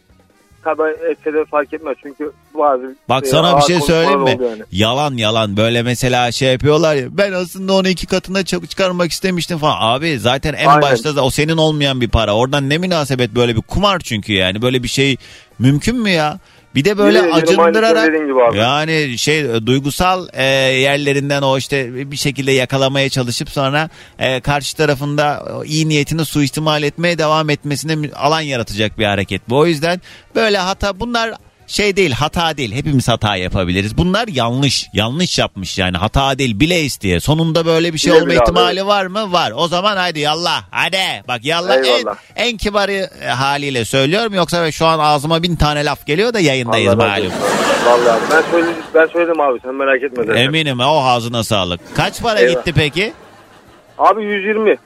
tabi 0.63 0.81
etse 1.11 1.33
de 1.33 1.45
fark 1.45 1.73
etmez 1.73 1.97
çünkü 2.03 2.31
bazı 2.53 2.95
Bak 3.09 3.23
e, 3.25 3.27
sana 3.27 3.57
bir 3.57 3.61
şey 3.61 3.81
söyleyeyim 3.81 4.21
mi? 4.21 4.37
yani. 4.41 4.63
Yalan 4.71 5.17
yalan 5.17 5.57
böyle 5.57 5.83
mesela 5.83 6.31
şey 6.31 6.51
yapıyorlar 6.51 6.95
ya 6.95 7.17
ben 7.17 7.31
aslında 7.31 7.73
onu 7.73 7.87
iki 7.87 8.07
katına 8.07 8.43
çıkarmak 8.45 9.11
istemiştim 9.11 9.57
falan. 9.57 9.77
Abi 9.79 10.19
zaten 10.19 10.53
en 10.53 10.67
Aynen. 10.67 10.81
başta 10.81 11.15
da 11.15 11.23
o 11.25 11.29
senin 11.29 11.57
olmayan 11.57 12.01
bir 12.01 12.09
para. 12.09 12.35
Oradan 12.35 12.69
ne 12.69 12.77
münasebet 12.77 13.35
böyle 13.35 13.55
bir 13.55 13.61
kumar 13.61 13.99
çünkü 13.99 14.33
yani 14.33 14.61
böyle 14.61 14.83
bir 14.83 14.87
şey 14.87 15.17
mümkün 15.59 15.95
mü 15.95 16.09
ya? 16.09 16.39
Bir 16.75 16.85
de 16.85 16.97
böyle 16.97 17.21
aynı 17.21 17.33
acındırarak 17.33 18.03
söylediğin 18.03 18.27
gibi 18.27 18.43
abi. 18.43 18.57
yani 18.57 19.17
şey 19.17 19.39
e, 19.39 19.65
duygusal 19.65 20.27
e, 20.33 20.43
yerlerinden 20.43 21.41
o 21.41 21.57
işte 21.57 22.11
bir 22.11 22.17
şekilde 22.17 22.51
yakalamaya 22.51 23.09
çalışıp 23.09 23.49
sonra 23.49 23.89
e, 24.19 24.41
karşı 24.41 24.77
tarafında 24.77 25.45
o 25.59 25.63
iyi 25.63 25.89
niyetini 25.89 26.25
suistimal 26.25 26.83
etmeye 26.83 27.17
devam 27.17 27.49
etmesine 27.49 28.09
alan 28.15 28.41
yaratacak 28.41 28.99
bir 28.99 29.05
hareket 29.05 29.49
bu. 29.49 29.57
O 29.57 29.65
yüzden 29.65 30.01
böyle 30.35 30.57
hata 30.57 30.99
bunlar 30.99 31.33
şey 31.73 31.95
değil 31.95 32.11
hata 32.11 32.57
değil 32.57 32.73
hepimiz 32.73 33.07
hata 33.07 33.35
yapabiliriz. 33.35 33.97
Bunlar 33.97 34.27
yanlış 34.27 34.87
yanlış 34.93 35.39
yapmış 35.39 35.77
yani 35.77 35.97
hata 35.97 36.37
değil 36.39 36.59
bile 36.59 36.81
isteye. 36.81 37.19
Sonunda 37.19 37.65
böyle 37.65 37.93
bir 37.93 37.97
şey 37.97 38.11
Bile 38.11 38.19
olma 38.21 38.29
bile 38.29 38.37
abi, 38.39 38.43
ihtimali 38.43 38.85
var 38.87 39.05
mı? 39.05 39.31
Var. 39.31 39.53
O 39.55 39.67
zaman 39.67 39.97
haydi 39.97 40.19
yallah 40.19 40.63
hadi 40.71 41.23
bak 41.27 41.45
yallah 41.45 41.77
en, 41.77 41.83
Eyvallah. 41.83 42.15
en 42.35 42.57
kibarı 42.57 43.09
e, 43.21 43.27
haliyle 43.27 43.85
söylüyorum 43.85 44.33
yoksa 44.33 44.71
şu 44.71 44.85
an 44.85 44.99
ağzıma 44.99 45.43
bin 45.43 45.55
tane 45.55 45.85
laf 45.85 46.05
geliyor 46.05 46.33
da 46.33 46.39
yayındayız 46.39 46.93
Allah 46.93 47.07
malum. 47.07 47.31
Vallahi 47.85 48.19
ben 48.31 48.51
söyledim, 48.51 48.75
ben 48.93 49.05
söyledim 49.07 49.41
abi 49.41 49.59
sen 49.63 49.75
merak 49.75 50.03
etme. 50.03 50.23
zaten. 50.25 50.41
Eminim 50.41 50.79
o 50.79 51.03
ağzına 51.05 51.43
sağlık. 51.43 51.95
Kaç 51.95 52.21
para 52.21 52.39
Eyvah. 52.39 52.51
gitti 52.51 52.73
peki? 52.75 53.13
Abi 53.97 54.23
120. 54.23 54.77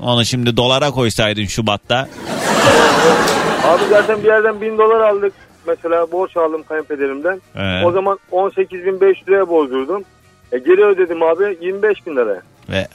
Onu 0.00 0.24
şimdi 0.24 0.56
dolara 0.56 0.90
koysaydın 0.90 1.46
Şubat'ta. 1.46 2.08
Abi 3.64 3.82
zaten 3.90 4.22
bir 4.22 4.28
yerden 4.28 4.60
1000 4.60 4.78
dolar 4.78 5.00
aldık. 5.00 5.32
Mesela 5.66 6.12
borç 6.12 6.36
aldım 6.36 6.62
kayınpederimden. 6.62 7.40
Ee, 7.56 7.84
O 7.84 7.92
zaman 7.92 8.18
18.500 8.32 9.28
liraya 9.28 9.48
bozdurdum. 9.48 10.04
E, 10.52 10.58
geri 10.58 10.84
ödedim 10.84 11.22
abi 11.22 11.58
25 11.60 12.06
bin 12.06 12.16
liraya. 12.16 12.42
ve 12.70 12.88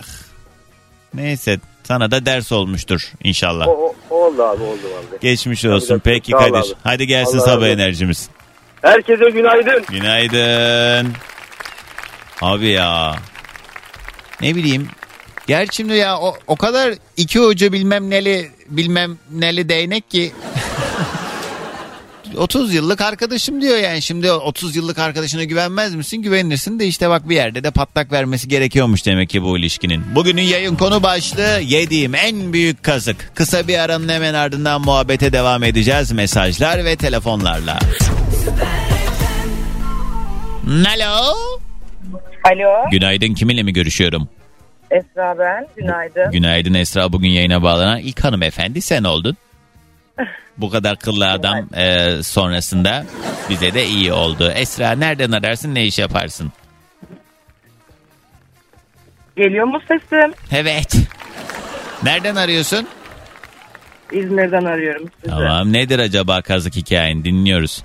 neyse 1.14 1.58
sana 1.84 2.12
da 2.12 2.26
ders 2.26 2.52
olmuştur 2.52 3.12
inşallah. 3.24 3.68
O, 3.68 3.72
o- 4.10 4.16
oldu 4.16 4.44
abi 4.44 4.64
oldu 4.64 4.80
vallahi. 4.94 5.22
Geçmiş 5.22 5.66
olsun. 5.66 5.88
Tabii. 5.88 6.00
Peki 6.04 6.32
Kadir. 6.32 6.52
abi. 6.54 6.68
Hadi 6.84 7.08
gelsin 7.08 7.38
Allah 7.38 7.46
sabah 7.46 7.58
olsun. 7.58 7.68
enerjimiz. 7.68 8.30
Herkese 8.82 9.30
günaydın. 9.30 9.84
Günaydın. 9.90 11.14
Abi 12.42 12.68
ya. 12.68 13.16
Ne 14.42 14.56
bileyim. 14.56 14.88
Gerçi 15.48 15.76
şimdi 15.76 15.94
ya 15.96 16.18
o, 16.18 16.36
o 16.48 16.56
kadar 16.56 16.94
iki 17.18 17.40
ucu 17.42 17.74
bilmem 17.74 18.10
neli 18.10 18.52
bilmem 18.70 19.18
neli 19.32 19.70
değnek 19.70 20.10
ki. 20.12 20.32
30 22.38 22.74
yıllık 22.74 23.02
arkadaşım 23.02 23.62
diyor 23.62 23.78
yani 23.78 24.02
şimdi 24.02 24.32
30 24.32 24.76
yıllık 24.76 25.00
arkadaşına 25.00 25.44
güvenmez 25.44 25.96
misin 25.96 26.22
güvenirsin 26.22 26.80
de 26.80 26.86
işte 26.86 27.10
bak 27.10 27.30
bir 27.30 27.36
yerde 27.36 27.64
de 27.64 27.72
patlak 27.72 28.12
vermesi 28.12 28.48
gerekiyormuş 28.48 29.06
demek 29.06 29.30
ki 29.30 29.44
bu 29.44 29.58
ilişkinin. 29.58 30.16
Bugünün 30.16 30.42
yayın 30.42 30.76
konu 30.76 31.04
başlığı 31.04 31.60
yediğim 31.62 32.16
en 32.16 32.54
büyük 32.54 32.84
kazık. 32.84 33.32
Kısa 33.36 33.68
bir 33.68 33.78
aranın 33.78 34.10
hemen 34.10 34.34
ardından 34.34 34.82
muhabbete 34.82 35.34
devam 35.34 35.64
edeceğiz 35.64 36.12
mesajlar 36.12 36.86
ve 36.86 36.96
telefonlarla. 36.96 37.80
Alo. 40.68 41.36
Alo, 42.44 42.90
Günaydın 42.92 43.34
kiminle 43.34 43.64
mi 43.64 43.74
görüşüyorum? 43.74 44.28
Esra 44.92 45.40
ben. 45.40 45.68
Günaydın. 45.78 46.32
Günaydın 46.32 46.74
Esra 46.74 47.14
bugün 47.14 47.30
yayına 47.30 47.64
bağlanan 47.64 48.00
ilk 48.00 48.24
hanımefendi 48.24 48.82
sen 48.82 49.04
oldun. 49.04 49.38
Bu 50.58 50.70
kadar 50.70 50.96
kıllı 51.00 51.30
adam 51.32 51.66
e, 51.76 52.10
sonrasında 52.24 53.06
bize 53.50 53.74
de 53.74 53.86
iyi 53.86 54.14
oldu. 54.14 54.52
Esra 54.56 54.92
nereden 54.92 55.32
ararsın 55.32 55.76
ne 55.76 55.86
iş 55.86 56.00
yaparsın? 56.00 56.52
Geliyor 59.38 59.66
mu 59.66 59.80
sesim? 59.88 60.34
Evet. 60.52 60.96
Nereden 62.04 62.36
arıyorsun? 62.36 62.88
İzmir'den 64.12 64.66
arıyorum 64.66 65.10
sizi. 65.16 65.30
Tamam 65.36 65.74
nedir 65.74 66.00
acaba 66.00 66.42
kazık 66.42 66.76
hikayen 66.76 67.24
dinliyoruz. 67.24 67.84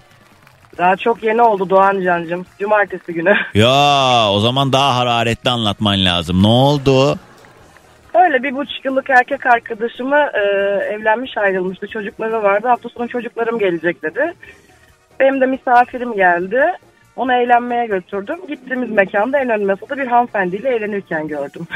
Daha 0.79 0.97
çok 0.97 1.23
yeni 1.23 1.43
oldu 1.43 1.71
Doğan 1.71 2.03
Can'cığım. 2.05 2.47
Cumartesi 2.59 3.13
günü. 3.15 3.35
Ya 3.55 4.31
o 4.31 4.41
zaman 4.41 4.73
daha 4.73 4.97
hararetli 4.97 5.51
anlatman 5.51 6.05
lazım. 6.05 6.43
Ne 6.43 6.47
oldu? 6.47 7.19
Öyle 8.15 8.43
bir 8.43 8.55
buçuk 8.55 8.85
yıllık 8.85 9.11
erkek 9.11 9.47
arkadaşımı 9.47 10.17
e, 10.35 10.41
evlenmiş 10.95 11.39
ayrılmıştı. 11.39 11.87
Çocukları 11.87 12.43
vardı. 12.43 12.69
Hafta 12.69 12.89
sonu 12.89 13.09
çocuklarım 13.09 13.59
gelecek 13.59 14.03
dedi. 14.03 14.35
Benim 15.21 15.41
de 15.41 15.47
misafirim 15.47 16.15
geldi. 16.15 16.63
Onu 17.17 17.33
eğlenmeye 17.33 17.87
götürdüm. 17.87 18.37
Gittiğimiz 18.49 18.91
mekanda 18.91 19.39
en 19.39 19.51
ön 19.51 19.67
masada 19.67 19.97
bir 19.97 20.07
hanımefendiyle 20.07 20.77
eğlenirken 20.77 21.29
gördüm. 21.29 21.67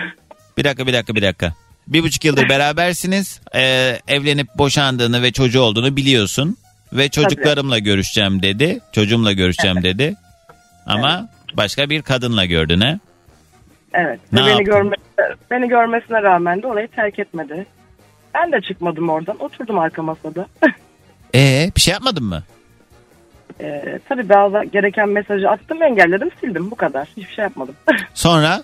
Bir 0.57 0.65
dakika 0.65 0.87
bir 0.87 0.93
dakika 0.93 1.15
bir 1.15 1.23
dakika. 1.23 1.53
Bir 1.87 2.03
buçuk 2.03 2.25
yıldır 2.25 2.49
berabersiniz. 2.49 3.41
Ee, 3.55 3.99
evlenip 4.09 4.47
boşandığını 4.59 5.23
ve 5.23 5.33
çocuğu 5.33 5.61
olduğunu 5.61 5.97
biliyorsun. 5.97 6.57
Ve 6.93 7.09
çocuklarımla 7.09 7.79
görüşeceğim 7.79 8.43
dedi. 8.43 8.81
Çocuğumla 8.93 9.33
görüşeceğim 9.33 9.83
dedi. 9.83 10.17
Ama 10.87 11.29
başka 11.55 11.91
bir 11.91 12.03
kadınla 12.03 12.45
gördün 12.45 12.81
he? 12.81 12.99
Evet. 13.95 14.21
Ne 14.33 14.41
beni, 14.41 14.49
yaptın? 14.49 14.65
görme, 14.65 14.97
beni 15.51 15.69
görmesine 15.69 16.23
rağmen 16.23 16.63
de 16.63 16.67
orayı 16.67 16.89
terk 16.89 17.19
etmedi. 17.19 17.67
Ben 18.35 18.53
de 18.53 18.61
çıkmadım 18.61 19.09
oradan. 19.09 19.37
Oturdum 19.39 19.79
arka 19.79 20.03
masada. 20.03 20.47
Ee 21.35 21.71
bir 21.77 21.81
şey 21.81 21.93
yapmadın 21.93 22.25
mı? 22.25 22.43
Ee, 23.61 23.99
tabii 24.09 24.29
bazı 24.29 24.65
gereken 24.65 25.09
mesajı 25.09 25.51
attım, 25.51 25.83
engelledim, 25.83 26.31
sildim. 26.41 26.71
Bu 26.71 26.75
kadar. 26.75 27.09
Hiçbir 27.17 27.35
şey 27.35 27.43
yapmadım. 27.43 27.75
Sonra 28.15 28.63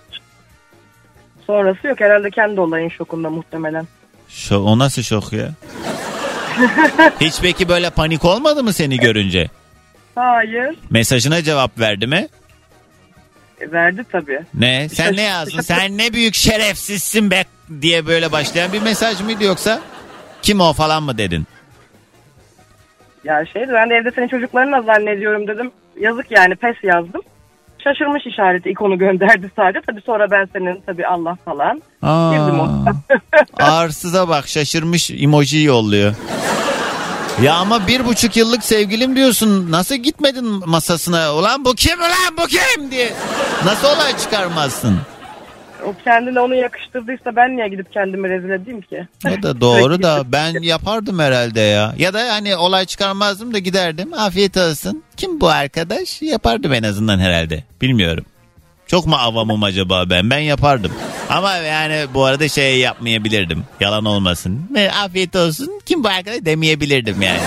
Sonrası 1.47 1.87
yok. 1.87 2.01
Herhalde 2.01 2.29
kendi 2.29 2.59
olayın 2.59 2.89
şokunda 2.89 3.29
muhtemelen. 3.29 3.87
Şu, 4.29 4.57
o 4.57 4.79
nasıl 4.79 5.01
şok 5.01 5.33
ya? 5.33 5.49
Hiç 7.21 7.41
peki 7.41 7.69
böyle 7.69 7.89
panik 7.89 8.25
olmadı 8.25 8.63
mı 8.63 8.73
seni 8.73 8.97
görünce? 8.97 9.49
Hayır. 10.15 10.75
Mesajına 10.89 11.41
cevap 11.43 11.79
verdi 11.79 12.07
mi? 12.07 12.27
Verdi 13.71 14.03
tabii. 14.11 14.39
Ne? 14.53 14.89
Sen 14.89 15.15
ne 15.15 15.21
yazdın? 15.21 15.61
Sen 15.61 15.97
ne 15.97 16.13
büyük 16.13 16.35
şerefsizsin 16.35 17.31
be 17.31 17.43
diye 17.81 18.05
böyle 18.05 18.31
başlayan 18.31 18.73
bir 18.73 18.81
mesaj 18.81 19.21
mıydı 19.21 19.43
yoksa? 19.43 19.81
Kim 20.41 20.61
o 20.61 20.73
falan 20.73 21.03
mı 21.03 21.17
dedin? 21.17 21.43
Ya 23.23 23.45
şeydi 23.53 23.71
ben 23.73 23.89
de 23.89 23.93
evde 23.95 24.11
senin 24.11 24.27
çocuklarınla 24.27 24.81
zannediyorum 24.81 25.47
dedim. 25.47 25.71
Yazık 25.99 26.31
yani 26.31 26.55
pes 26.55 26.75
yazdım. 26.83 27.21
Şaşırmış 27.83 28.25
işareti 28.25 28.69
ikonu 28.69 28.97
gönderdi 28.97 29.51
sadece. 29.55 29.81
Tabii 29.87 30.01
sonra 30.01 30.31
ben 30.31 30.47
senin 30.53 30.81
tabii 30.85 31.07
Allah 31.07 31.37
falan. 31.45 31.75
Girdim 32.33 32.59
Aa, 32.61 32.63
ona. 33.59 33.73
arsıza 33.77 34.27
bak 34.29 34.47
şaşırmış 34.47 35.11
emoji 35.11 35.63
yolluyor. 35.63 36.15
Ya 37.41 37.53
ama 37.55 37.87
bir 37.87 38.05
buçuk 38.05 38.37
yıllık 38.37 38.63
sevgilim 38.63 39.15
diyorsun. 39.15 39.71
Nasıl 39.71 39.95
gitmedin 39.95 40.45
masasına? 40.69 41.33
Ulan 41.35 41.65
bu 41.65 41.75
kim 41.75 41.99
ulan 41.99 42.37
bu 42.37 42.47
kim 42.47 42.91
diye. 42.91 43.13
Nasıl 43.65 43.87
olay 43.87 44.17
çıkarmazsın? 44.17 44.99
o 45.85 45.93
kendine 46.03 46.39
onu 46.39 46.55
yakıştırdıysa 46.55 47.35
ben 47.35 47.57
niye 47.57 47.67
gidip 47.67 47.93
kendimi 47.93 48.29
rezil 48.29 48.49
edeyim 48.49 48.81
ki? 48.81 49.07
O 49.27 49.43
da 49.43 49.61
doğru 49.61 50.03
da 50.03 50.23
ben 50.31 50.61
yapardım 50.61 51.19
herhalde 51.19 51.59
ya. 51.59 51.93
Ya 51.97 52.13
da 52.13 52.33
hani 52.33 52.55
olay 52.55 52.85
çıkarmazdım 52.85 53.53
da 53.53 53.59
giderdim. 53.59 54.13
Afiyet 54.13 54.57
olsun. 54.57 55.03
Kim 55.17 55.41
bu 55.41 55.49
arkadaş? 55.49 56.21
Yapardım 56.21 56.73
en 56.73 56.83
azından 56.83 57.19
herhalde. 57.19 57.63
Bilmiyorum. 57.81 58.25
Çok 58.87 59.07
mu 59.07 59.15
avamım 59.15 59.63
acaba 59.63 60.09
ben? 60.09 60.29
Ben 60.29 60.39
yapardım. 60.39 60.91
Ama 61.29 61.53
yani 61.53 62.05
bu 62.13 62.25
arada 62.25 62.47
şey 62.49 62.79
yapmayabilirdim. 62.79 63.63
Yalan 63.79 64.05
olmasın. 64.05 64.61
Ve 64.73 64.91
afiyet 64.91 65.35
olsun. 65.35 65.69
Kim 65.85 66.03
bu 66.03 66.07
arkadaş 66.07 66.45
demeyebilirdim 66.45 67.21
yani. 67.21 67.39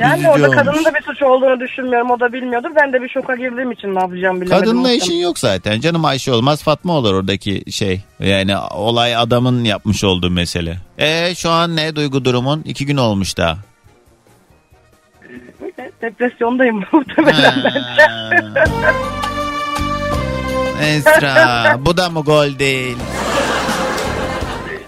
Yani 0.00 0.14
Üzücü 0.14 0.28
orada 0.30 0.44
olmuş. 0.46 0.56
kadının 0.56 0.84
da 0.84 0.94
bir 0.94 1.02
suç 1.02 1.22
olduğunu 1.22 1.60
düşünmüyorum. 1.60 2.10
O 2.10 2.20
da 2.20 2.32
bilmiyordur. 2.32 2.68
Ben 2.76 2.92
de 2.92 3.02
bir 3.02 3.08
şoka 3.08 3.34
girdiğim 3.36 3.72
için 3.72 3.94
ne 3.94 4.00
yapacağım 4.00 4.40
bilemedim. 4.40 4.64
Kadınla 4.64 4.92
işin 4.92 5.14
yok 5.14 5.38
zaten. 5.38 5.80
Canım 5.80 6.04
Ayşe 6.04 6.32
olmaz 6.32 6.62
Fatma 6.62 6.92
olur 6.92 7.14
oradaki 7.14 7.72
şey. 7.72 8.00
Yani 8.20 8.58
olay 8.58 9.16
adamın 9.16 9.64
yapmış 9.64 10.04
olduğu 10.04 10.30
mesele. 10.30 10.76
E 10.98 11.34
şu 11.34 11.50
an 11.50 11.76
ne 11.76 11.96
duygu 11.96 12.24
durumun? 12.24 12.62
İki 12.64 12.86
gün 12.86 12.96
olmuş 12.96 13.36
daha. 13.36 13.58
Depresyondayım 16.06 16.76
muhtemelen 16.92 17.54
bence. 17.64 18.06
Esra 20.82 21.76
bu 21.80 21.96
da 21.96 22.10
mı 22.10 22.20
gol 22.20 22.58
değil? 22.58 22.96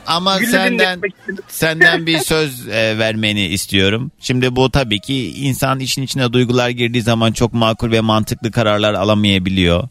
Ama 0.06 0.38
Gülü 0.38 0.50
senden 0.50 1.00
senden 1.48 2.06
bir 2.06 2.18
söz 2.24 2.68
e, 2.68 2.98
vermeni 2.98 3.46
istiyorum. 3.46 4.10
Şimdi 4.20 4.56
bu 4.56 4.70
tabii 4.70 5.00
ki 5.00 5.32
insan 5.32 5.80
işin 5.80 6.02
içine 6.02 6.32
duygular 6.32 6.68
girdiği 6.68 7.02
zaman 7.02 7.32
çok 7.32 7.52
makul 7.52 7.92
ve 7.92 8.00
mantıklı 8.00 8.50
kararlar 8.50 8.94
alamayabiliyor. 8.94 9.88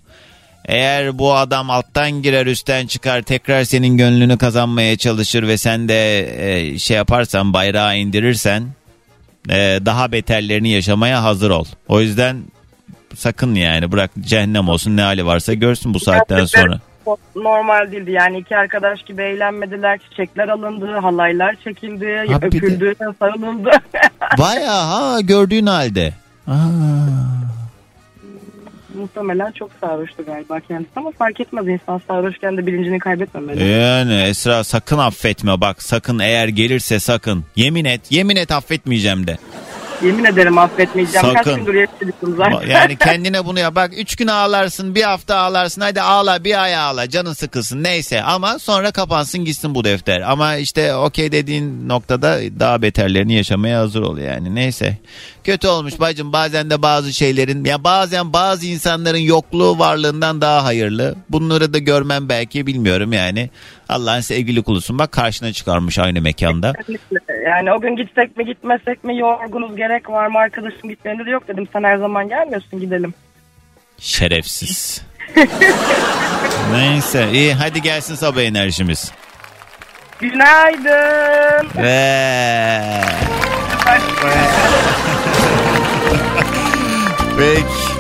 Eğer 0.66 1.20
bu 1.20 1.36
adam 1.36 1.70
alttan 1.70 2.12
girer 2.12 2.46
üstten 2.46 2.88
çıkar 2.88 3.22
tekrar 3.22 3.64
senin 3.64 3.98
gönlünü 3.98 4.38
kazanmaya 4.38 4.98
çalışır 4.98 5.48
ve 5.48 5.58
sen 5.58 5.90
de 5.90 6.20
e, 6.50 6.80
şey 6.80 6.98
yaparsan 6.98 7.54
bayrağı 7.54 7.98
indirirsen 7.98 8.68
e, 9.50 9.80
daha 9.86 10.12
beterlerini 10.12 10.70
yaşamaya 10.70 11.24
hazır 11.24 11.50
ol. 11.50 11.66
O 11.88 12.02
yüzden 12.02 12.38
sakın 13.16 13.56
yani 13.56 13.92
bırak 13.92 14.12
cehennem 14.20 14.70
olsun 14.70 14.98
ne 14.98 15.02
hali 15.02 15.26
varsa 15.26 15.54
görsün 15.54 15.94
bu 15.94 16.00
saatten 16.00 16.46
sonra. 16.46 16.80
Normal 17.36 17.92
değildi 17.92 18.12
yani 18.12 18.38
iki 18.38 18.58
arkadaş 18.58 19.04
gibi 19.04 19.22
eğlenmediler 19.22 20.00
çiçekler 20.10 20.48
alındı 20.48 20.98
halaylar 20.98 21.56
çekildi 21.64 22.26
Ha, 22.32 22.42
bir 22.42 22.52
de- 22.52 22.58
öpüldü 22.58 22.96
sarılındı 23.20 23.70
Bayağı 24.38 24.86
ha 24.86 25.22
gördüğün 25.22 25.66
halde. 25.66 26.14
Aa. 26.48 26.54
Muhtemelen 28.98 29.52
çok 29.52 29.72
sarhoştu 29.82 30.26
galiba 30.26 30.60
kendisi 30.60 30.92
ama 30.96 31.12
fark 31.12 31.40
etmez 31.40 31.68
insan 31.68 32.02
sarhoşken 32.08 32.58
de 32.58 32.68
bilincini 32.68 33.00
kaybetmemeli. 33.00 33.64
Yani 33.68 34.22
Esra 34.22 34.64
sakın 34.64 34.98
affetme 34.98 35.62
bak 35.62 35.84
sakın 35.84 36.20
eğer 36.20 36.48
gelirse 36.48 37.00
sakın. 37.00 37.46
Yemin 37.56 37.86
et 37.86 38.02
yemin 38.10 38.36
et 38.36 38.52
affetmeyeceğim 38.52 39.28
de. 39.28 39.38
Yemin 40.04 40.24
ederim 40.26 40.58
affetmeyeceğim 40.58 41.28
kaç 41.28 41.38
Sakın. 41.38 41.56
gündür 41.56 41.74
yaşadık 41.74 42.16
zaten. 42.38 42.68
Yani 42.68 42.98
kendine 43.04 43.46
bunu 43.46 43.60
yap. 43.60 43.76
Bak 43.76 43.92
üç 43.98 44.16
gün 44.16 44.28
ağlarsın 44.28 44.96
bir 44.96 45.04
hafta 45.04 45.36
ağlarsın 45.38 45.82
hadi 45.82 46.02
ağla 46.02 46.44
bir 46.44 46.64
ay 46.64 46.76
ağla 46.76 47.10
canın 47.10 47.34
sıkılsın 47.34 47.84
neyse. 47.84 48.22
Ama 48.24 48.60
sonra 48.60 48.92
kapansın 48.92 49.46
gitsin 49.46 49.76
bu 49.76 49.84
defter. 49.84 50.22
Ama 50.22 50.56
işte 50.56 50.96
okey 50.96 51.32
dediğin 51.32 51.90
noktada 51.90 52.40
daha 52.60 52.82
beterlerini 52.82 53.34
yaşamaya 53.34 53.80
hazır 53.80 54.02
ol 54.02 54.18
yani 54.18 54.56
neyse. 54.56 54.98
Kötü 55.44 55.68
olmuş 55.68 56.00
bacım 56.00 56.34
bazen 56.34 56.70
de 56.70 56.82
bazı 56.82 57.14
şeylerin 57.14 57.66
ya 57.66 57.84
bazen 57.84 58.34
bazı 58.34 58.66
insanların 58.68 59.18
yokluğu 59.18 59.80
varlığından 59.80 60.42
daha 60.42 60.64
hayırlı. 60.64 61.16
Bunları 61.30 61.74
da 61.74 61.78
görmem 61.78 62.30
belki 62.30 62.68
bilmiyorum 62.68 63.14
yani. 63.14 63.50
Allah'ın 63.90 64.20
sevgili 64.22 64.64
kulusun. 64.64 65.00
Bak 65.00 65.12
karşına 65.12 65.54
çıkarmış 65.54 66.00
aynı 66.00 66.22
mekanda. 66.22 66.74
Yani 67.46 67.72
o 67.74 67.82
gün 67.82 67.96
gitsek 67.96 68.38
mi 68.38 68.46
gitmesek 68.46 69.04
mi 69.04 69.18
yorgunuz 69.18 69.76
gerek 69.76 70.10
var 70.10 70.28
mı 70.28 70.40
arkadaşım 70.40 70.90
gitmeyende 70.90 71.26
de 71.26 71.30
yok 71.30 71.48
dedim. 71.48 71.68
Sen 71.74 71.84
her 71.84 71.98
zaman 71.98 72.30
gelmiyorsun 72.30 72.80
gidelim. 72.80 73.14
Şerefsiz. 74.00 75.02
Neyse 76.72 77.30
iyi 77.34 77.54
hadi 77.54 77.82
gelsin 77.82 78.16
sabah 78.16 78.42
enerjimiz. 78.42 79.12
Günaydın. 80.20 81.68
Ve... 81.78 82.82
Peki. 87.38 87.98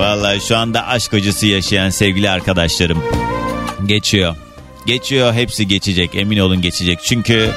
Vallahi 0.00 0.40
şu 0.40 0.56
anda 0.56 0.86
aşk 0.86 1.14
acısı 1.14 1.46
yaşayan 1.46 1.90
sevgili 1.90 2.30
arkadaşlarım. 2.30 3.04
Geçiyor. 3.86 4.36
Geçiyor 4.86 5.34
hepsi 5.34 5.68
geçecek 5.68 6.14
emin 6.14 6.38
olun 6.38 6.62
geçecek. 6.62 6.98
Çünkü 7.02 7.50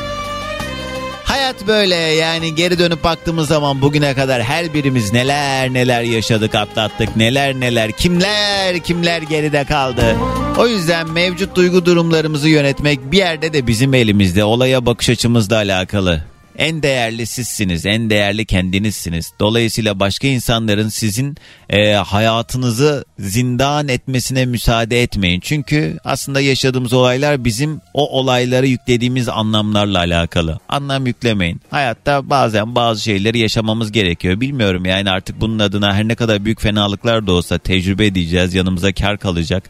hayat 1.24 1.68
böyle 1.68 1.96
yani 1.96 2.56
geri 2.56 2.80
dönüp 2.80 3.04
baktığımız 3.04 3.48
zaman 3.48 3.82
bugüne 3.82 4.14
kadar 4.14 4.44
her 4.44 4.74
birimiz 4.74 5.14
neler 5.14 5.74
neler 5.74 6.02
yaşadık 6.02 6.56
atlattık 6.56 7.16
neler 7.16 7.60
neler 7.60 7.92
kimler 7.92 8.80
kimler 8.80 9.22
geride 9.22 9.64
kaldı. 9.64 10.16
O 10.58 10.68
yüzden 10.68 11.10
mevcut 11.10 11.56
duygu 11.56 11.86
durumlarımızı 11.86 12.50
yönetmek 12.50 13.12
bir 13.12 13.18
yerde 13.18 13.54
de 13.54 13.68
bizim 13.68 13.94
elimizde 13.94 14.44
olaya 14.44 14.86
bakış 14.86 15.10
açımızla 15.10 15.56
alakalı. 15.56 16.33
En 16.58 16.84
değerli 16.84 17.26
sizsiniz, 17.26 17.86
en 17.86 18.10
değerli 18.10 18.46
kendinizsiniz. 18.46 19.34
Dolayısıyla 19.40 20.00
başka 20.00 20.28
insanların 20.28 20.90
sizin 20.90 21.38
e, 21.70 21.94
hayatınızı 21.94 23.06
zindan 23.20 23.88
etmesine 23.88 24.46
müsaade 24.46 25.04
etmeyin. 25.04 25.40
Çünkü 25.40 25.98
aslında 26.04 26.42
yaşadığımız 26.42 26.94
olaylar 26.94 27.46
bizim 27.46 27.82
o 27.94 28.20
olaylara 28.20 28.66
yüklediğimiz 28.66 29.30
anlamlarla 29.30 29.98
alakalı. 29.98 30.60
Anlam 30.70 31.08
yüklemeyin. 31.08 31.62
Hayatta 31.70 32.30
bazen 32.30 32.76
bazı 32.76 33.02
şeyleri 33.02 33.40
yaşamamız 33.40 33.92
gerekiyor. 33.92 34.42
Bilmiyorum 34.42 34.86
yani 34.86 35.10
artık 35.10 35.42
bunun 35.42 35.60
adına 35.60 35.96
her 35.96 36.08
ne 36.08 36.16
kadar 36.16 36.46
büyük 36.46 36.62
fenalıklar 36.62 37.28
da 37.28 37.32
olsa 37.32 37.58
tecrübe 37.58 38.06
edeceğiz, 38.06 38.54
yanımıza 38.54 38.94
kar 38.94 39.18
kalacak. 39.18 39.64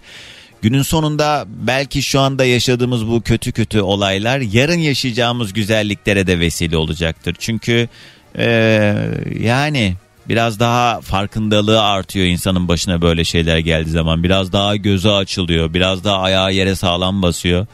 Günün 0.63 0.81
sonunda 0.81 1.45
belki 1.47 2.01
şu 2.01 2.19
anda 2.19 2.45
yaşadığımız 2.45 3.07
bu 3.07 3.21
kötü 3.21 3.51
kötü 3.51 3.81
olaylar 3.81 4.39
yarın 4.39 4.79
yaşayacağımız 4.79 5.53
güzelliklere 5.53 6.27
de 6.27 6.39
vesile 6.39 6.77
olacaktır. 6.77 7.35
Çünkü 7.39 7.89
eee, 8.37 9.09
yani 9.39 9.95
biraz 10.29 10.59
daha 10.59 11.01
farkındalığı 11.01 11.83
artıyor 11.83 12.25
insanın 12.25 12.67
başına 12.67 13.01
böyle 13.01 13.23
şeyler 13.23 13.57
geldiği 13.57 13.89
zaman. 13.89 14.23
Biraz 14.23 14.53
daha 14.53 14.75
gözü 14.75 15.09
açılıyor, 15.09 15.73
biraz 15.73 16.03
daha 16.03 16.19
ayağı 16.19 16.53
yere 16.53 16.75
sağlam 16.75 17.21
basıyor. 17.21 17.67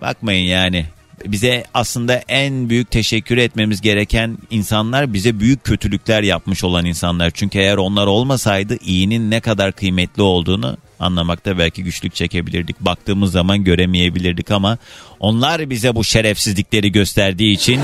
Bakmayın 0.00 0.46
yani 0.46 0.86
bize 1.26 1.64
aslında 1.74 2.14
en 2.28 2.68
büyük 2.68 2.90
teşekkür 2.90 3.36
etmemiz 3.36 3.80
gereken 3.80 4.38
insanlar 4.50 5.12
bize 5.12 5.40
büyük 5.40 5.64
kötülükler 5.64 6.22
yapmış 6.22 6.64
olan 6.64 6.84
insanlar. 6.84 7.30
Çünkü 7.30 7.58
eğer 7.58 7.76
onlar 7.76 8.06
olmasaydı 8.06 8.76
iyinin 8.84 9.30
ne 9.30 9.40
kadar 9.40 9.72
kıymetli 9.72 10.22
olduğunu 10.22 10.76
anlamakta 11.04 11.58
belki 11.58 11.84
güçlük 11.84 12.14
çekebilirdik. 12.14 12.80
Baktığımız 12.80 13.32
zaman 13.32 13.64
göremeyebilirdik 13.64 14.50
ama 14.50 14.78
onlar 15.20 15.70
bize 15.70 15.94
bu 15.94 16.04
şerefsizlikleri 16.04 16.92
gösterdiği 16.92 17.52
için 17.52 17.80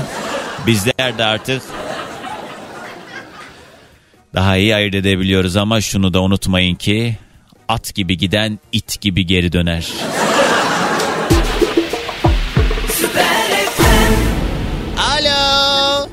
bizler 0.67 1.17
de 1.17 1.25
artık 1.25 1.61
daha 4.33 4.57
iyi 4.57 4.75
ayırt 4.75 4.95
edebiliyoruz 4.95 5.55
ama 5.55 5.81
şunu 5.81 6.13
da 6.13 6.21
unutmayın 6.21 6.75
ki 6.75 7.17
at 7.67 7.95
gibi 7.95 8.17
giden 8.17 8.59
it 8.71 9.01
gibi 9.01 9.25
geri 9.25 9.51
döner. 9.51 9.87
Alo. 14.97 16.07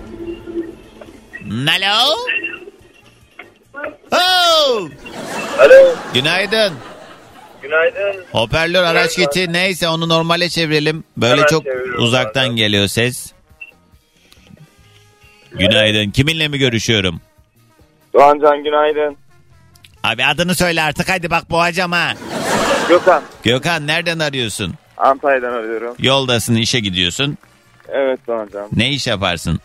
Alo. 1.69 2.17
Oh. 4.13 4.89
Alo. 5.59 5.97
Günaydın. 6.15 6.73
Günaydın. 7.63 8.25
Hoparlör 8.33 8.83
araç 8.83 9.17
gitti. 9.17 9.53
Neyse 9.53 9.89
onu 9.89 10.09
normale 10.09 10.49
çevirelim. 10.49 11.05
Böyle 11.17 11.35
Hemen 11.37 11.47
çok 11.47 11.65
uzaktan 11.99 12.49
geliyor 12.49 12.87
ses. 12.89 13.33
Günaydın. 15.53 16.11
Kiminle 16.11 16.49
mi 16.49 16.59
görüşüyorum? 16.59 17.21
Doğancan 18.15 18.65
günaydın. 18.65 19.17
Abi 20.05 20.25
adını 20.25 20.55
söyle 20.55 20.83
artık 20.83 21.09
hadi 21.09 21.31
bak 21.31 21.51
boğacağım 21.51 21.93
ha. 21.93 22.15
Gökhan. 22.89 23.23
Gökhan 23.43 23.87
nereden 23.87 24.19
arıyorsun? 24.19 24.75
Antalya'dan 24.97 25.53
arıyorum. 25.53 25.97
Yoldasın 25.99 26.55
işe 26.55 26.81
gidiyorsun. 26.81 27.39
Evet 27.89 28.21
Doğancan. 28.27 28.69
Ne 28.77 28.91
iş 28.91 29.07
yaparsın? 29.07 29.61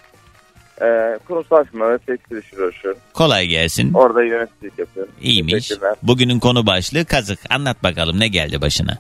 Ee, 0.82 1.20
kurumsal 1.28 1.64
firmada 1.64 1.98
tekstil 1.98 2.38
işi 2.38 2.56
uğraşıyorum. 2.62 3.00
Kolay 3.14 3.48
gelsin. 3.48 3.94
Orada 3.94 4.24
yöneticilik 4.24 4.80
yapıyorum. 4.80 5.14
İyiymiş. 5.22 5.72
Bugünün 6.04 6.40
konu 6.40 6.68
başlığı 6.68 7.06
kazık. 7.06 7.40
Anlat 7.50 7.84
bakalım 7.84 8.20
ne 8.20 8.28
geldi 8.28 8.62
başına? 8.62 8.98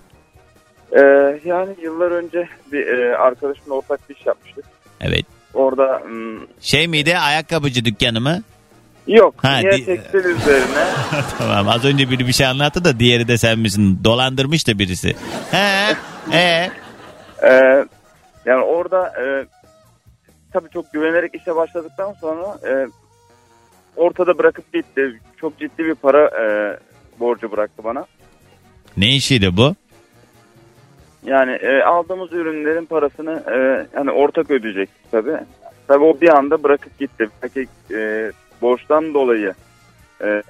Ee, 0.91 0.99
yani 1.45 1.75
yıllar 1.81 2.11
önce 2.11 2.49
bir 2.71 2.87
e, 2.87 3.17
arkadaşımla 3.17 3.73
ortak 3.75 4.09
bir 4.09 4.15
iş 4.15 4.25
yapmıştık. 4.25 4.65
Evet. 5.01 5.25
Orada 5.53 6.01
hmm, 6.05 6.39
Şey 6.61 6.87
miydi 6.87 7.17
ayakkabıcı 7.17 7.85
dükkanı 7.85 8.21
mı? 8.21 8.41
yok 9.07 9.35
Ha, 9.43 9.59
yine 9.59 9.71
di- 9.77 9.85
tekstil 9.85 10.25
üzerine. 10.25 10.85
tamam 11.37 11.69
az 11.69 11.85
önce 11.85 12.09
biri 12.09 12.27
bir 12.27 12.33
şey 12.33 12.47
anlattı 12.47 12.83
da 12.85 12.99
diğeri 12.99 13.27
de 13.27 13.37
sen 13.37 13.59
misin? 13.59 13.99
Dolandırmış 14.03 14.67
da 14.67 14.79
birisi. 14.79 15.15
He, 15.51 15.95
he. 16.31 16.71
Ee, 17.43 17.85
yani 18.45 18.63
orada 18.63 19.07
e, 19.07 19.45
tabii 20.53 20.69
çok 20.69 20.93
güvenerek 20.93 21.35
işe 21.35 21.55
başladıktan 21.55 22.13
sonra 22.13 22.57
e, 22.69 22.87
ortada 23.95 24.37
bırakıp 24.37 24.73
gitti. 24.73 25.19
Çok 25.37 25.59
ciddi 25.59 25.85
bir 25.85 25.95
para 25.95 26.25
e, 26.25 26.77
borcu 27.19 27.51
bıraktı 27.51 27.83
bana. 27.83 28.05
Ne 28.97 29.15
işiydi 29.15 29.57
bu? 29.57 29.75
Yani 31.25 31.51
e, 31.51 31.81
aldığımız 31.81 32.33
ürünlerin 32.33 32.85
parasını 32.85 33.43
e, 33.47 33.87
yani 33.97 34.11
ortak 34.11 34.51
ödeyecek 34.51 34.89
tabii. 35.11 35.37
Tabii 35.87 36.03
o 36.03 36.21
bir 36.21 36.37
anda 36.37 36.63
bırakıp 36.63 36.99
gitti. 36.99 37.29
Belki 37.43 37.67
e, 37.93 38.31
borçtan 38.61 39.13
dolayı 39.13 39.53
e, 40.21 40.43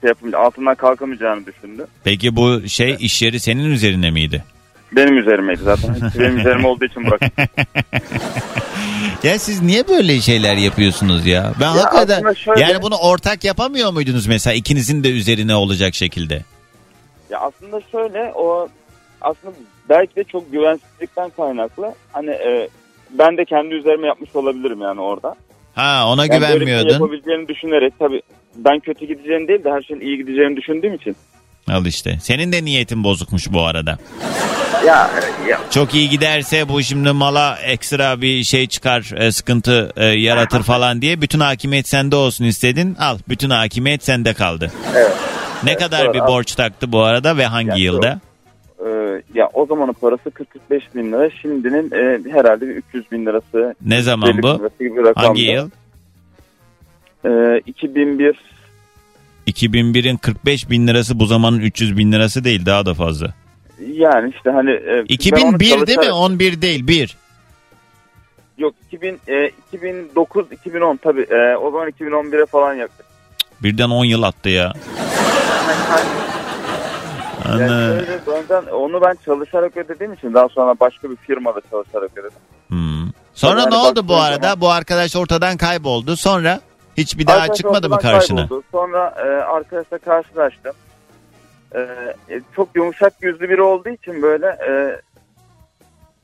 şey 0.00 0.08
yapınca 0.08 0.38
altından 0.38 0.74
kalkamayacağını 0.74 1.46
düşündü. 1.46 1.86
Peki 2.04 2.36
bu 2.36 2.68
şey 2.68 2.96
iş 3.00 3.22
yeri 3.22 3.40
senin 3.40 3.70
üzerine 3.70 4.10
miydi? 4.10 4.44
Benim 4.92 5.18
üzerimeydi 5.18 5.60
zaten. 5.62 5.96
Benim 6.18 6.38
üzerime 6.38 6.66
olduğu 6.66 6.84
için 6.84 7.06
bıraktım. 7.06 7.30
Ya 9.22 9.38
siz 9.38 9.62
niye 9.62 9.88
böyle 9.88 10.20
şeyler 10.20 10.56
yapıyorsunuz 10.56 11.26
ya? 11.26 11.52
Ben 11.60 11.66
hakikaten 11.66 12.14
aslında 12.16 12.34
şöyle- 12.34 12.60
yani 12.60 12.82
bunu 12.82 12.96
ortak 12.96 13.44
yapamıyor 13.44 13.92
muydunuz 13.92 14.26
mesela 14.26 14.54
ikinizin 14.54 15.04
de 15.04 15.10
üzerine 15.10 15.54
olacak 15.54 15.94
şekilde? 15.94 16.44
Ya 17.30 17.40
aslında 17.40 17.80
şöyle 17.92 18.32
o 18.34 18.68
aslında 19.20 19.54
belki 19.88 20.16
de 20.16 20.24
çok 20.24 20.52
güvensizlikten 20.52 21.30
kaynaklı. 21.30 21.94
Hani 22.12 22.30
e, 22.30 22.68
ben 23.10 23.36
de 23.36 23.44
kendi 23.44 23.74
üzerime 23.74 24.06
yapmış 24.06 24.36
olabilirim 24.36 24.80
yani 24.80 25.00
orada. 25.00 25.34
Ha 25.74 26.04
ona 26.08 26.22
Yani 26.22 26.30
böyle 26.32 26.42
bir 26.42 26.48
şey 26.48 26.58
güvenmiyordun. 26.58 26.92
yapabileceğini 26.92 27.48
düşünerek 27.48 27.92
tabii 27.98 28.22
ben 28.56 28.78
kötü 28.80 29.06
gideceğini 29.06 29.48
değil 29.48 29.64
de 29.64 29.70
her 29.70 29.82
şeyin 29.82 30.00
iyi 30.00 30.16
gideceğini 30.16 30.56
düşündüğüm 30.56 30.94
için. 30.94 31.16
Al 31.68 31.86
işte. 31.86 32.18
Senin 32.22 32.52
de 32.52 32.64
niyetin 32.64 33.04
bozukmuş 33.04 33.52
bu 33.52 33.62
arada. 33.66 33.98
Ya, 34.86 35.10
ya 35.48 35.60
Çok 35.70 35.94
iyi 35.94 36.08
giderse 36.08 36.68
bu 36.68 36.82
şimdi 36.82 37.12
mala 37.12 37.56
ekstra 37.56 38.20
bir 38.20 38.44
şey 38.44 38.66
çıkar, 38.66 39.12
e, 39.16 39.32
sıkıntı 39.32 39.92
e, 39.96 40.04
yaratır 40.06 40.62
falan 40.62 41.02
diye 41.02 41.20
bütün 41.20 41.40
hakimiyet 41.40 41.88
sende 41.88 42.16
olsun 42.16 42.44
istedin. 42.44 42.96
Al 43.00 43.18
bütün 43.28 43.50
hakimiyet 43.50 44.04
sende 44.04 44.34
kaldı. 44.34 44.72
Evet. 44.96 45.12
Ne 45.64 45.76
kadar 45.76 46.06
doğru. 46.06 46.14
bir 46.14 46.20
borç 46.20 46.54
taktı 46.54 46.92
bu 46.92 47.02
arada 47.02 47.36
ve 47.36 47.46
hangi 47.46 47.68
Yani 47.68 47.80
yılda? 47.80 48.20
e, 48.86 48.88
ya 49.34 49.48
o 49.52 49.66
zamanın 49.66 49.92
parası 49.92 50.30
40-45 50.70 50.80
bin 50.94 51.12
lira. 51.12 51.30
Şimdinin 51.30 51.90
e, 51.90 52.32
herhalde 52.32 52.68
bir 52.68 52.74
300 52.74 53.12
bin 53.12 53.26
lirası. 53.26 53.74
Ne 53.86 54.02
zaman 54.02 54.28
50 54.30 54.36
bin 54.36 54.42
bu? 54.42 54.70
Hangi 55.14 55.42
yıl? 55.42 55.70
E, 57.24 57.60
2001 57.66 58.36
2001'in 59.48 60.16
45 60.16 60.70
bin 60.70 60.86
lirası 60.88 61.20
bu 61.20 61.26
zamanın 61.26 61.58
300 61.60 61.96
bin 61.98 62.12
lirası 62.12 62.44
değil 62.44 62.66
daha 62.66 62.86
da 62.86 62.94
fazla. 62.94 63.34
yani 63.92 64.32
işte 64.36 64.50
hani. 64.50 64.70
E, 64.70 64.86
ben 64.86 64.98
onu 64.98 65.04
2001 65.08 65.60
değil 65.86 65.98
mi? 65.98 66.04
çalışarak- 66.04 66.12
11 66.12 66.62
değil 66.62 66.86
1. 66.88 67.16
Yok 68.58 68.74
2000, 68.86 69.20
e, 69.28 69.50
2009 69.72 70.46
2010 70.52 70.96
tabii 70.96 71.22
e, 71.30 71.56
o 71.56 71.70
zaman 71.70 71.88
2011'e 71.88 72.46
falan 72.46 72.74
yaklaşık. 72.74 73.06
Birden 73.62 73.90
10 73.90 74.04
yıl 74.04 74.22
attı 74.22 74.48
ya. 74.48 74.72
Yani 77.48 77.62
Ana. 77.64 77.68
şöyle, 77.98 78.18
zaten 78.26 78.72
onu 78.72 79.00
ben 79.02 79.16
çalışarak 79.24 79.76
ödediğim 79.76 80.12
için 80.12 80.34
daha 80.34 80.48
sonra 80.48 80.74
başka 80.80 81.10
bir 81.10 81.16
firmada 81.16 81.60
çalışarak 81.70 82.10
ödedim. 82.18 82.38
Hmm. 82.68 83.10
Sonra 83.34 83.60
Yani 83.60 83.70
ne 83.70 83.76
oldu 83.76 83.86
baktığın 83.88 84.08
bu 84.08 84.16
arada? 84.16 84.42
zaman- 84.46 84.60
Bu 84.60 84.70
arkadaş 84.70 85.16
ortadan 85.16 85.56
kayboldu. 85.56 86.16
Sonra 86.16 86.60
hiç 86.98 87.18
bir 87.18 87.26
daha 87.26 87.36
Arkadaş 87.36 87.56
çıkmadı 87.56 87.88
mı 87.88 87.94
ortadan 87.94 88.12
karşına? 88.12 88.40
kayboldu. 88.40 88.62
Sonra 88.72 89.14
e, 89.18 89.28
arkadaşla 89.42 89.98
karşılaştım. 89.98 90.72
E, 91.74 91.78
e, 92.30 92.40
çok 92.56 92.68
yumuşak 92.74 93.12
yüzlü 93.22 93.48
biri 93.48 93.62
olduğu 93.62 93.88
için 93.88 94.22
böyle 94.22 94.46
e, 94.46 95.00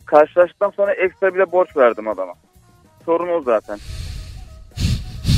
karşılaştıktan 0.07 0.71
sonra 0.77 0.93
ekstra 0.93 1.35
bile 1.35 1.53
borç 1.53 1.77
verdim 1.77 2.09
adama. 2.09 2.33
Sorun 3.05 3.29
o 3.29 3.43
zaten. 3.43 3.79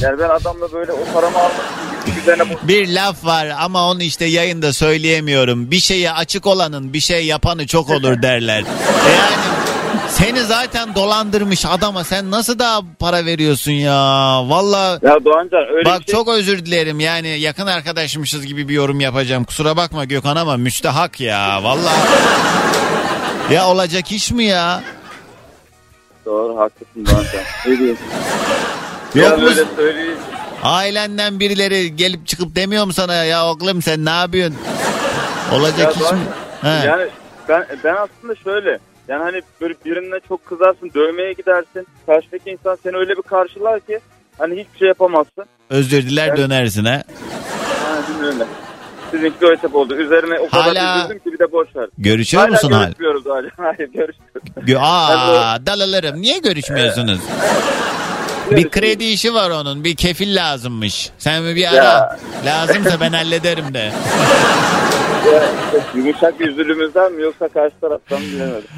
Yani 0.01 0.19
ben 0.19 0.29
adamla 0.29 0.73
böyle 0.73 0.93
o 0.93 1.05
paramı 1.15 1.39
almak 1.39 1.53
için 1.53 1.97
gittik 2.07 2.23
üzerine 2.23 2.51
borç 2.51 2.59
Bir 2.63 2.89
laf 2.95 3.25
var 3.25 3.49
ama 3.61 3.91
onu 3.91 4.03
işte 4.03 4.25
yayında 4.25 4.73
söyleyemiyorum. 4.73 5.71
Bir 5.71 5.79
şeye 5.81 6.13
açık 6.13 6.47
olanın 6.47 6.93
bir 6.93 7.01
şey 7.01 7.27
yapanı 7.27 7.67
çok 7.67 7.91
olur 7.91 8.23
derler. 8.23 8.65
Yani 9.17 9.66
seni 10.19 10.41
zaten 10.41 10.95
dolandırmış 10.95 11.67
adama 11.67 12.05
sen 12.05 12.31
nasıl 12.31 12.59
daha 12.59 12.81
para 12.99 13.25
veriyorsun 13.25 13.73
ya? 13.73 13.95
Valla 14.49 14.99
Ya 15.03 15.25
Doğancan 15.25 15.67
öyle 15.73 15.85
bak 15.85 16.03
şey... 16.07 16.15
çok 16.15 16.29
özür 16.29 16.67
dilerim 16.67 17.01
yani 17.01 17.29
yakın 17.29 17.67
arkadaşmışız 17.67 18.47
gibi 18.47 18.69
bir 18.69 18.75
yorum 18.75 19.01
yapacağım. 19.01 19.45
Kusura 19.45 19.77
bakma 19.77 20.05
Gökhan 20.05 20.37
ama 20.37 20.57
müstehak 20.57 21.21
ya 21.21 21.63
valla. 21.65 21.93
ya 23.51 23.69
olacak 23.69 24.13
iş 24.13 24.31
mi 24.31 24.45
ya? 24.45 24.83
Doğru 26.27 26.57
haklısın 26.59 27.07
Doğancan. 27.07 27.43
Ne 27.67 27.79
diyorsun? 27.79 28.07
Yok 29.15 29.39
mu? 29.39 29.49
Ailenden 30.63 31.41
birileri 31.41 31.97
gelip 31.97 32.27
çıkıp 32.27 32.57
demiyor 32.57 32.85
mu 32.85 32.93
sana 32.93 33.15
ya 33.15 33.47
oğlum 33.47 33.83
sen 33.83 34.05
ne 34.05 34.11
yapıyorsun? 34.11 34.59
Olacak 35.53 35.79
Ya 35.79 35.91
iş 36.07 36.13
mi? 36.13 36.19
He. 36.63 36.69
Yani 36.69 37.09
ben 37.49 37.67
ben 37.85 37.95
aslında 37.95 38.35
şöyle 38.45 38.79
yani 39.09 39.23
hani 39.23 39.43
böyle 39.61 39.75
birine 39.85 40.21
çok 40.29 40.47
kızarsın 40.47 40.91
dövmeye 40.95 41.33
gidersin 41.33 41.87
karşıdaki 42.07 42.51
insan 42.51 42.79
seni 42.83 42.97
öyle 42.97 43.17
bir 43.17 43.23
karşılar 43.23 43.81
ki 43.81 43.99
hani 44.39 44.53
hiçbir 44.61 44.79
şey 44.79 44.89
yapamazsın. 44.89 45.45
Özür 45.71 46.03
diler 46.03 46.29
Evet. 46.29 46.39
dönersin 46.39 46.85
ha. 46.85 47.03
Aynen 47.87 48.25
öyle. 48.35 48.45
Sizinki 49.11 49.47
hesap 49.47 49.75
oldu. 49.75 49.97
Üzerine 49.97 50.39
o 50.39 50.49
kadar 50.49 50.65
Hala- 50.77 50.99
üzüldüm 51.01 51.19
ki 51.19 51.33
bir 51.33 51.39
de 51.39 51.53
boş 51.53 51.77
ver. 51.77 51.89
Görüşüyor 51.99 52.43
hala 52.43 52.53
musun 52.53 52.73
hala? 52.73 52.85
görüşmüyoruz 52.85 53.27
hala. 53.27 53.49
Hayır 53.57 53.79
görüşmüyoruz. 53.93 54.43
Gö- 54.57 54.79
Aa 54.81 55.67
dalalarım 55.67 56.23
niye 56.23 56.39
görüşmüyorsunuz? 56.39 57.21
Bir 58.51 58.71
kredi 58.71 59.05
işi 59.05 59.35
var 59.35 59.51
onun. 59.51 59.85
Bir 59.85 59.97
kefil 59.97 60.37
lazımmış. 60.37 61.11
Sen 61.19 61.43
mi 61.43 61.57
bir 61.57 61.69
ara? 61.69 61.77
Ya. 61.85 62.19
Lazımsa 62.45 63.01
ben 63.01 63.13
hallederim 63.13 63.75
de. 63.75 63.93
Ya, 65.33 65.43
Yumuşak 65.95 66.41
yüzlülüğümüzden 66.41 67.13
mi 67.13 67.23
yoksa 67.23 67.49
karşı 67.49 67.75
taraftan 67.81 68.21
mı 68.23 68.27
bilemedim. 68.27 68.69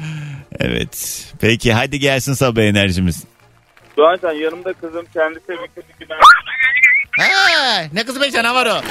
Evet. 0.59 1.25
Peki 1.41 1.73
hadi 1.73 1.99
gelsin 1.99 2.33
sabah 2.33 2.61
enerjimiz. 2.61 3.23
Doğancan 3.97 4.33
yanımda 4.33 4.73
kızım 4.73 5.05
kendisi 5.13 5.49
bir 5.49 5.55
gün 5.99 6.07
Ha, 7.19 7.81
ne 7.93 8.05
kızı 8.05 8.21
be 8.21 8.31
canavar 8.31 8.65
o. 8.65 8.81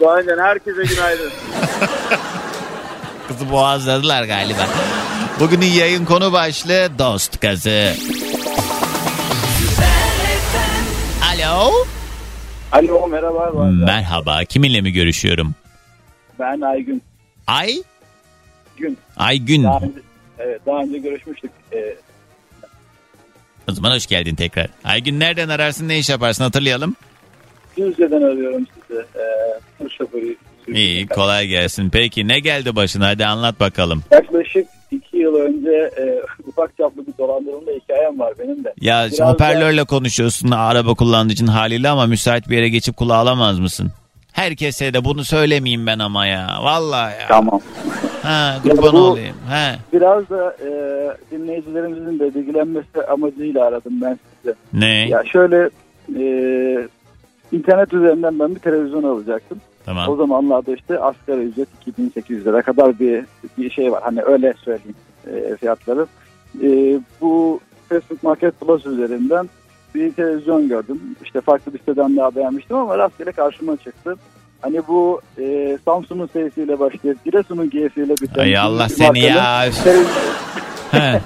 Doğancan 0.00 0.38
herkese 0.38 0.82
günaydın. 0.82 1.30
Kızı 3.28 3.50
boğazladılar 3.50 4.24
galiba. 4.24 4.66
Bugünün 5.40 5.66
yayın 5.66 6.04
konu 6.04 6.32
başlığı 6.32 6.88
dost 6.98 7.40
gazı. 7.40 7.92
Alo. 11.34 11.72
Alo 12.72 13.08
merhaba. 13.08 13.50
Merhaba. 13.70 14.44
Kiminle 14.44 14.80
mi 14.80 14.92
görüşüyorum? 14.92 15.54
Ben 16.38 16.60
Aygün. 16.60 17.02
Ay? 17.46 17.74
Gün. 18.76 18.98
Ay 19.16 19.38
gün. 19.38 19.64
Daha 19.64 19.76
önce, 19.78 19.98
evet, 20.38 20.60
daha 20.66 20.78
önce 20.78 20.98
görüşmüştük. 20.98 21.50
Ee, 21.72 21.96
O 23.68 23.72
zaman 23.72 23.90
hoş 23.94 24.06
geldin 24.06 24.34
tekrar. 24.34 24.66
Aygün 24.84 25.20
nereden 25.20 25.48
ararsın 25.48 25.88
ne 25.88 25.98
iş 25.98 26.08
yaparsın 26.10 26.44
hatırlayalım. 26.44 26.96
Düzce'den 27.76 28.22
arıyorum 28.22 28.66
sizi. 28.88 29.00
Ee, 29.00 29.60
tır 29.78 29.90
şoförü. 29.98 30.36
İyi 30.74 31.06
kolay 31.06 31.46
gelsin. 31.46 31.90
Peki 31.90 32.28
ne 32.28 32.38
geldi 32.40 32.76
başına 32.76 33.06
hadi 33.06 33.26
anlat 33.26 33.60
bakalım. 33.60 34.02
Yaklaşık 34.10 34.66
iki 34.90 35.16
yıl 35.16 35.34
önce 35.34 35.90
e, 35.98 36.20
ufak 36.48 36.76
çaplı 36.76 37.06
bir 37.06 37.12
dolandırılma 37.18 37.72
hikayem 37.82 38.18
var 38.18 38.32
benim 38.38 38.64
de. 38.64 38.74
Ya 38.80 39.06
Biraz 39.12 39.28
hoparlörle 39.32 39.84
konuşuyorsun 39.84 40.50
araba 40.50 40.94
kullandığı 40.94 41.32
için 41.32 41.46
haliyle 41.46 41.88
ama 41.88 42.06
müsait 42.06 42.48
bir 42.48 42.56
yere 42.56 42.68
geçip 42.68 42.96
kulağı 42.96 43.18
alamaz 43.18 43.58
mısın? 43.58 43.90
Herkese 44.32 44.94
de 44.94 45.04
bunu 45.04 45.24
söylemeyeyim 45.24 45.86
ben 45.86 45.98
ama 45.98 46.26
ya. 46.26 46.46
Vallahi 46.62 47.12
ya. 47.20 47.28
Tamam. 47.28 47.60
Ha 48.22 48.56
kurban 48.62 48.92
bu- 48.92 48.98
olayım. 48.98 49.36
Ha. 49.48 49.74
Biraz 49.92 50.30
da 50.30 50.56
e, 50.64 50.70
dinleyicilerimizin 51.30 52.18
de 52.18 52.34
bilgilenmesi 52.34 53.06
amacıyla 53.12 53.64
aradım 53.64 53.92
ben 54.02 54.18
size. 54.42 54.54
Ne? 54.72 55.08
Ya 55.08 55.24
şöyle 55.32 55.70
e, 56.18 56.24
internet 57.52 57.92
üzerinden 57.92 58.38
ben 58.38 58.54
bir 58.54 58.60
televizyon 58.60 59.02
alacaktım. 59.02 59.60
Tamam. 59.86 60.08
O 60.08 60.16
zamanlarda 60.16 60.74
işte 60.74 60.98
asgari 60.98 61.40
ücret 61.40 61.68
2800 61.80 62.46
lira 62.46 62.62
kadar 62.62 62.98
bir 62.98 63.24
bir 63.58 63.70
şey 63.70 63.92
var. 63.92 64.02
Hani 64.02 64.22
öyle 64.22 64.54
söyleyeyim 64.64 64.94
e, 65.26 65.56
fiyatları. 65.56 66.06
E, 66.62 67.00
bu 67.20 67.60
Facebook 67.88 68.22
Market 68.22 68.60
Plus 68.60 68.86
üzerinden 68.86 69.48
bir 69.94 70.12
televizyon 70.12 70.68
gördüm. 70.68 71.00
İşte 71.24 71.40
farklı 71.40 71.74
bir 71.74 71.78
siteden 71.78 72.16
daha 72.16 72.34
beğenmiştim 72.34 72.76
ama 72.76 72.98
rastgele 72.98 73.32
karşıma 73.32 73.76
çıktı. 73.76 74.16
Hani 74.62 74.82
bu 74.88 75.20
e, 75.38 75.78
Samsun'un 75.84 76.26
sesiyle 76.32 76.78
başlayıp 76.78 77.24
Giresun'un 77.24 77.70
G'siyle 77.70 78.14
biten. 78.22 78.42
Ay 78.42 78.56
Allah 78.58 78.88
seni 78.88 79.20
ya. 79.20 79.64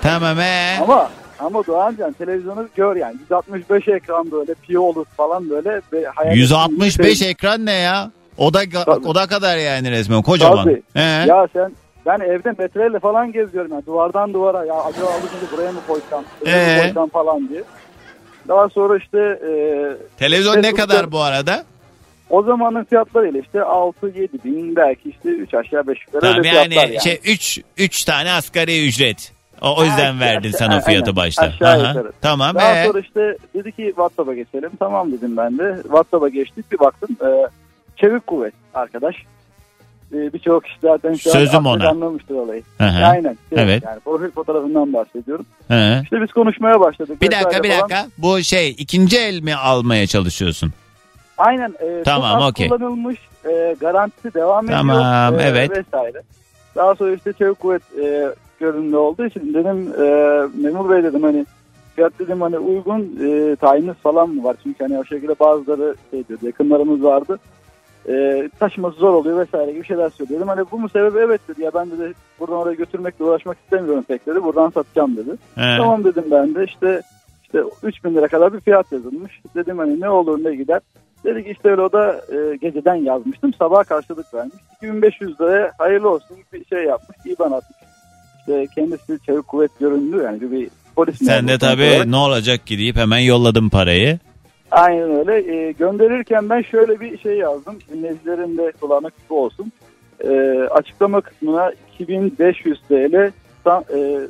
tamam 0.02 0.36
he. 0.38 0.82
ama 0.82 1.10
ama 1.38 1.66
Doğancan 1.66 2.12
televizyonu 2.12 2.68
gör 2.76 2.96
yani 2.96 3.16
165 3.20 3.88
ekran 3.88 4.30
böyle 4.30 4.54
piyoluk 4.54 5.08
falan 5.08 5.50
böyle 5.50 5.80
ve 5.92 6.06
hayal 6.14 6.30
ettiğin 6.30 6.42
165 6.42 7.18
şey- 7.18 7.30
ekran 7.30 7.66
ne 7.66 7.72
ya? 7.72 8.10
O 8.40 8.54
da 8.54 8.60
Tabii. 8.84 9.06
o 9.06 9.14
da 9.14 9.26
kadar 9.26 9.56
yani 9.56 9.90
resmen 9.90 10.22
kocaman. 10.22 10.64
Tabii. 10.64 10.82
He. 10.94 11.00
Ya 11.00 11.48
sen 11.52 11.72
ben 12.06 12.20
evde 12.20 12.52
metreyle 12.58 12.98
falan 12.98 13.32
geziyorum 13.32 13.72
yani 13.72 13.86
duvardan 13.86 14.32
duvara 14.34 14.64
ya 14.64 14.74
acaba 14.74 15.06
aldım 15.06 15.28
buraya 15.52 15.72
mı 15.72 15.80
koysam, 15.88 16.24
buraya 16.40 16.72
Ee? 16.72 16.76
mı 16.76 16.82
koysam 16.82 17.08
falan 17.08 17.48
diye. 17.48 17.62
Daha 18.48 18.68
sonra 18.68 18.96
işte 18.96 19.18
e, 19.18 19.50
Televizyon 20.18 20.56
ne 20.56 20.62
Facebook'ta- 20.62 20.76
kadar 20.86 21.12
bu 21.12 21.20
arada? 21.20 21.64
o 22.30 22.42
zamanın 22.42 22.84
fiyatlarıyla 22.84 23.40
işte 23.40 23.58
6-7 23.58 24.28
bin 24.44 24.76
belki 24.76 25.10
işte 25.10 25.28
3 25.28 25.54
aşağı 25.54 25.86
5 25.86 25.98
yukarı 26.06 26.20
Tamam 26.20 26.38
öyle 26.38 26.48
yani, 26.48 26.74
yani. 26.74 27.00
şey 27.00 27.20
3 27.24 27.58
3 27.76 28.04
tane 28.04 28.32
asgari 28.32 28.88
ücret. 28.88 29.32
O, 29.62 29.76
o 29.80 29.84
yüzden 29.84 30.14
Ha, 30.14 30.20
verdin 30.20 30.46
işte, 30.48 30.58
sen 30.58 30.68
o 30.68 30.70
aynen. 30.70 30.82
fiyatı 30.84 31.16
başta. 31.16 31.42
Aşağı 31.46 31.68
Aha, 31.68 31.88
yukarı. 31.88 32.12
Tamam. 32.20 32.54
Daha 32.54 32.76
ee? 32.76 32.86
sonra 32.86 33.00
işte 33.00 33.36
dedi 33.54 33.72
ki 33.72 33.84
WhatsApp'a 33.86 34.34
geçelim. 34.34 34.70
Tamam 34.78 35.12
dedim 35.12 35.36
ben 35.36 35.58
de. 35.58 35.76
WhatsApp'a 35.82 36.28
geçtik 36.28 36.72
bir 36.72 36.78
baktım. 36.78 37.16
E, 37.24 37.28
çevik 38.00 38.26
kuvvet 38.26 38.54
arkadaş. 38.74 39.16
E, 40.12 40.32
Birçok 40.32 40.64
kişi 40.64 40.76
zaten 40.82 41.14
şu 41.14 41.30
Sözüm 41.30 41.66
an 41.66 41.80
ona. 41.80 41.88
anlamıştır 41.88 42.34
olayı. 42.34 42.62
Hı 42.78 42.84
hı. 42.84 43.06
Aynen. 43.06 43.36
Şey, 43.48 43.62
Evet. 43.64 43.82
Yani 43.86 44.00
profil 44.00 44.30
fotoğrafından 44.30 44.92
bahsediyorum. 44.92 45.46
He. 45.68 46.00
İşte 46.02 46.22
biz 46.22 46.32
konuşmaya 46.32 46.80
başladık. 46.80 47.22
Bir 47.22 47.30
dakika 47.30 47.62
bir 47.62 47.68
falan. 47.68 47.80
dakika. 47.80 48.06
Bu 48.18 48.42
şey 48.42 48.70
ikinci 48.70 49.18
el 49.18 49.40
mi 49.42 49.54
almaya 49.54 50.06
çalışıyorsun? 50.06 50.72
Aynen. 51.38 51.74
E, 51.80 52.02
Tamam, 52.04 52.42
okey. 52.42 52.68
kullanılmış. 52.68 53.18
E, 53.50 53.76
garantisi 53.80 54.34
devam 54.34 54.64
ediyor. 54.64 54.78
Tamam, 54.78 55.34
e, 55.38 55.42
evet. 55.42 55.70
Vesaire. 55.70 56.22
Daha 56.76 56.94
sonra 56.94 57.14
işte 57.14 57.32
çevik 57.32 57.60
kuvvet 57.60 57.82
e, 58.02 58.28
görünümlü 58.60 58.96
olduğu 58.96 59.26
için 59.26 59.54
dedim 59.54 59.92
e, 60.04 60.06
memur 60.68 60.90
bey 60.90 61.02
dedim 61.02 61.22
hani 61.22 61.46
fiyat 61.96 62.12
dedim 62.18 62.40
hani 62.40 62.58
uygun 62.58 63.00
e, 63.24 63.56
tayiniz 63.56 63.94
falan 64.02 64.28
mı 64.30 64.44
var? 64.44 64.56
Çünkü 64.62 64.84
hani 64.84 64.98
o 64.98 65.04
şekilde 65.04 65.34
bazıları 65.40 65.94
şey 66.10 66.28
diyordu 66.28 66.46
yakınlarımız 66.46 67.02
vardı. 67.02 67.38
E, 68.08 68.48
taşıması 68.58 68.98
zor 68.98 69.14
oluyor 69.14 69.38
vesaire 69.38 69.72
gibi 69.72 69.86
şeyler 69.86 70.10
söylüyordum. 70.10 70.48
Hani 70.48 70.64
bu 70.70 70.78
mu 70.78 70.88
sebebi 70.88 71.18
evet 71.18 71.40
dedi 71.48 71.62
ya 71.62 71.70
ben 71.74 71.90
dedi 71.90 72.12
buradan 72.40 72.56
oraya 72.56 72.74
götürmekle 72.74 73.24
uğraşmak 73.24 73.58
istemiyorum 73.64 74.04
pek 74.08 74.26
dedi. 74.26 74.42
Buradan 74.44 74.70
satacağım 74.70 75.16
dedi. 75.16 75.30
He. 75.54 75.76
Tamam 75.78 76.04
dedim 76.04 76.24
ben 76.30 76.54
de 76.54 76.64
işte 76.64 77.02
işte 77.42 77.62
3000 77.82 78.14
lira 78.14 78.28
kadar 78.28 78.52
bir 78.52 78.60
fiyat 78.60 78.92
yazılmış. 78.92 79.40
Dedim 79.54 79.78
hani 79.78 80.00
ne 80.00 80.08
olur 80.08 80.44
ne 80.44 80.54
gider. 80.54 80.80
Dedi 81.24 81.44
ki 81.44 81.50
işte 81.50 81.70
öyle 81.70 81.82
o 81.82 81.92
da 81.92 82.12
e, 82.12 82.56
geceden 82.56 82.94
yazmıştım. 82.94 83.54
Sabah 83.54 83.84
karşılık 83.84 84.34
vermiş. 84.34 84.54
2500 84.76 85.40
liraya 85.40 85.72
hayırlı 85.78 86.10
olsun 86.10 86.36
bir 86.52 86.64
şey 86.64 86.84
yapmış. 86.84 87.18
İban 87.26 87.52
atmış. 87.52 87.78
İşte 88.38 88.66
kendisi 88.74 89.18
çevik 89.26 89.48
kuvvet 89.48 89.78
göründü 89.80 90.22
yani 90.24 90.50
bir, 90.52 90.68
polis 90.96 91.18
Sen 91.18 91.26
de 91.28 91.32
memuru 91.34 91.46
olarak. 91.46 91.60
tabii 91.60 92.10
ne 92.10 92.16
olacak 92.16 92.66
ki 92.66 92.78
deyip 92.78 92.96
hemen 92.96 93.18
yolladım 93.18 93.70
parayı. 93.70 94.18
Aynen 94.70 95.10
öyle. 95.18 95.54
E, 95.54 95.72
gönderirken 95.72 96.50
ben 96.50 96.62
şöyle 96.62 97.00
bir 97.00 97.18
şey 97.18 97.36
yazdım. 97.38 97.78
Dinleyicilerin 97.92 98.58
de 98.58 98.72
kulağına 98.80 99.10
küpe 99.10 99.34
olsun. 99.34 99.72
E, 100.24 100.30
açıklama 100.70 101.20
kısmına 101.20 101.72
2500 101.94 102.80
TL 102.88 103.14
e, 103.94 104.20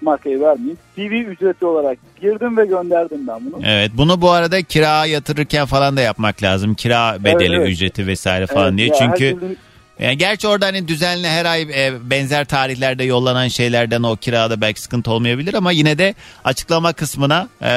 markayı 0.00 0.40
vermeyeyim. 0.40 0.78
TV 0.96 1.00
ücreti 1.00 1.66
olarak 1.66 1.98
girdim 2.20 2.56
ve 2.56 2.66
gönderdim 2.66 3.26
ben 3.28 3.40
bunu. 3.46 3.62
Evet 3.66 3.90
bunu 3.96 4.20
bu 4.20 4.30
arada 4.30 4.62
kira 4.62 5.06
yatırırken 5.06 5.66
falan 5.66 5.96
da 5.96 6.00
yapmak 6.00 6.42
lazım. 6.42 6.74
Kira 6.74 7.16
bedeli, 7.24 7.44
Evet, 7.44 7.58
evet. 7.58 7.68
ücreti 7.68 8.06
vesaire 8.06 8.46
falan 8.46 8.68
Evet, 8.68 8.78
diye. 8.78 8.88
Çünkü 8.92 9.24
herkesin- 9.24 9.56
yani 10.02 10.18
gerçi 10.18 10.48
orada 10.48 10.66
hani 10.66 10.88
düzenli 10.88 11.28
her 11.28 11.44
ay 11.44 11.62
e, 11.62 11.92
benzer 12.10 12.44
tarihlerde 12.44 13.04
yollanan 13.04 13.48
şeylerden 13.48 14.02
o 14.02 14.16
kirada 14.16 14.60
belki 14.60 14.80
sıkıntı 14.82 15.10
olmayabilir 15.10 15.54
ama 15.54 15.72
yine 15.72 15.98
de 15.98 16.14
açıklama 16.44 16.92
kısmına 16.92 17.48
e, 17.62 17.68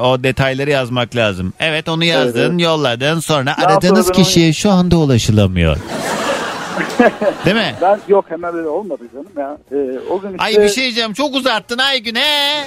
o 0.00 0.22
detayları 0.22 0.70
yazmak 0.70 1.16
lazım. 1.16 1.52
Evet 1.60 1.88
onu 1.88 2.04
yazdın, 2.04 2.50
evet. 2.50 2.60
yolladın 2.60 3.20
sonra 3.20 3.56
Daha 3.58 3.66
aradığınız 3.66 4.08
ben 4.08 4.14
onu- 4.18 4.24
kişiye 4.24 4.52
şu 4.52 4.70
anda 4.70 4.96
ulaşılamıyor. 4.96 5.76
Değil 7.44 7.56
mi? 7.56 7.74
Ben 7.82 8.00
yok 8.08 8.24
hemen 8.28 8.54
öyle 8.54 8.68
olmadı 8.68 9.02
canım 9.14 9.26
ya. 9.38 9.58
Ee, 9.72 9.98
o 10.10 10.20
gün 10.20 10.28
işte 10.30 10.44
Ay 10.44 10.52
bir 10.64 10.68
şey 10.68 10.84
diyeceğim 10.84 11.12
çok 11.12 11.34
uzattın 11.34 11.78
Aygün 11.78 12.14
he. 12.14 12.64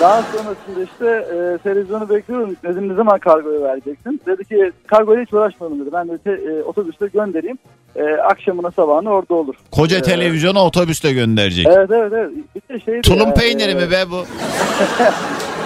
daha 0.00 0.22
sonrasında 0.22 0.82
işte 0.92 1.06
e, 1.06 1.58
televizyonu 1.58 2.08
bekliyorum. 2.10 2.56
Dedim 2.64 2.88
ne 2.88 2.94
zaman 2.94 3.18
kargoyu 3.18 3.62
vereceksin? 3.62 4.20
Dedi 4.26 4.44
ki 4.44 4.72
kargoya 4.86 5.22
hiç 5.22 5.32
uğraşmadım 5.32 5.80
dedi. 5.80 5.90
Ben 5.92 6.08
de 6.08 6.18
te, 6.18 6.30
e, 6.30 6.62
otobüste 6.62 7.06
göndereyim. 7.06 7.58
E, 7.96 8.02
akşamına 8.14 8.70
sabahına 8.70 9.10
orada 9.10 9.34
olur. 9.34 9.54
Koca 9.72 9.98
Ee, 9.98 10.02
televizyona 10.02 10.64
otobüste 10.66 11.12
gönderecek. 11.12 11.66
Evet 11.66 11.90
evet 11.92 12.12
evet. 12.14 12.30
Bir 12.54 12.74
de 12.74 12.80
şeydi 12.80 13.00
Tulum 13.00 13.28
ya, 13.28 13.34
peyniri 13.34 13.70
e, 13.70 13.74
mi 13.74 13.90
be 13.90 14.04
bu? 14.10 14.24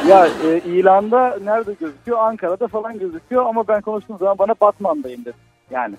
Ya 0.08 0.26
e, 0.26 0.58
ilanda 0.70 1.36
nerede 1.44 1.72
gözüküyor? 1.80 2.18
Ankara'da 2.18 2.68
falan 2.68 2.98
gözüküyor 2.98 3.46
ama 3.46 3.68
ben 3.68 3.80
konuştuğum 3.80 4.18
zaman 4.18 4.38
bana 4.38 4.54
Batman'dayım 4.60 5.24
dedi. 5.24 5.36
Yani. 5.70 5.94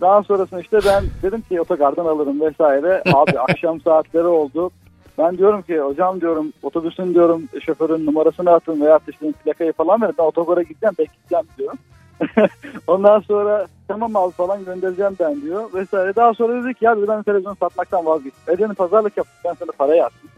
Daha 0.00 0.22
sonrasında 0.22 0.60
işte 0.60 0.78
ben 0.86 1.04
dedim 1.22 1.40
ki 1.40 1.60
otogardan 1.60 2.06
alırım 2.06 2.40
vesaire. 2.40 3.02
Abi 3.14 3.40
akşam 3.48 3.80
saatleri 3.80 4.26
oldu. 4.26 4.70
Ben 5.18 5.38
diyorum 5.38 5.62
ki 5.62 5.80
hocam 5.80 6.20
diyorum 6.20 6.52
otobüsün 6.62 7.14
diyorum 7.14 7.48
şoförün 7.60 8.06
numarasını 8.06 8.50
atın 8.50 8.80
veya 8.80 9.00
işte 9.08 9.32
plakayı 9.44 9.72
falan 9.72 10.02
verin. 10.02 10.14
Ben 10.18 10.24
otogara 10.24 10.62
gideceğim 10.62 10.94
bekleyeceğim 10.98 11.46
diyorum. 11.58 11.78
Ondan 12.86 13.20
sonra 13.20 13.66
tamam 13.88 14.16
al 14.16 14.30
falan 14.30 14.64
göndereceğim 14.64 15.16
ben 15.20 15.40
diyor 15.42 15.74
vesaire. 15.74 16.14
Daha 16.14 16.34
sonra 16.34 16.64
dedi 16.64 16.74
ki 16.74 16.84
ya 16.84 17.08
ben 17.08 17.22
televizyon 17.22 17.54
satmaktan 17.54 18.06
vazgeçtim. 18.06 18.54
Edenin 18.54 18.74
pazarlık 18.74 19.16
yaptık 19.16 19.36
ben 19.44 19.54
sana 19.54 19.72
parayı 19.78 20.04
attım. 20.04 20.30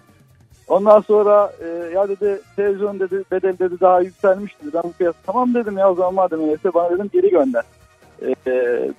Ondan 0.69 1.01
sonra 1.01 1.53
e, 1.61 1.67
ya 1.95 2.09
dedi 2.09 2.41
televizyon 2.57 3.01
dedi 3.01 3.23
bedel 3.33 3.59
dedi 3.59 3.81
daha 3.81 4.01
yükselmiş 4.01 4.63
dedi. 4.63 4.71
Ben 4.75 4.83
bu 4.83 4.93
fiyat 4.93 5.17
tamam 5.27 5.55
dedim 5.55 5.79
ya 5.79 5.91
o 5.91 5.95
zaman 5.95 6.15
madem 6.15 6.41
öyleyse 6.41 6.75
bana 6.75 6.91
dedim 6.91 7.11
geri 7.13 7.31
gönder. 7.31 7.65
E, 8.23 8.33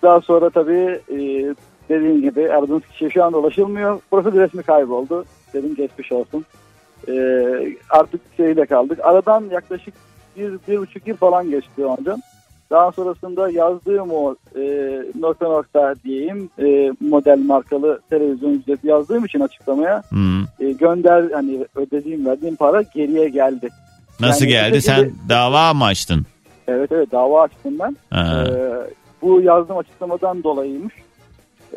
daha 0.04 0.22
sonra 0.22 0.50
tabii 0.50 1.00
e, 1.12 1.18
dediğim 1.90 2.22
gibi 2.22 2.52
aradığınız 2.52 2.84
kişiye 2.92 3.10
şu 3.10 3.24
anda 3.24 3.38
ulaşılmıyor. 3.38 4.00
Profil 4.12 4.40
resmi 4.40 4.64
kayboldu. 4.64 5.26
Dedim 5.54 5.76
geçmiş 5.76 6.12
olsun. 6.12 6.46
E, 7.08 7.14
artık 7.90 8.22
şeyle 8.38 8.66
kaldık. 8.66 9.00
Aradan 9.04 9.44
yaklaşık 9.52 9.94
bir, 10.38 10.52
bir 10.68 10.78
buçuk 10.78 11.08
yıl 11.08 11.16
falan 11.16 11.50
geçti 11.50 11.86
önce. 12.00 12.12
Daha 12.72 12.92
sonrasında 12.92 13.50
yazdığım 13.50 14.12
o 14.12 14.36
e, 14.56 14.62
nokta 15.20 15.48
nokta 15.48 15.96
diyeyim 16.04 16.50
e, 16.60 16.92
model 17.10 17.40
markalı 17.46 18.00
televizyon 18.10 18.54
ücreti 18.54 18.88
yazdığım 18.88 19.26
için 19.26 19.40
açıklamaya 19.40 20.04
Hmm. 20.10 20.42
e, 20.60 20.72
gönder 20.72 21.32
hani 21.34 21.66
ödediğim 21.76 22.26
verdiğim 22.26 22.56
para 22.56 22.82
geriye 22.82 23.30
geldi. 23.30 23.70
Nasıl 24.20 24.46
Yani 24.46 24.52
geldi? 24.52 24.74
bir 24.76 24.82
Sen 24.82 25.12
dava 25.30 25.74
mı 25.74 25.86
açtın? 25.86 26.26
Evet 26.68 26.92
evet 26.92 27.12
dava 27.12 27.42
açtım 27.42 27.74
ben. 27.80 27.98
Ee, 28.14 28.44
bu 29.22 29.42
yazdığım 29.42 29.78
açıklamadan 29.78 30.44
dolayıymış. 30.44 30.94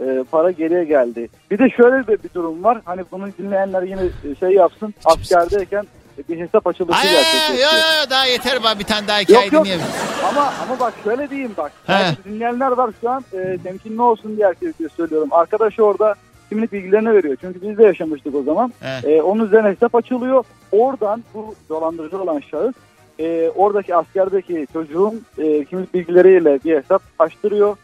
Ee, 0.01 0.25
para 0.31 0.51
geriye 0.51 0.85
geldi. 0.85 1.29
Bir 1.51 1.59
de 1.59 1.71
şöyle 1.71 2.09
bir, 2.09 2.23
bir 2.23 2.35
durum 2.35 2.65
var. 2.65 2.81
Hani 2.85 3.03
bunu 3.13 3.27
dinleyenler 3.39 3.83
yine 3.83 4.01
şey 4.41 4.51
yapsın. 4.51 4.95
Askerdeyken 5.05 5.87
bir 6.29 6.41
hesap 6.41 6.67
açılışı 6.67 7.03
gerçekleşti. 7.03 7.67
ay, 7.67 7.83
ay, 8.01 8.11
daha 8.11 8.27
yeter 8.27 8.63
bana 8.63 8.79
bir 8.79 8.85
tane 8.85 9.09
daha 9.09 9.19
hikaye 9.19 9.45
Yok 9.45 9.53
yok 9.53 9.65
dinleyelim. 9.65 9.87
ama 10.29 10.53
ama 10.63 10.81
bak 10.81 10.95
şöyle 11.05 11.31
diyeyim 11.31 11.53
bak. 11.57 11.73
Belki 11.89 12.25
dinleyenler 12.25 12.71
var 12.71 12.91
şu 13.01 13.11
an 13.11 13.25
e, 13.33 13.59
temkinli 13.65 14.03
olsun 14.03 14.37
diye 14.37 14.47
herkese 14.47 14.89
söylüyorum. 14.97 15.29
Arkadaş 15.31 15.81
orada 15.81 16.15
kimlik 16.49 16.73
bilgilerini 16.73 17.13
veriyor. 17.15 17.37
Çünkü 17.41 17.63
biz 17.63 17.79
de 17.79 17.85
yaşamıştık 17.85 18.35
o 18.35 18.43
zaman. 18.43 18.73
He. 18.81 19.13
E, 19.13 19.23
onun 19.23 19.47
üzerine 19.47 19.69
hesap 19.69 19.95
açılıyor. 19.95 20.45
Oradan 20.73 21.25
bu 21.35 21.55
dolandırıcı 21.69 22.23
olan 22.23 22.41
şahıs 22.51 22.75
e, 23.21 23.51
oradaki 23.57 23.97
askerdeki 23.97 24.67
çocuğun 24.73 25.23
e, 25.39 25.65
kimlik 25.65 25.95
bilgileriyle 25.95 26.59
bir 26.65 26.77
hesap 26.77 27.03
açtırıyor. 27.19 27.77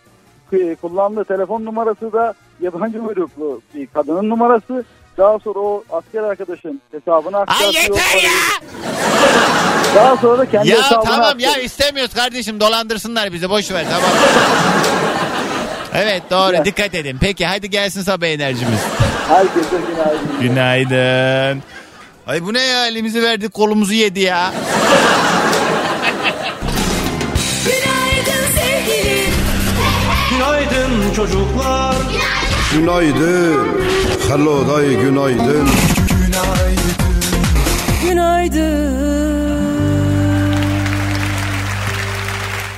E, 0.52 0.74
kullandığı 0.74 1.24
telefon 1.24 1.64
numarası 1.64 2.12
da 2.12 2.34
yabancı 2.60 3.00
uyruklu 3.02 3.60
bir 3.74 3.86
kadının 3.86 4.30
numarası. 4.30 4.84
Daha 5.18 5.38
sonra 5.38 5.58
o 5.58 5.84
asker 5.90 6.22
arkadaşın 6.22 6.80
hesabına 6.92 7.38
aktarıyor. 7.38 7.72
yeter 7.82 8.22
ya! 8.22 8.30
Daha 9.94 10.16
sonra 10.16 10.38
da 10.38 10.50
kendi 10.50 10.68
Ya 10.68 10.76
hesabına 10.78 11.00
tamam 11.10 11.20
aktarıyor. 11.26 11.50
ya 11.56 11.62
istemiyoruz 11.62 12.14
kardeşim 12.14 12.60
dolandırsınlar 12.60 13.32
bizi 13.32 13.50
boş 13.50 13.70
ver 13.72 13.84
tamam. 13.90 14.10
evet 15.94 16.22
doğru 16.30 16.64
dikkat 16.64 16.94
edin. 16.94 17.16
Peki 17.20 17.46
hadi 17.46 17.70
gelsin 17.70 18.02
sabah 18.02 18.26
enerjimiz. 18.26 18.80
Herkese 19.28 19.76
günaydın. 20.40 20.40
Günaydın. 20.40 21.62
Ay 22.26 22.42
bu 22.44 22.54
ne 22.54 22.62
ya 22.62 22.86
elimizi 22.86 23.22
verdik 23.22 23.54
kolumuzu 23.54 23.92
yedi 23.92 24.20
ya. 24.20 24.52
Günaydın 27.64 28.44
sevgilim. 28.58 29.34
Günaydın 30.30 31.14
çocuklar. 31.16 31.96
Günaydın. 32.74 33.68
Hello 34.28 34.68
day 34.68 34.94
günaydın. 34.94 35.68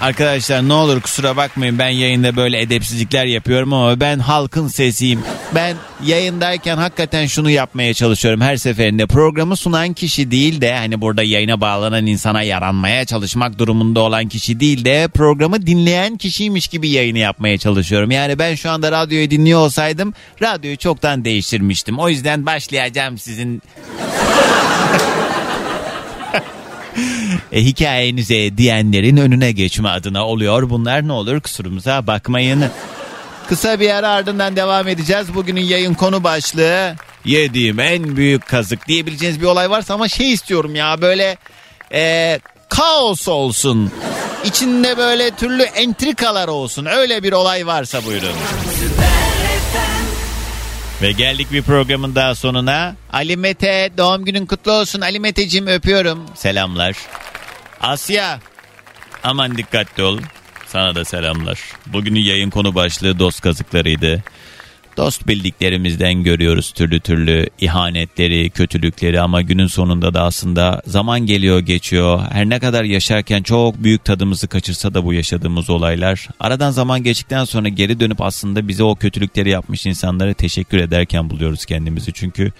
Arkadaşlar 0.01 0.69
ne 0.69 0.73
olur 0.73 1.01
kusura 1.01 1.37
bakmayın 1.37 1.79
ben 1.79 1.89
yayında 1.89 2.37
böyle 2.37 2.61
edepsizlikler 2.61 3.25
yapıyorum 3.27 3.73
ama 3.73 4.01
ben 4.01 4.19
halkın 4.19 4.69
sesiyim. 4.69 5.21
Ben 5.55 5.77
yayındayken 6.05 6.77
hakikaten 6.77 7.27
şunu 7.27 7.51
yapmaya 7.51 7.95
çalışıyorum 7.95 8.41
her 8.41 8.57
seferinde. 8.57 9.07
Programı 9.07 9.57
sunan 9.57 9.93
kişi 9.93 10.31
değil 10.31 10.61
de 10.61 10.75
hani 10.75 11.01
burada 11.01 11.23
yayına 11.23 11.61
bağlanan 11.61 12.07
insana 12.07 12.43
yaranmaya 12.43 13.05
çalışmak 13.05 13.59
durumunda 13.59 14.01
olan 14.01 14.29
kişi 14.29 14.61
değil 14.61 14.85
de 14.85 15.09
programı 15.15 15.67
dinleyen 15.67 16.17
kişiymiş 16.17 16.69
gibi 16.69 16.89
yayını 16.89 17.19
yapmaya 17.19 17.59
çalışıyorum. 17.59 18.11
Yani 18.11 18.39
ben 18.39 18.55
şu 18.55 18.71
anda 18.71 18.93
radyoyu 18.93 19.31
dinliyor 19.31 19.61
olsaydım 19.61 20.15
radyoyu 20.43 20.77
çoktan 20.77 21.25
değiştirmiştim. 21.25 21.99
O 21.99 22.09
yüzden 22.09 22.47
başlayacağım 22.47 23.19
sizin 23.19 23.63
e, 27.53 27.64
hikayenize 27.64 28.57
diyenlerin 28.57 29.16
önüne 29.16 29.53
geçme 29.53 29.88
adına 29.88 30.26
oluyor. 30.26 30.70
Bunlar 30.70 31.09
ne 31.09 31.12
olur 31.12 31.41
kusurumuza 31.41 32.07
bakmayın. 32.07 32.64
Kısa 33.49 33.80
bir 33.80 33.91
ara 33.91 34.09
ardından 34.09 34.57
devam 34.57 34.88
edeceğiz. 34.88 35.34
Bugünün 35.34 35.61
yayın 35.61 35.95
konu 35.95 36.24
başlığı 36.24 36.95
yediğim 37.24 37.80
en 37.80 38.16
büyük 38.16 38.47
kazık 38.47 38.88
diyebileceğiniz 38.88 39.41
bir 39.41 39.47
olay 39.47 39.70
varsa 39.70 39.95
ama 39.95 40.09
şey 40.09 40.32
istiyorum 40.32 40.74
ya 40.74 41.03
böyle 41.03 41.36
e, 41.93 42.41
kaos 42.68 43.28
olsun. 43.28 43.93
İçinde 44.45 44.97
böyle 44.99 45.30
türlü 45.30 45.62
entrikalar 45.62 46.49
olsun. 46.49 46.84
Öyle 46.84 47.22
bir 47.22 47.32
olay 47.32 47.66
varsa 47.66 48.05
buyurun. 48.05 48.34
Ve 51.03 51.13
geldik 51.13 51.53
bir 51.53 51.63
programın 51.63 52.15
daha 52.15 52.35
sonuna. 52.35 52.97
Ali 53.13 53.37
Mete 53.37 53.91
doğum 53.99 54.25
günün 54.25 54.47
kutlu 54.47 54.73
olsun. 54.73 55.01
Ali 55.01 55.21
Meteciğim 55.21 55.67
öpüyorum. 55.67 56.27
Selamlar. 56.35 56.97
Asya 57.81 58.41
aman 59.25 59.59
dikkatli 59.59 60.03
ol. 60.03 60.19
Sana 60.67 60.95
da 60.95 61.05
selamlar. 61.05 61.61
Bugünün 61.87 62.21
yayın 62.21 62.51
konu 62.51 62.75
başlığı 62.75 63.19
dost 63.19 63.41
kazıklarıydı. 63.41 64.23
Dost 64.97 65.28
bildiklerimizden 65.28 66.22
görüyoruz 66.22 66.70
türlü 66.70 67.01
türlü 67.01 67.47
ihanetleri, 67.61 68.51
kötülükleri 68.51 69.20
ama 69.20 69.43
günün 69.43 69.66
sonunda 69.66 70.14
da 70.14 70.22
aslında 70.22 70.82
zaman 70.86 71.20
geliyor 71.20 71.61
geçiyor. 71.61 72.20
Her 72.32 72.49
ne 72.49 72.59
kadar 72.59 72.84
yaşarken 72.84 73.43
çok 73.43 73.82
büyük 73.82 74.05
tadımızı 74.05 74.49
kaçırsa 74.49 74.95
da 74.95 75.05
bu 75.05 75.12
yaşadığımız 75.12 75.70
olaylar. 75.70 76.28
Aradan 76.41 76.70
zaman 76.70 77.03
geçtikten 77.03 77.45
sonra 77.45 77.68
geri 77.68 78.01
dönüp 78.01 78.20
aslında 78.20 78.68
bize 78.68 78.84
o 78.84 78.95
kötülükleri 78.95 79.51
yapmış 79.51 79.86
insanlara 79.86 80.34
teşekkür 80.34 80.78
ederken 80.78 81.30
buluyoruz 81.30 81.64
kendimizi. 81.64 82.12
Çünkü 82.12 82.53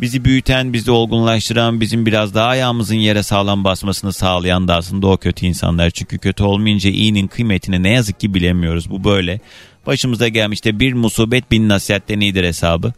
bizi 0.00 0.24
büyüten, 0.24 0.72
bizi 0.72 0.90
olgunlaştıran, 0.90 1.80
bizim 1.80 2.06
biraz 2.06 2.34
daha 2.34 2.46
ayağımızın 2.46 2.94
yere 2.94 3.22
sağlam 3.22 3.64
basmasını 3.64 4.12
sağlayan 4.12 4.68
da 4.68 4.76
aslında 4.76 5.06
o 5.06 5.16
kötü 5.16 5.46
insanlar. 5.46 5.90
Çünkü 5.90 6.18
kötü 6.18 6.44
olmayınca 6.44 6.90
iyinin 6.90 7.26
kıymetini 7.26 7.82
ne 7.82 7.90
yazık 7.90 8.20
ki 8.20 8.34
bilemiyoruz. 8.34 8.90
Bu 8.90 9.04
böyle. 9.04 9.40
Başımıza 9.86 10.28
gelmişte 10.28 10.80
bir 10.80 10.92
musibet 10.92 11.50
bin 11.50 11.68
nasihatten 11.68 12.20
iyidir 12.20 12.44
hesabı. 12.44 12.92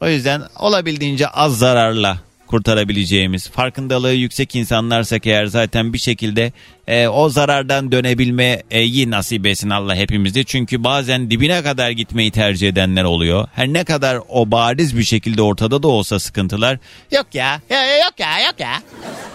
O 0.00 0.08
yüzden 0.08 0.42
olabildiğince 0.58 1.28
az 1.28 1.58
zararla 1.58 2.18
kurtarabileceğimiz 2.48 3.50
farkındalığı 3.50 4.12
yüksek 4.12 4.54
insanlarsak 4.54 5.26
eğer 5.26 5.46
zaten 5.46 5.92
bir 5.92 5.98
şekilde 5.98 6.52
e, 6.86 7.08
o 7.08 7.28
zarardan 7.28 7.92
dönebilmeyi 7.92 9.10
nasip 9.10 9.46
etsin 9.46 9.70
Allah 9.70 9.94
hepimizde. 9.94 10.44
Çünkü 10.44 10.84
bazen 10.84 11.30
dibine 11.30 11.62
kadar 11.62 11.90
gitmeyi 11.90 12.30
tercih 12.30 12.68
edenler 12.68 13.04
oluyor. 13.04 13.48
Her 13.54 13.68
ne 13.68 13.84
kadar 13.84 14.18
o 14.28 14.50
bariz 14.50 14.98
bir 14.98 15.04
şekilde 15.04 15.42
ortada 15.42 15.82
da 15.82 15.88
olsa 15.88 16.18
sıkıntılar 16.18 16.78
yok 17.10 17.26
ya 17.34 17.60
ya, 17.70 17.96
yok 17.96 18.14
ya 18.18 18.40
yok 18.40 18.60
ya. 18.60 18.82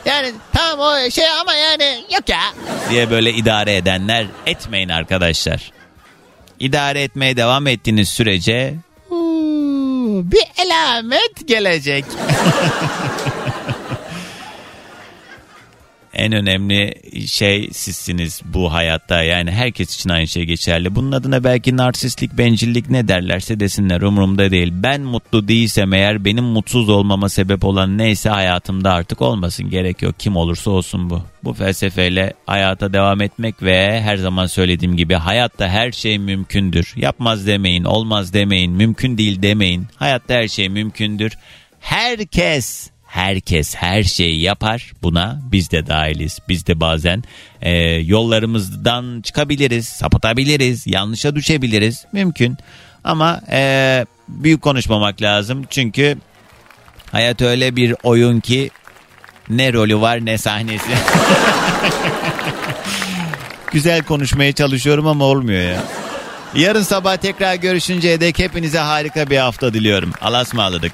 Yani 0.06 0.32
tamam 0.54 0.80
o 0.80 1.12
şey 1.12 1.30
ama 1.30 1.54
yani 1.54 2.04
yok 2.14 2.30
ya 2.30 2.42
diye 2.90 3.10
böyle 3.10 3.34
idare 3.34 3.76
edenler 3.76 4.26
etmeyin 4.46 4.90
arkadaşlar. 4.90 5.73
İdare 6.60 7.04
etmeye 7.04 7.38
devam 7.38 7.68
ettiğiniz 7.68 8.10
sürece 8.10 8.76
"Huu, 9.10 10.24
bir 10.32 10.66
elamet 10.66 11.48
gelecek. 11.48 12.06
en 16.14 16.32
önemli 16.32 16.94
şey 17.28 17.70
sizsiniz 17.72 18.42
bu 18.46 18.74
hayatta. 18.74 19.22
Yani 19.22 19.52
herkes 19.52 19.96
için 19.96 20.10
aynı 20.10 20.28
şey 20.28 20.44
geçerli. 20.44 20.96
Bunun 20.96 21.12
adına 21.12 21.44
belki 21.44 21.78
narsistlik, 21.78 22.38
bencillik 22.38 22.90
ne 22.90 23.08
derlerse 23.08 23.60
desinler 23.60 24.02
umurumda 24.02 24.52
değil. 24.52 24.74
Ben 24.76 25.02
mutlu 25.02 25.48
değilsem 25.48 25.94
eğer 25.94 26.26
benim 26.26 26.44
mutsuz 26.44 26.90
olmama 26.90 27.30
sebep 27.30 27.64
olan 27.64 27.98
neyse 27.98 28.30
hayatımda 28.30 28.92
artık 28.92 29.22
olmasın. 29.22 29.70
Gerek 29.70 30.02
yok 30.02 30.20
kim 30.20 30.36
olursa 30.36 30.72
olsun 30.72 31.10
bu. 31.10 31.22
Bu 31.44 31.54
felsefeyle 31.54 32.34
hayata 32.46 32.94
devam 32.94 33.22
etmek 33.22 33.64
ve 33.64 34.02
her 34.02 34.18
zaman 34.18 34.46
söylediğim 34.46 34.98
gibi 34.98 35.14
hayatta 35.14 35.68
her 35.68 35.92
şey 35.92 36.20
mümkündür. 36.20 36.94
Yapmaz 36.96 37.48
demeyin, 37.48 37.84
olmaz 37.84 38.34
demeyin, 38.34 38.72
mümkün 38.72 39.18
değil 39.18 39.42
demeyin. 39.42 39.88
Hayatta 39.96 40.34
her 40.34 40.48
şey 40.48 40.70
mümkündür. 40.70 41.34
Herkes 41.80 42.93
herkes 43.14 43.76
her 43.76 44.04
şeyi 44.04 44.42
yapar. 44.42 44.92
Buna 45.04 45.40
biz 45.52 45.72
de 45.72 45.88
dahiliz. 45.88 46.40
Biz 46.50 46.68
de 46.68 46.80
bazen 46.80 47.24
e, 47.62 47.72
yollarımızdan 47.88 49.22
çıkabiliriz 49.22 49.88
sapıtabiliriz 49.88 50.88
yanlışa 50.88 51.36
düşebiliriz. 51.36 52.06
Mümkün. 52.14 52.58
Ama 53.04 53.42
e, 53.52 54.06
büyük 54.28 54.62
konuşmamak 54.62 55.22
lazım. 55.22 55.64
Çünkü 55.70 56.18
hayat 57.12 57.42
öyle 57.42 57.76
bir 57.76 57.96
oyun 58.04 58.40
ki 58.40 58.70
ne 59.50 59.74
rolü 59.74 60.02
var 60.02 60.26
ne 60.26 60.38
sahnesi. 60.38 60.92
Güzel 63.72 64.04
konuşmaya 64.04 64.54
çalışıyorum 64.54 65.08
ama 65.08 65.26
olmuyor 65.26 65.62
ya. 65.62 65.84
Yarın 66.56 66.84
sabah 66.84 67.18
tekrar 67.18 67.56
görüşünceye 67.56 68.22
dek 68.22 68.40
hepinize 68.40 68.80
harika 68.80 69.30
bir 69.30 69.38
hafta 69.38 69.74
diliyorum. 69.74 70.14
Alasmaladık 70.22 70.94